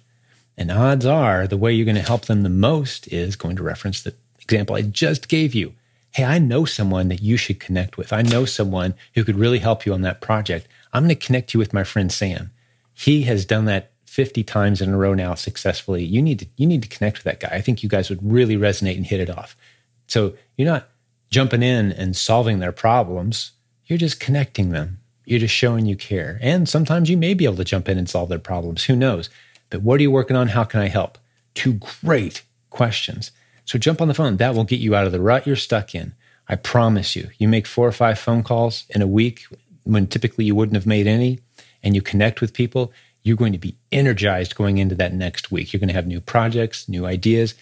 And 0.56 0.70
odds 0.70 1.04
are 1.04 1.48
the 1.48 1.58
way 1.58 1.74
you're 1.74 1.84
going 1.84 1.96
to 1.96 2.02
help 2.04 2.26
them 2.26 2.44
the 2.44 2.50
most 2.50 3.12
is 3.12 3.36
going 3.36 3.56
to 3.56 3.64
reference 3.64 4.04
the 4.04 4.14
example 4.40 4.76
I 4.76 4.84
just 4.84 5.28
gave 5.28 5.56
you. 5.56 5.74
Hey, 6.12 6.26
I 6.26 6.38
know 6.38 6.64
someone 6.64 7.08
that 7.08 7.24
you 7.24 7.38
should 7.38 7.60
connect 7.60 7.98
with. 7.98 8.14
I 8.14 8.22
know 8.22 8.46
someone 8.46 8.94
who 9.16 9.24
could 9.24 9.40
really 9.40 9.58
help 9.58 9.84
you 9.84 9.96
on 9.96 10.04
that 10.04 10.22
project. 10.22 10.68
I'm 10.94 11.02
going 11.02 11.10
to 11.10 11.26
connect 11.26 11.56
you 11.56 11.60
with 11.60 11.74
my 11.74 11.84
friend 11.84 12.12
Sam. 12.12 12.52
He 12.94 13.24
has 13.24 13.46
done 13.46 13.66
that 13.66 13.90
50 14.06 14.44
times 14.44 14.80
in 14.80 14.94
a 14.94 14.98
row 14.98 15.16
now 15.16 15.34
successfully. 15.34 16.04
You 16.04 16.22
need 16.22 16.38
to 16.38 16.48
you 16.56 16.68
need 16.68 16.84
to 16.84 16.90
connect 16.90 17.18
with 17.18 17.24
that 17.24 17.40
guy. 17.40 17.50
I 17.56 17.62
think 17.62 17.82
you 17.82 17.90
guys 17.90 18.12
would 18.12 18.20
really 18.22 18.58
resonate 18.58 18.98
and 18.98 19.08
hit 19.08 19.22
it 19.22 19.30
off. 19.32 19.58
So 20.06 20.36
you're 20.56 20.70
not 20.70 20.88
jumping 21.32 21.64
in 21.64 21.94
and 21.94 22.16
solving 22.16 22.60
their 22.60 22.72
problems. 22.72 23.54
You're 23.88 23.98
just 23.98 24.20
connecting 24.20 24.70
them. 24.70 25.00
You're 25.26 25.40
just 25.40 25.54
showing 25.54 25.86
you 25.86 25.96
care. 25.96 26.40
And 26.42 26.68
sometimes 26.68 27.10
you 27.10 27.18
may 27.18 27.34
be 27.34 27.46
able 27.46 27.58
to 27.58 27.64
jump 27.64 27.88
in 27.88 27.98
and 27.98 28.10
solve 28.10 28.30
their 28.30 28.40
problems. 28.40 28.86
Who 28.86 28.96
knows? 28.96 29.30
But 29.70 29.82
what 29.82 30.00
are 30.00 30.04
you 30.04 30.12
working 30.12 30.36
on? 30.36 30.50
How 30.50 30.64
can 30.64 30.82
I 30.82 30.88
help? 30.88 31.18
Two 31.54 31.80
great 32.02 32.44
questions. 32.70 33.32
So 33.66 33.78
jump 33.78 34.02
on 34.02 34.08
the 34.08 34.14
phone. 34.14 34.38
That 34.38 34.56
will 34.56 34.64
get 34.64 34.80
you 34.80 34.96
out 34.96 35.06
of 35.06 35.12
the 35.12 35.22
rut 35.22 35.48
you're 35.48 35.56
stuck 35.56 35.94
in. 35.96 36.14
I 36.50 36.56
promise 36.56 37.16
you. 37.16 37.30
You 37.38 37.48
make 37.48 37.68
four 37.68 37.88
or 37.88 37.94
five 37.94 38.20
phone 38.20 38.44
calls 38.44 38.86
in 38.90 39.02
a 39.02 39.08
week 39.08 39.46
when 39.84 40.08
typically 40.08 40.46
you 40.46 40.56
wouldn't 40.56 40.76
have 40.76 40.86
made 40.86 41.08
any, 41.08 41.40
and 41.82 41.96
you 41.96 42.02
connect 42.02 42.42
with 42.42 42.54
people 42.54 42.92
you're 43.24 43.38
going 43.38 43.52
to 43.54 43.58
be 43.58 43.78
energized 43.92 44.56
going 44.56 44.78
into 44.78 44.96
that 44.96 45.14
next 45.14 45.52
week. 45.52 45.72
You're 45.72 45.80
going 45.80 45.90
to 45.90 45.94
have 45.94 46.08
new 46.08 46.22
projects, 46.22 46.90
new 46.90 47.06
ideas, 47.06 47.54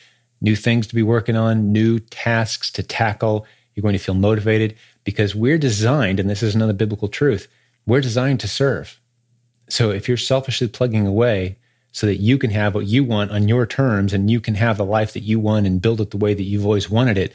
new 0.41 0.55
things 0.55 0.87
to 0.87 0.95
be 0.95 1.03
working 1.03 1.35
on, 1.35 1.71
new 1.71 1.99
tasks 1.99 2.71
to 2.71 2.83
tackle. 2.83 3.45
You're 3.79 3.83
going 3.83 3.93
to 3.93 4.03
feel 4.03 4.13
motivated 4.13 4.75
because 5.05 5.33
we're 5.33 5.57
designed, 5.57 6.19
and 6.19 6.29
this 6.29 6.43
is 6.43 6.53
another 6.53 6.73
biblical 6.73 7.07
truth, 7.07 7.47
we're 7.85 8.01
designed 8.01 8.41
to 8.41 8.47
serve. 8.49 8.99
So 9.69 9.91
if 9.91 10.09
you're 10.09 10.17
selfishly 10.17 10.67
plugging 10.67 11.07
away 11.07 11.55
so 11.93 12.05
that 12.05 12.17
you 12.17 12.37
can 12.37 12.49
have 12.49 12.75
what 12.75 12.87
you 12.87 13.05
want 13.05 13.31
on 13.31 13.47
your 13.47 13.65
terms 13.65 14.11
and 14.11 14.29
you 14.29 14.41
can 14.41 14.55
have 14.55 14.75
the 14.75 14.83
life 14.83 15.13
that 15.13 15.23
you 15.23 15.39
want 15.39 15.65
and 15.65 15.81
build 15.81 16.01
it 16.01 16.11
the 16.11 16.17
way 16.17 16.33
that 16.33 16.43
you've 16.43 16.65
always 16.65 16.89
wanted 16.89 17.17
it, 17.17 17.31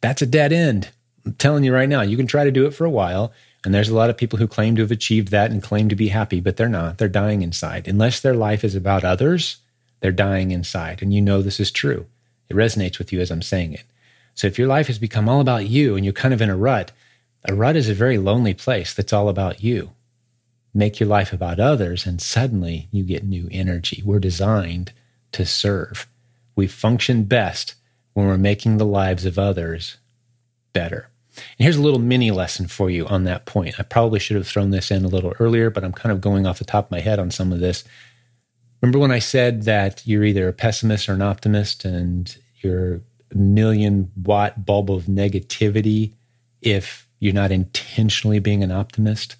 that's 0.00 0.22
a 0.22 0.26
dead 0.26 0.52
end. 0.52 0.90
I'm 1.26 1.32
telling 1.32 1.64
you 1.64 1.74
right 1.74 1.88
now, 1.88 2.02
you 2.02 2.16
can 2.16 2.28
try 2.28 2.44
to 2.44 2.52
do 2.52 2.64
it 2.66 2.74
for 2.74 2.84
a 2.84 2.90
while 2.90 3.32
and 3.64 3.74
there's 3.74 3.88
a 3.88 3.96
lot 3.96 4.08
of 4.08 4.16
people 4.16 4.38
who 4.38 4.46
claim 4.46 4.76
to 4.76 4.82
have 4.82 4.92
achieved 4.92 5.32
that 5.32 5.50
and 5.50 5.60
claim 5.60 5.88
to 5.88 5.96
be 5.96 6.10
happy, 6.10 6.38
but 6.38 6.56
they're 6.56 6.68
not. 6.68 6.98
They're 6.98 7.08
dying 7.08 7.42
inside. 7.42 7.88
Unless 7.88 8.20
their 8.20 8.34
life 8.34 8.62
is 8.62 8.76
about 8.76 9.02
others, 9.02 9.56
they're 9.98 10.12
dying 10.12 10.52
inside. 10.52 11.02
And 11.02 11.12
you 11.12 11.20
know 11.20 11.42
this 11.42 11.58
is 11.58 11.72
true. 11.72 12.06
It 12.48 12.54
resonates 12.54 12.98
with 12.98 13.12
you 13.12 13.18
as 13.18 13.32
I'm 13.32 13.42
saying 13.42 13.72
it. 13.72 13.82
So 14.38 14.46
if 14.46 14.56
your 14.56 14.68
life 14.68 14.86
has 14.86 15.00
become 15.00 15.28
all 15.28 15.40
about 15.40 15.66
you 15.66 15.96
and 15.96 16.04
you're 16.04 16.12
kind 16.12 16.32
of 16.32 16.40
in 16.40 16.48
a 16.48 16.56
rut, 16.56 16.92
a 17.46 17.56
rut 17.56 17.74
is 17.74 17.88
a 17.88 17.94
very 17.94 18.18
lonely 18.18 18.54
place 18.54 18.94
that's 18.94 19.12
all 19.12 19.28
about 19.28 19.64
you. 19.64 19.90
Make 20.72 21.00
your 21.00 21.08
life 21.08 21.32
about 21.32 21.58
others, 21.58 22.06
and 22.06 22.22
suddenly 22.22 22.86
you 22.92 23.02
get 23.02 23.24
new 23.24 23.48
energy. 23.50 24.00
We're 24.04 24.20
designed 24.20 24.92
to 25.32 25.44
serve. 25.44 26.06
We 26.54 26.68
function 26.68 27.24
best 27.24 27.74
when 28.12 28.28
we're 28.28 28.38
making 28.38 28.76
the 28.76 28.86
lives 28.86 29.26
of 29.26 29.40
others 29.40 29.96
better. 30.72 31.08
And 31.36 31.64
here's 31.64 31.76
a 31.76 31.82
little 31.82 31.98
mini 31.98 32.30
lesson 32.30 32.68
for 32.68 32.88
you 32.88 33.06
on 33.08 33.24
that 33.24 33.44
point. 33.44 33.80
I 33.80 33.82
probably 33.82 34.20
should 34.20 34.36
have 34.36 34.46
thrown 34.46 34.70
this 34.70 34.92
in 34.92 35.04
a 35.04 35.08
little 35.08 35.34
earlier, 35.40 35.68
but 35.68 35.82
I'm 35.82 35.92
kind 35.92 36.12
of 36.12 36.20
going 36.20 36.46
off 36.46 36.60
the 36.60 36.64
top 36.64 36.84
of 36.84 36.90
my 36.92 37.00
head 37.00 37.18
on 37.18 37.32
some 37.32 37.52
of 37.52 37.58
this. 37.58 37.82
Remember 38.82 39.00
when 39.00 39.10
I 39.10 39.18
said 39.18 39.64
that 39.64 40.06
you're 40.06 40.22
either 40.22 40.46
a 40.46 40.52
pessimist 40.52 41.08
or 41.08 41.14
an 41.14 41.22
optimist 41.22 41.84
and 41.84 42.36
you're 42.60 43.00
million 43.34 44.10
watt 44.22 44.64
bulb 44.64 44.90
of 44.90 45.04
negativity 45.04 46.12
if 46.62 47.06
you're 47.20 47.34
not 47.34 47.52
intentionally 47.52 48.38
being 48.38 48.62
an 48.62 48.72
optimist? 48.72 49.36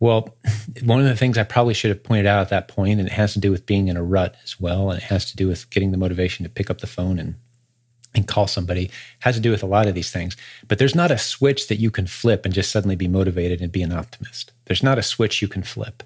Well, 0.00 0.36
one 0.82 1.00
of 1.00 1.06
the 1.06 1.16
things 1.16 1.38
I 1.38 1.44
probably 1.44 1.74
should 1.74 1.90
have 1.90 2.04
pointed 2.04 2.26
out 2.26 2.40
at 2.40 2.50
that 2.50 2.68
point, 2.68 2.98
and 2.98 3.08
it 3.08 3.12
has 3.12 3.32
to 3.34 3.40
do 3.40 3.50
with 3.50 3.66
being 3.66 3.88
in 3.88 3.96
a 3.96 4.02
rut 4.02 4.36
as 4.44 4.60
well, 4.60 4.90
and 4.90 5.00
it 5.00 5.04
has 5.04 5.30
to 5.30 5.36
do 5.36 5.48
with 5.48 5.68
getting 5.70 5.90
the 5.90 5.98
motivation 5.98 6.44
to 6.44 6.50
pick 6.50 6.70
up 6.70 6.80
the 6.80 6.86
phone 6.86 7.18
and 7.18 7.34
and 8.14 8.26
call 8.26 8.46
somebody 8.46 8.90
has 9.20 9.34
to 9.34 9.40
do 9.40 9.50
with 9.50 9.62
a 9.62 9.66
lot 9.66 9.86
of 9.86 9.94
these 9.94 10.10
things. 10.10 10.36
But 10.66 10.78
there's 10.78 10.94
not 10.94 11.10
a 11.10 11.18
switch 11.18 11.68
that 11.68 11.76
you 11.76 11.90
can 11.90 12.06
flip 12.06 12.44
and 12.44 12.54
just 12.54 12.70
suddenly 12.70 12.96
be 12.96 13.06
motivated 13.06 13.60
and 13.60 13.70
be 13.70 13.82
an 13.82 13.92
optimist. 13.92 14.52
There's 14.64 14.82
not 14.82 14.98
a 14.98 15.02
switch 15.02 15.42
you 15.42 15.48
can 15.48 15.62
flip. 15.62 16.02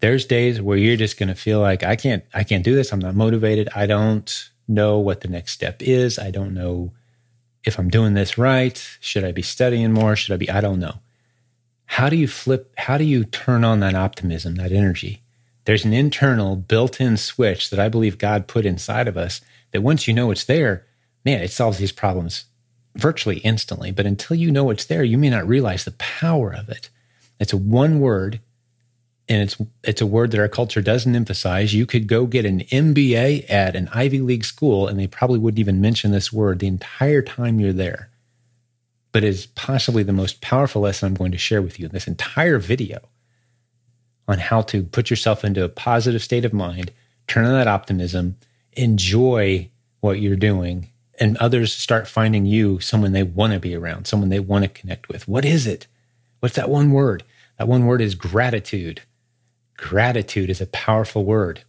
There's 0.00 0.24
days 0.24 0.60
where 0.60 0.78
you're 0.78 0.96
just 0.96 1.18
going 1.18 1.28
to 1.28 1.34
feel 1.34 1.60
like 1.60 1.82
I 1.82 1.96
can't 1.96 2.24
I 2.34 2.44
can't 2.44 2.64
do 2.64 2.74
this. 2.74 2.92
I'm 2.92 2.98
not 2.98 3.14
motivated. 3.14 3.68
I 3.74 3.86
don't 3.86 4.50
know 4.68 4.98
what 4.98 5.20
the 5.20 5.28
next 5.28 5.52
step 5.52 5.82
is. 5.82 6.18
I 6.18 6.30
don't 6.30 6.54
know 6.54 6.92
if 7.64 7.78
I'm 7.78 7.88
doing 7.88 8.14
this 8.14 8.38
right. 8.38 8.82
Should 9.00 9.24
I 9.24 9.32
be 9.32 9.42
studying 9.42 9.92
more? 9.92 10.16
Should 10.16 10.34
I 10.34 10.36
be 10.36 10.50
I 10.50 10.60
don't 10.60 10.80
know. 10.80 11.00
How 11.86 12.08
do 12.08 12.16
you 12.16 12.28
flip 12.28 12.72
how 12.78 12.98
do 12.98 13.04
you 13.04 13.24
turn 13.24 13.64
on 13.64 13.80
that 13.80 13.94
optimism, 13.94 14.56
that 14.56 14.72
energy? 14.72 15.22
There's 15.64 15.84
an 15.84 15.92
internal 15.92 16.56
built-in 16.56 17.16
switch 17.16 17.70
that 17.70 17.78
I 17.78 17.88
believe 17.88 18.18
God 18.18 18.48
put 18.48 18.66
inside 18.66 19.06
of 19.06 19.16
us 19.16 19.40
that 19.70 19.82
once 19.82 20.08
you 20.08 20.14
know 20.14 20.30
it's 20.30 20.44
there, 20.44 20.86
man, 21.24 21.40
it 21.40 21.52
solves 21.52 21.78
these 21.78 21.92
problems 21.92 22.46
virtually 22.96 23.38
instantly. 23.38 23.90
But 23.92 24.06
until 24.06 24.36
you 24.36 24.50
know 24.50 24.70
it's 24.70 24.84
there, 24.84 25.04
you 25.04 25.18
may 25.18 25.30
not 25.30 25.46
realize 25.46 25.84
the 25.84 25.92
power 25.92 26.52
of 26.52 26.68
it. 26.68 26.90
It's 27.38 27.52
a 27.52 27.56
one 27.56 28.00
word, 28.00 28.40
and 29.32 29.42
it's 29.42 29.56
it's 29.82 30.00
a 30.00 30.06
word 30.06 30.30
that 30.30 30.40
our 30.40 30.48
culture 30.48 30.82
doesn't 30.82 31.16
emphasize. 31.16 31.74
You 31.74 31.86
could 31.86 32.06
go 32.06 32.26
get 32.26 32.44
an 32.44 32.60
MBA 32.60 33.50
at 33.50 33.74
an 33.74 33.88
Ivy 33.92 34.20
League 34.20 34.44
school, 34.44 34.86
and 34.86 34.98
they 34.98 35.06
probably 35.06 35.38
wouldn't 35.38 35.58
even 35.58 35.80
mention 35.80 36.12
this 36.12 36.32
word 36.32 36.58
the 36.58 36.66
entire 36.66 37.22
time 37.22 37.58
you're 37.58 37.72
there. 37.72 38.10
But 39.12 39.24
it 39.24 39.28
is 39.28 39.46
possibly 39.46 40.02
the 40.02 40.12
most 40.12 40.40
powerful 40.40 40.82
lesson 40.82 41.06
I'm 41.06 41.14
going 41.14 41.32
to 41.32 41.38
share 41.38 41.62
with 41.62 41.78
you 41.78 41.86
in 41.86 41.92
this 41.92 42.06
entire 42.06 42.58
video 42.58 43.00
on 44.28 44.38
how 44.38 44.62
to 44.62 44.84
put 44.84 45.10
yourself 45.10 45.44
into 45.44 45.64
a 45.64 45.68
positive 45.68 46.22
state 46.22 46.44
of 46.44 46.52
mind, 46.52 46.92
turn 47.26 47.44
on 47.44 47.52
that 47.52 47.66
optimism, 47.66 48.36
enjoy 48.72 49.68
what 50.00 50.20
you're 50.20 50.36
doing 50.36 50.88
and 51.22 51.36
others 51.36 51.72
start 51.72 52.08
finding 52.08 52.46
you 52.46 52.80
someone 52.80 53.12
they 53.12 53.22
want 53.22 53.52
to 53.52 53.60
be 53.60 53.74
around, 53.74 54.06
someone 54.06 54.28
they 54.28 54.40
want 54.40 54.64
to 54.64 54.68
connect 54.68 55.08
with. 55.08 55.28
What 55.28 55.44
is 55.44 55.66
it? 55.66 55.86
What's 56.40 56.56
that 56.56 56.70
one 56.70 56.90
word? 56.90 57.22
That 57.58 57.68
one 57.68 57.86
word 57.86 58.00
is 58.00 58.14
gratitude. 58.14 59.02
Gratitude 59.76 60.50
is 60.50 60.60
a 60.60 60.66
powerful 60.66 61.24
word. 61.24 61.64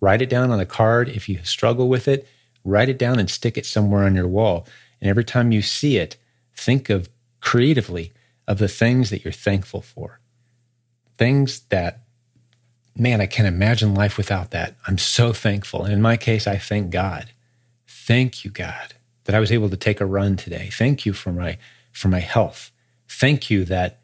Write 0.00 0.22
it 0.22 0.28
down 0.28 0.50
on 0.50 0.60
a 0.60 0.66
card. 0.66 1.08
If 1.08 1.28
you 1.28 1.38
struggle 1.44 1.88
with 1.88 2.08
it, 2.08 2.26
write 2.64 2.88
it 2.88 2.98
down 2.98 3.18
and 3.18 3.30
stick 3.30 3.56
it 3.56 3.66
somewhere 3.66 4.04
on 4.04 4.14
your 4.14 4.28
wall. 4.28 4.66
And 5.00 5.08
every 5.08 5.24
time 5.24 5.52
you 5.52 5.62
see 5.62 5.96
it, 5.96 6.16
think 6.54 6.90
of 6.90 7.08
creatively 7.40 8.12
of 8.48 8.58
the 8.58 8.68
things 8.68 9.10
that 9.10 9.24
you're 9.24 9.32
thankful 9.32 9.80
for. 9.80 10.20
Things 11.16 11.60
that, 11.68 12.00
man, 12.96 13.20
I 13.20 13.26
can't 13.26 13.48
imagine 13.48 13.94
life 13.94 14.16
without 14.16 14.50
that. 14.50 14.76
I'm 14.86 14.98
so 14.98 15.32
thankful. 15.32 15.84
And 15.84 15.92
in 15.92 16.02
my 16.02 16.16
case, 16.16 16.46
I 16.46 16.56
thank 16.56 16.90
God. 16.90 17.30
Thank 17.86 18.44
you, 18.44 18.50
God, 18.50 18.94
that 19.24 19.34
I 19.34 19.40
was 19.40 19.52
able 19.52 19.70
to 19.70 19.76
take 19.76 20.00
a 20.00 20.06
run 20.06 20.36
today. 20.36 20.70
Thank 20.72 21.06
you 21.06 21.12
for 21.12 21.32
my 21.32 21.58
for 21.92 22.08
my 22.08 22.20
health. 22.20 22.72
Thank 23.08 23.50
you 23.50 23.64
that 23.66 24.01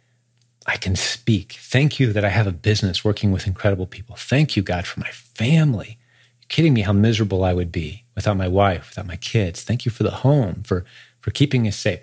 I 0.69 0.77
can 0.77 0.97
speak. 0.97 1.55
Thank 1.55 1.99
you 1.99 2.13
that 2.13 2.27
I 2.27 2.29
have 2.29 2.47
a 2.47 2.53
business 2.53 3.03
working 3.03 3.33
with 3.33 3.47
incredible 3.47 3.87
people. 3.87 4.17
Thank 4.17 4.55
you, 4.55 4.63
God, 4.63 4.87
for 4.87 5.01
my 5.01 5.09
family. 5.11 5.99
You're 6.41 6.49
kidding 6.49 6.75
me 6.75 6.83
how 6.83 6.93
miserable 6.93 7.43
I 7.43 7.55
would 7.55 7.73
be 7.73 8.05
without 8.15 8.37
my 8.37 8.49
wife, 8.49 8.91
without 8.91 9.07
my 9.07 9.17
kids. 9.17 9.63
Thank 9.63 9.87
you 9.87 9.91
for 9.91 10.03
the 10.03 10.11
home, 10.11 10.63
for 10.65 10.85
for 11.21 11.31
keeping 11.31 11.67
us 11.67 11.77
safe. 11.77 12.01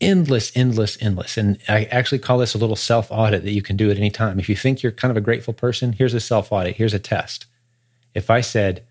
Endless, 0.00 0.52
endless, 0.54 0.96
endless. 1.00 1.36
And 1.36 1.58
I 1.68 1.84
actually 1.84 2.20
call 2.20 2.38
this 2.38 2.54
a 2.54 2.58
little 2.58 2.76
self 2.76 3.08
audit 3.10 3.42
that 3.42 3.52
you 3.52 3.62
can 3.62 3.76
do 3.76 3.90
at 3.90 3.96
any 3.96 4.10
time. 4.10 4.38
If 4.38 4.48
you 4.48 4.56
think 4.56 4.82
you're 4.82 4.92
kind 4.92 5.10
of 5.10 5.16
a 5.16 5.20
grateful 5.20 5.52
person, 5.52 5.92
here's 5.92 6.14
a 6.14 6.20
self 6.20 6.52
audit. 6.52 6.76
Here's 6.76 6.94
a 6.94 7.00
test. 7.00 7.46
If 8.14 8.30
I 8.30 8.40
said, 8.40 8.84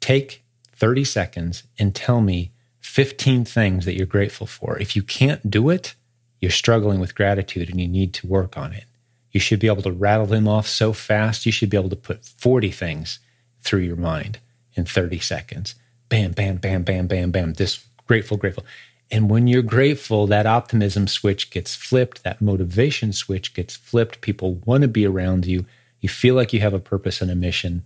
take 0.00 0.44
30 0.74 1.04
seconds 1.04 1.64
and 1.78 1.94
tell 1.94 2.22
me 2.22 2.52
15 2.80 3.44
things 3.44 3.84
that 3.84 3.96
you're 3.96 4.06
grateful 4.06 4.46
for. 4.46 4.78
If 4.78 4.96
you 4.96 5.02
can't 5.02 5.50
do 5.50 5.68
it, 5.68 5.94
you're 6.42 6.50
struggling 6.50 6.98
with 7.00 7.14
gratitude 7.14 7.70
and 7.70 7.80
you 7.80 7.88
need 7.88 8.12
to 8.14 8.26
work 8.26 8.58
on 8.58 8.72
it. 8.72 8.84
You 9.30 9.40
should 9.40 9.60
be 9.60 9.68
able 9.68 9.82
to 9.82 9.92
rattle 9.92 10.26
them 10.26 10.48
off 10.48 10.66
so 10.66 10.92
fast, 10.92 11.46
you 11.46 11.52
should 11.52 11.70
be 11.70 11.76
able 11.76 11.88
to 11.88 11.96
put 11.96 12.24
40 12.24 12.70
things 12.72 13.20
through 13.60 13.80
your 13.80 13.96
mind 13.96 14.40
in 14.74 14.84
30 14.84 15.20
seconds. 15.20 15.76
Bam, 16.08 16.32
bam, 16.32 16.56
bam, 16.56 16.82
bam, 16.82 17.06
bam, 17.06 17.30
bam. 17.30 17.54
This 17.54 17.86
grateful, 18.06 18.36
grateful. 18.36 18.66
And 19.10 19.30
when 19.30 19.46
you're 19.46 19.62
grateful, 19.62 20.26
that 20.26 20.46
optimism 20.46 21.06
switch 21.06 21.50
gets 21.50 21.76
flipped, 21.76 22.24
that 22.24 22.42
motivation 22.42 23.12
switch 23.12 23.54
gets 23.54 23.76
flipped. 23.76 24.20
People 24.20 24.54
want 24.64 24.82
to 24.82 24.88
be 24.88 25.06
around 25.06 25.46
you. 25.46 25.64
You 26.00 26.08
feel 26.08 26.34
like 26.34 26.52
you 26.52 26.60
have 26.60 26.74
a 26.74 26.80
purpose 26.80 27.22
and 27.22 27.30
a 27.30 27.36
mission. 27.36 27.84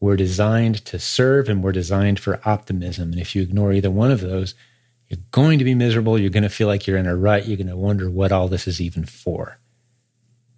We're 0.00 0.16
designed 0.16 0.84
to 0.86 0.98
serve 0.98 1.48
and 1.48 1.62
we're 1.62 1.72
designed 1.72 2.18
for 2.18 2.40
optimism. 2.44 3.12
And 3.12 3.20
if 3.20 3.36
you 3.36 3.42
ignore 3.42 3.72
either 3.72 3.90
one 3.90 4.10
of 4.10 4.20
those, 4.20 4.54
you're 5.08 5.20
going 5.30 5.58
to 5.58 5.64
be 5.64 5.74
miserable. 5.74 6.18
You're 6.18 6.30
going 6.30 6.42
to 6.42 6.48
feel 6.48 6.68
like 6.68 6.86
you're 6.86 6.96
in 6.96 7.06
a 7.06 7.16
rut. 7.16 7.46
You're 7.46 7.56
going 7.56 7.68
to 7.68 7.76
wonder 7.76 8.10
what 8.10 8.32
all 8.32 8.48
this 8.48 8.66
is 8.66 8.80
even 8.80 9.04
for. 9.04 9.58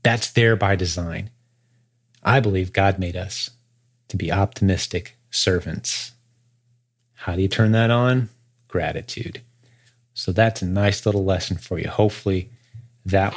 That's 0.03 0.31
there 0.31 0.57
by 0.57 0.77
design. 0.77 1.31
I 2.23 2.41
believe 2.41 2.73
God 2.73 2.99
made 2.99 3.17
us 3.17 3.51
to 4.09 4.17
be 4.17 4.33
optimistic 4.33 5.17
servants. 5.31 6.13
How 7.15 7.37
do 7.37 7.43
you 7.43 7.49
turn 7.49 7.73
that 7.73 7.91
on? 7.91 8.29
Gratitude. 8.69 9.43
So 10.15 10.33
that's 10.33 10.63
a 10.63 10.67
nice 10.67 11.05
little 11.05 11.25
lesson 11.25 11.59
for 11.59 11.79
you. 11.79 11.89
Hopefully, 11.89 12.51
that. 13.07 13.37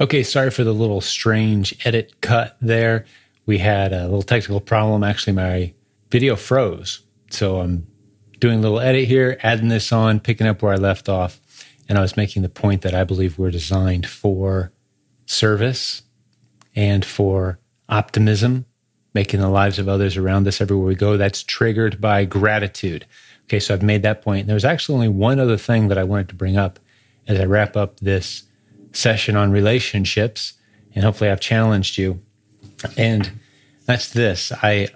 Okay, 0.00 0.22
sorry 0.22 0.50
for 0.50 0.64
the 0.64 0.72
little 0.72 1.00
strange 1.00 1.74
edit 1.86 2.20
cut 2.20 2.56
there 2.60 3.04
we 3.46 3.58
had 3.58 3.92
a 3.92 4.04
little 4.04 4.22
technical 4.22 4.60
problem. 4.60 5.04
Actually, 5.04 5.34
my 5.34 5.72
video 6.10 6.36
froze. 6.36 7.00
So 7.30 7.60
I'm 7.60 7.86
doing 8.44 8.58
a 8.58 8.62
little 8.62 8.78
edit 8.78 9.08
here, 9.08 9.38
adding 9.42 9.68
this 9.68 9.90
on, 9.90 10.20
picking 10.20 10.46
up 10.46 10.60
where 10.60 10.74
I 10.74 10.76
left 10.76 11.08
off. 11.08 11.40
And 11.88 11.96
I 11.96 12.02
was 12.02 12.14
making 12.14 12.42
the 12.42 12.50
point 12.50 12.82
that 12.82 12.94
I 12.94 13.02
believe 13.02 13.38
we're 13.38 13.50
designed 13.50 14.06
for 14.06 14.70
service 15.24 16.02
and 16.76 17.06
for 17.06 17.58
optimism, 17.88 18.66
making 19.14 19.40
the 19.40 19.48
lives 19.48 19.78
of 19.78 19.88
others 19.88 20.18
around 20.18 20.46
us 20.46 20.60
everywhere 20.60 20.86
we 20.86 20.94
go. 20.94 21.16
That's 21.16 21.42
triggered 21.42 22.02
by 22.02 22.26
gratitude. 22.26 23.06
Okay, 23.44 23.60
so 23.60 23.72
I've 23.72 23.82
made 23.82 24.02
that 24.02 24.20
point. 24.20 24.46
There's 24.46 24.66
actually 24.66 24.96
only 24.96 25.08
one 25.08 25.40
other 25.40 25.56
thing 25.56 25.88
that 25.88 25.96
I 25.96 26.04
wanted 26.04 26.28
to 26.28 26.34
bring 26.34 26.58
up 26.58 26.78
as 27.26 27.40
I 27.40 27.46
wrap 27.46 27.78
up 27.78 28.00
this 28.00 28.42
session 28.92 29.36
on 29.36 29.52
relationships. 29.52 30.52
And 30.94 31.02
hopefully, 31.02 31.30
I've 31.30 31.40
challenged 31.40 31.96
you 31.96 32.20
and 32.98 33.40
that's 33.86 34.10
this. 34.10 34.52
I 34.52 34.88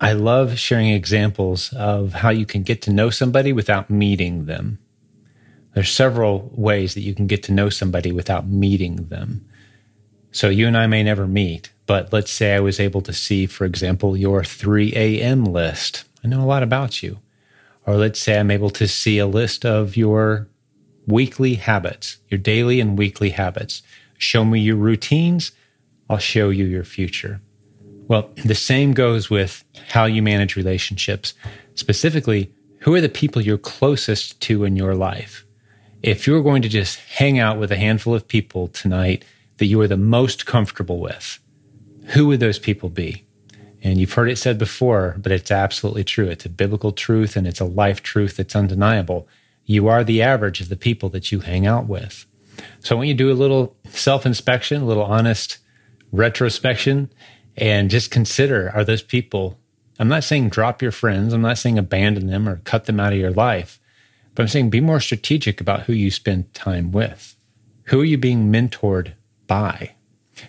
I 0.00 0.12
love 0.12 0.58
sharing 0.58 0.88
examples 0.88 1.72
of 1.74 2.14
how 2.14 2.30
you 2.30 2.46
can 2.46 2.62
get 2.62 2.82
to 2.82 2.92
know 2.92 3.10
somebody 3.10 3.52
without 3.52 3.90
meeting 3.90 4.46
them. 4.46 4.78
There's 5.74 5.90
several 5.90 6.50
ways 6.54 6.94
that 6.94 7.02
you 7.02 7.14
can 7.14 7.26
get 7.26 7.42
to 7.44 7.52
know 7.52 7.68
somebody 7.68 8.10
without 8.10 8.48
meeting 8.48 9.08
them. 9.08 9.46
So 10.32 10.48
you 10.48 10.66
and 10.66 10.76
I 10.76 10.86
may 10.86 11.02
never 11.02 11.26
meet, 11.26 11.70
but 11.86 12.12
let's 12.12 12.30
say 12.30 12.54
I 12.54 12.60
was 12.60 12.80
able 12.80 13.02
to 13.02 13.12
see, 13.12 13.46
for 13.46 13.64
example, 13.64 14.16
your 14.16 14.42
3 14.42 14.92
a.m. 14.96 15.44
list. 15.44 16.04
I 16.24 16.28
know 16.28 16.42
a 16.42 16.46
lot 16.46 16.62
about 16.62 17.02
you. 17.02 17.18
Or 17.86 17.96
let's 17.96 18.20
say 18.20 18.38
I'm 18.38 18.50
able 18.50 18.70
to 18.70 18.88
see 18.88 19.18
a 19.18 19.26
list 19.26 19.66
of 19.66 19.96
your 19.96 20.48
weekly 21.06 21.54
habits, 21.54 22.18
your 22.28 22.38
daily 22.38 22.80
and 22.80 22.96
weekly 22.96 23.30
habits. 23.30 23.82
Show 24.18 24.44
me 24.44 24.60
your 24.60 24.76
routines 24.76 25.52
I'll 26.10 26.18
show 26.18 26.50
you 26.50 26.64
your 26.64 26.82
future. 26.82 27.40
Well, 28.10 28.28
the 28.44 28.56
same 28.56 28.92
goes 28.92 29.30
with 29.30 29.62
how 29.90 30.06
you 30.06 30.20
manage 30.20 30.56
relationships. 30.56 31.32
Specifically, 31.76 32.52
who 32.80 32.92
are 32.92 33.00
the 33.00 33.08
people 33.08 33.40
you're 33.40 33.56
closest 33.56 34.40
to 34.40 34.64
in 34.64 34.74
your 34.74 34.96
life? 34.96 35.46
If 36.02 36.26
you're 36.26 36.42
going 36.42 36.62
to 36.62 36.68
just 36.68 36.98
hang 36.98 37.38
out 37.38 37.56
with 37.56 37.70
a 37.70 37.76
handful 37.76 38.12
of 38.12 38.26
people 38.26 38.66
tonight 38.66 39.24
that 39.58 39.66
you 39.66 39.80
are 39.80 39.86
the 39.86 39.96
most 39.96 40.44
comfortable 40.44 40.98
with, 40.98 41.38
who 42.06 42.26
would 42.26 42.40
those 42.40 42.58
people 42.58 42.88
be? 42.88 43.26
And 43.80 44.00
you've 44.00 44.14
heard 44.14 44.28
it 44.28 44.38
said 44.38 44.58
before, 44.58 45.14
but 45.16 45.30
it's 45.30 45.52
absolutely 45.52 46.02
true. 46.02 46.26
It's 46.26 46.44
a 46.44 46.48
biblical 46.48 46.90
truth 46.90 47.36
and 47.36 47.46
it's 47.46 47.60
a 47.60 47.64
life 47.64 48.02
truth 48.02 48.38
that's 48.38 48.56
undeniable. 48.56 49.28
You 49.66 49.86
are 49.86 50.02
the 50.02 50.20
average 50.20 50.60
of 50.60 50.68
the 50.68 50.74
people 50.74 51.10
that 51.10 51.30
you 51.30 51.40
hang 51.40 51.64
out 51.64 51.86
with. 51.86 52.26
So 52.80 52.96
when 52.96 53.06
you 53.06 53.14
to 53.14 53.18
do 53.18 53.30
a 53.30 53.34
little 53.34 53.76
self 53.90 54.26
inspection, 54.26 54.82
a 54.82 54.86
little 54.86 55.04
honest 55.04 55.58
retrospection 56.12 57.08
and 57.56 57.90
just 57.90 58.10
consider 58.10 58.70
are 58.74 58.84
those 58.84 59.02
people 59.02 59.58
i'm 59.98 60.08
not 60.08 60.24
saying 60.24 60.48
drop 60.48 60.80
your 60.82 60.92
friends 60.92 61.32
i'm 61.32 61.42
not 61.42 61.58
saying 61.58 61.78
abandon 61.78 62.26
them 62.26 62.48
or 62.48 62.56
cut 62.64 62.86
them 62.86 63.00
out 63.00 63.12
of 63.12 63.18
your 63.18 63.32
life 63.32 63.80
but 64.34 64.42
i'm 64.42 64.48
saying 64.48 64.70
be 64.70 64.80
more 64.80 65.00
strategic 65.00 65.60
about 65.60 65.82
who 65.82 65.92
you 65.92 66.10
spend 66.10 66.52
time 66.54 66.92
with. 66.92 67.36
Who 67.84 68.00
are 68.00 68.04
you 68.04 68.18
being 68.18 68.52
mentored 68.52 69.14
by? 69.46 69.94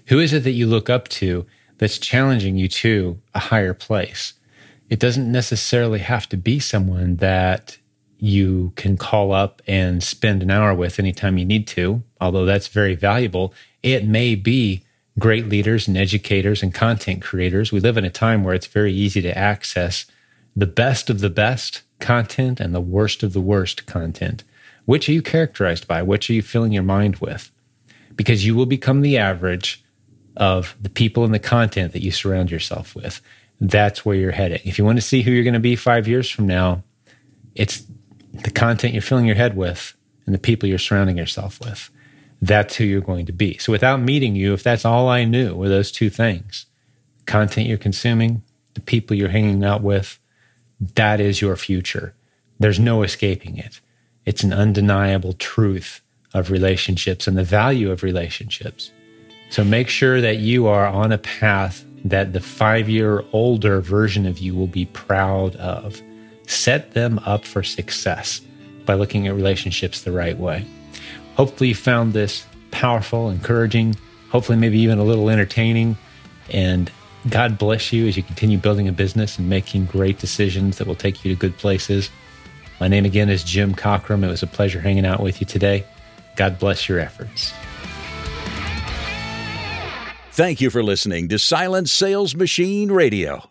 Who 0.07 0.19
is 0.19 0.33
it 0.33 0.43
that 0.43 0.51
you 0.51 0.67
look 0.67 0.89
up 0.89 1.07
to 1.09 1.45
that's 1.77 1.97
challenging 1.97 2.55
you 2.55 2.67
to 2.67 3.19
a 3.33 3.39
higher 3.39 3.73
place? 3.73 4.33
It 4.89 4.99
doesn't 4.99 5.31
necessarily 5.31 5.99
have 5.99 6.29
to 6.29 6.37
be 6.37 6.59
someone 6.59 7.17
that 7.17 7.77
you 8.17 8.71
can 8.75 8.97
call 8.97 9.31
up 9.31 9.61
and 9.67 10.03
spend 10.03 10.43
an 10.43 10.51
hour 10.51 10.75
with 10.75 10.99
anytime 10.99 11.37
you 11.37 11.45
need 11.45 11.65
to 11.67 12.03
although 12.21 12.45
that's 12.45 12.67
very 12.67 12.93
valuable. 12.93 13.53
It 13.81 14.05
may 14.05 14.35
be 14.35 14.83
great 15.19 15.47
leaders 15.49 15.87
and 15.87 15.97
educators 15.97 16.63
and 16.63 16.73
content 16.73 17.21
creators. 17.21 17.71
We 17.71 17.79
live 17.79 17.97
in 17.97 18.05
a 18.05 18.09
time 18.09 18.43
where 18.43 18.53
it's 18.53 18.67
very 18.67 18.93
easy 18.93 19.21
to 19.21 19.37
access 19.37 20.05
the 20.55 20.67
best 20.67 21.09
of 21.09 21.19
the 21.19 21.29
best 21.29 21.81
content 21.99 22.59
and 22.59 22.73
the 22.73 22.81
worst 22.81 23.23
of 23.23 23.33
the 23.33 23.41
worst 23.41 23.85
content. 23.85 24.43
Which 24.85 25.07
are 25.07 25.13
you 25.13 25.21
characterized 25.21 25.87
by? 25.87 26.01
Which 26.01 26.29
are 26.29 26.33
you 26.33 26.41
filling 26.41 26.71
your 26.71 26.83
mind 26.83 27.17
with? 27.17 27.51
Because 28.15 28.45
you 28.45 28.55
will 28.55 28.65
become 28.65 29.01
the 29.01 29.17
average 29.17 29.83
of 30.37 30.75
the 30.81 30.89
people 30.89 31.23
and 31.23 31.33
the 31.33 31.39
content 31.39 31.93
that 31.93 32.03
you 32.03 32.11
surround 32.11 32.51
yourself 32.51 32.95
with. 32.95 33.21
That's 33.59 34.05
where 34.05 34.15
you're 34.15 34.31
heading. 34.31 34.61
If 34.63 34.79
you 34.79 34.85
want 34.85 34.97
to 34.97 35.01
see 35.01 35.21
who 35.21 35.31
you're 35.31 35.43
going 35.43 35.53
to 35.53 35.59
be 35.59 35.75
five 35.75 36.07
years 36.07 36.29
from 36.29 36.47
now, 36.47 36.83
it's 37.53 37.83
the 38.33 38.51
content 38.51 38.93
you're 38.93 39.01
filling 39.01 39.25
your 39.25 39.35
head 39.35 39.55
with 39.55 39.93
and 40.25 40.33
the 40.33 40.39
people 40.39 40.67
you're 40.67 40.77
surrounding 40.77 41.17
yourself 41.17 41.59
with 41.59 41.89
that's 42.41 42.75
who 42.75 42.83
you're 42.83 43.01
going 43.01 43.27
to 43.27 43.31
be. 43.31 43.57
So 43.59 43.71
without 43.71 44.01
meeting 44.01 44.35
you, 44.35 44.53
if 44.53 44.63
that's 44.63 44.85
all 44.85 45.07
I 45.07 45.25
knew 45.25 45.53
were 45.53 45.69
those 45.69 45.91
two 45.91 46.09
things, 46.09 46.65
content 47.25 47.67
you're 47.67 47.77
consuming, 47.77 48.41
the 48.73 48.81
people 48.81 49.15
you're 49.15 49.29
hanging 49.29 49.63
out 49.63 49.81
with, 49.83 50.19
that 50.95 51.19
is 51.19 51.41
your 51.41 51.55
future. 51.55 52.15
There's 52.59 52.79
no 52.79 53.03
escaping 53.03 53.57
it. 53.57 53.79
It's 54.25 54.43
an 54.43 54.53
undeniable 54.53 55.33
truth 55.33 56.01
of 56.33 56.49
relationships 56.49 57.27
and 57.27 57.37
the 57.37 57.43
value 57.43 57.91
of 57.91 58.03
relationships. 58.03 58.91
So 59.49 59.63
make 59.63 59.89
sure 59.89 60.21
that 60.21 60.37
you 60.37 60.67
are 60.67 60.87
on 60.87 61.11
a 61.11 61.17
path 61.17 61.85
that 62.05 62.33
the 62.33 62.39
five 62.39 62.89
year 62.89 63.23
older 63.33 63.81
version 63.81 64.25
of 64.25 64.39
you 64.39 64.55
will 64.55 64.67
be 64.67 64.85
proud 64.85 65.55
of. 65.57 66.01
Set 66.47 66.93
them 66.93 67.19
up 67.19 67.45
for 67.45 67.61
success 67.61 68.41
by 68.85 68.95
looking 68.95 69.27
at 69.27 69.35
relationships 69.35 70.01
the 70.01 70.11
right 70.11 70.37
way. 70.37 70.65
Hopefully, 71.35 71.69
you 71.69 71.75
found 71.75 72.13
this 72.13 72.45
powerful, 72.71 73.29
encouraging, 73.29 73.95
hopefully, 74.29 74.57
maybe 74.57 74.79
even 74.79 74.99
a 74.99 75.03
little 75.03 75.29
entertaining. 75.29 75.97
And 76.49 76.91
God 77.29 77.57
bless 77.57 77.93
you 77.93 78.07
as 78.07 78.17
you 78.17 78.23
continue 78.23 78.57
building 78.57 78.87
a 78.87 78.91
business 78.91 79.37
and 79.37 79.49
making 79.49 79.85
great 79.85 80.19
decisions 80.19 80.77
that 80.77 80.87
will 80.87 80.95
take 80.95 81.23
you 81.23 81.33
to 81.33 81.39
good 81.39 81.57
places. 81.57 82.09
My 82.79 82.87
name 82.87 83.05
again 83.05 83.29
is 83.29 83.43
Jim 83.43 83.75
Cockrum. 83.75 84.23
It 84.23 84.27
was 84.27 84.41
a 84.41 84.47
pleasure 84.47 84.81
hanging 84.81 85.05
out 85.05 85.21
with 85.21 85.39
you 85.39 85.45
today. 85.45 85.85
God 86.35 86.57
bless 86.57 86.89
your 86.89 86.99
efforts. 86.99 87.53
Thank 90.31 90.61
you 90.61 90.69
for 90.69 90.81
listening 90.81 91.27
to 91.27 91.37
Silent 91.37 91.89
Sales 91.89 92.35
Machine 92.35 92.91
Radio. 92.91 93.50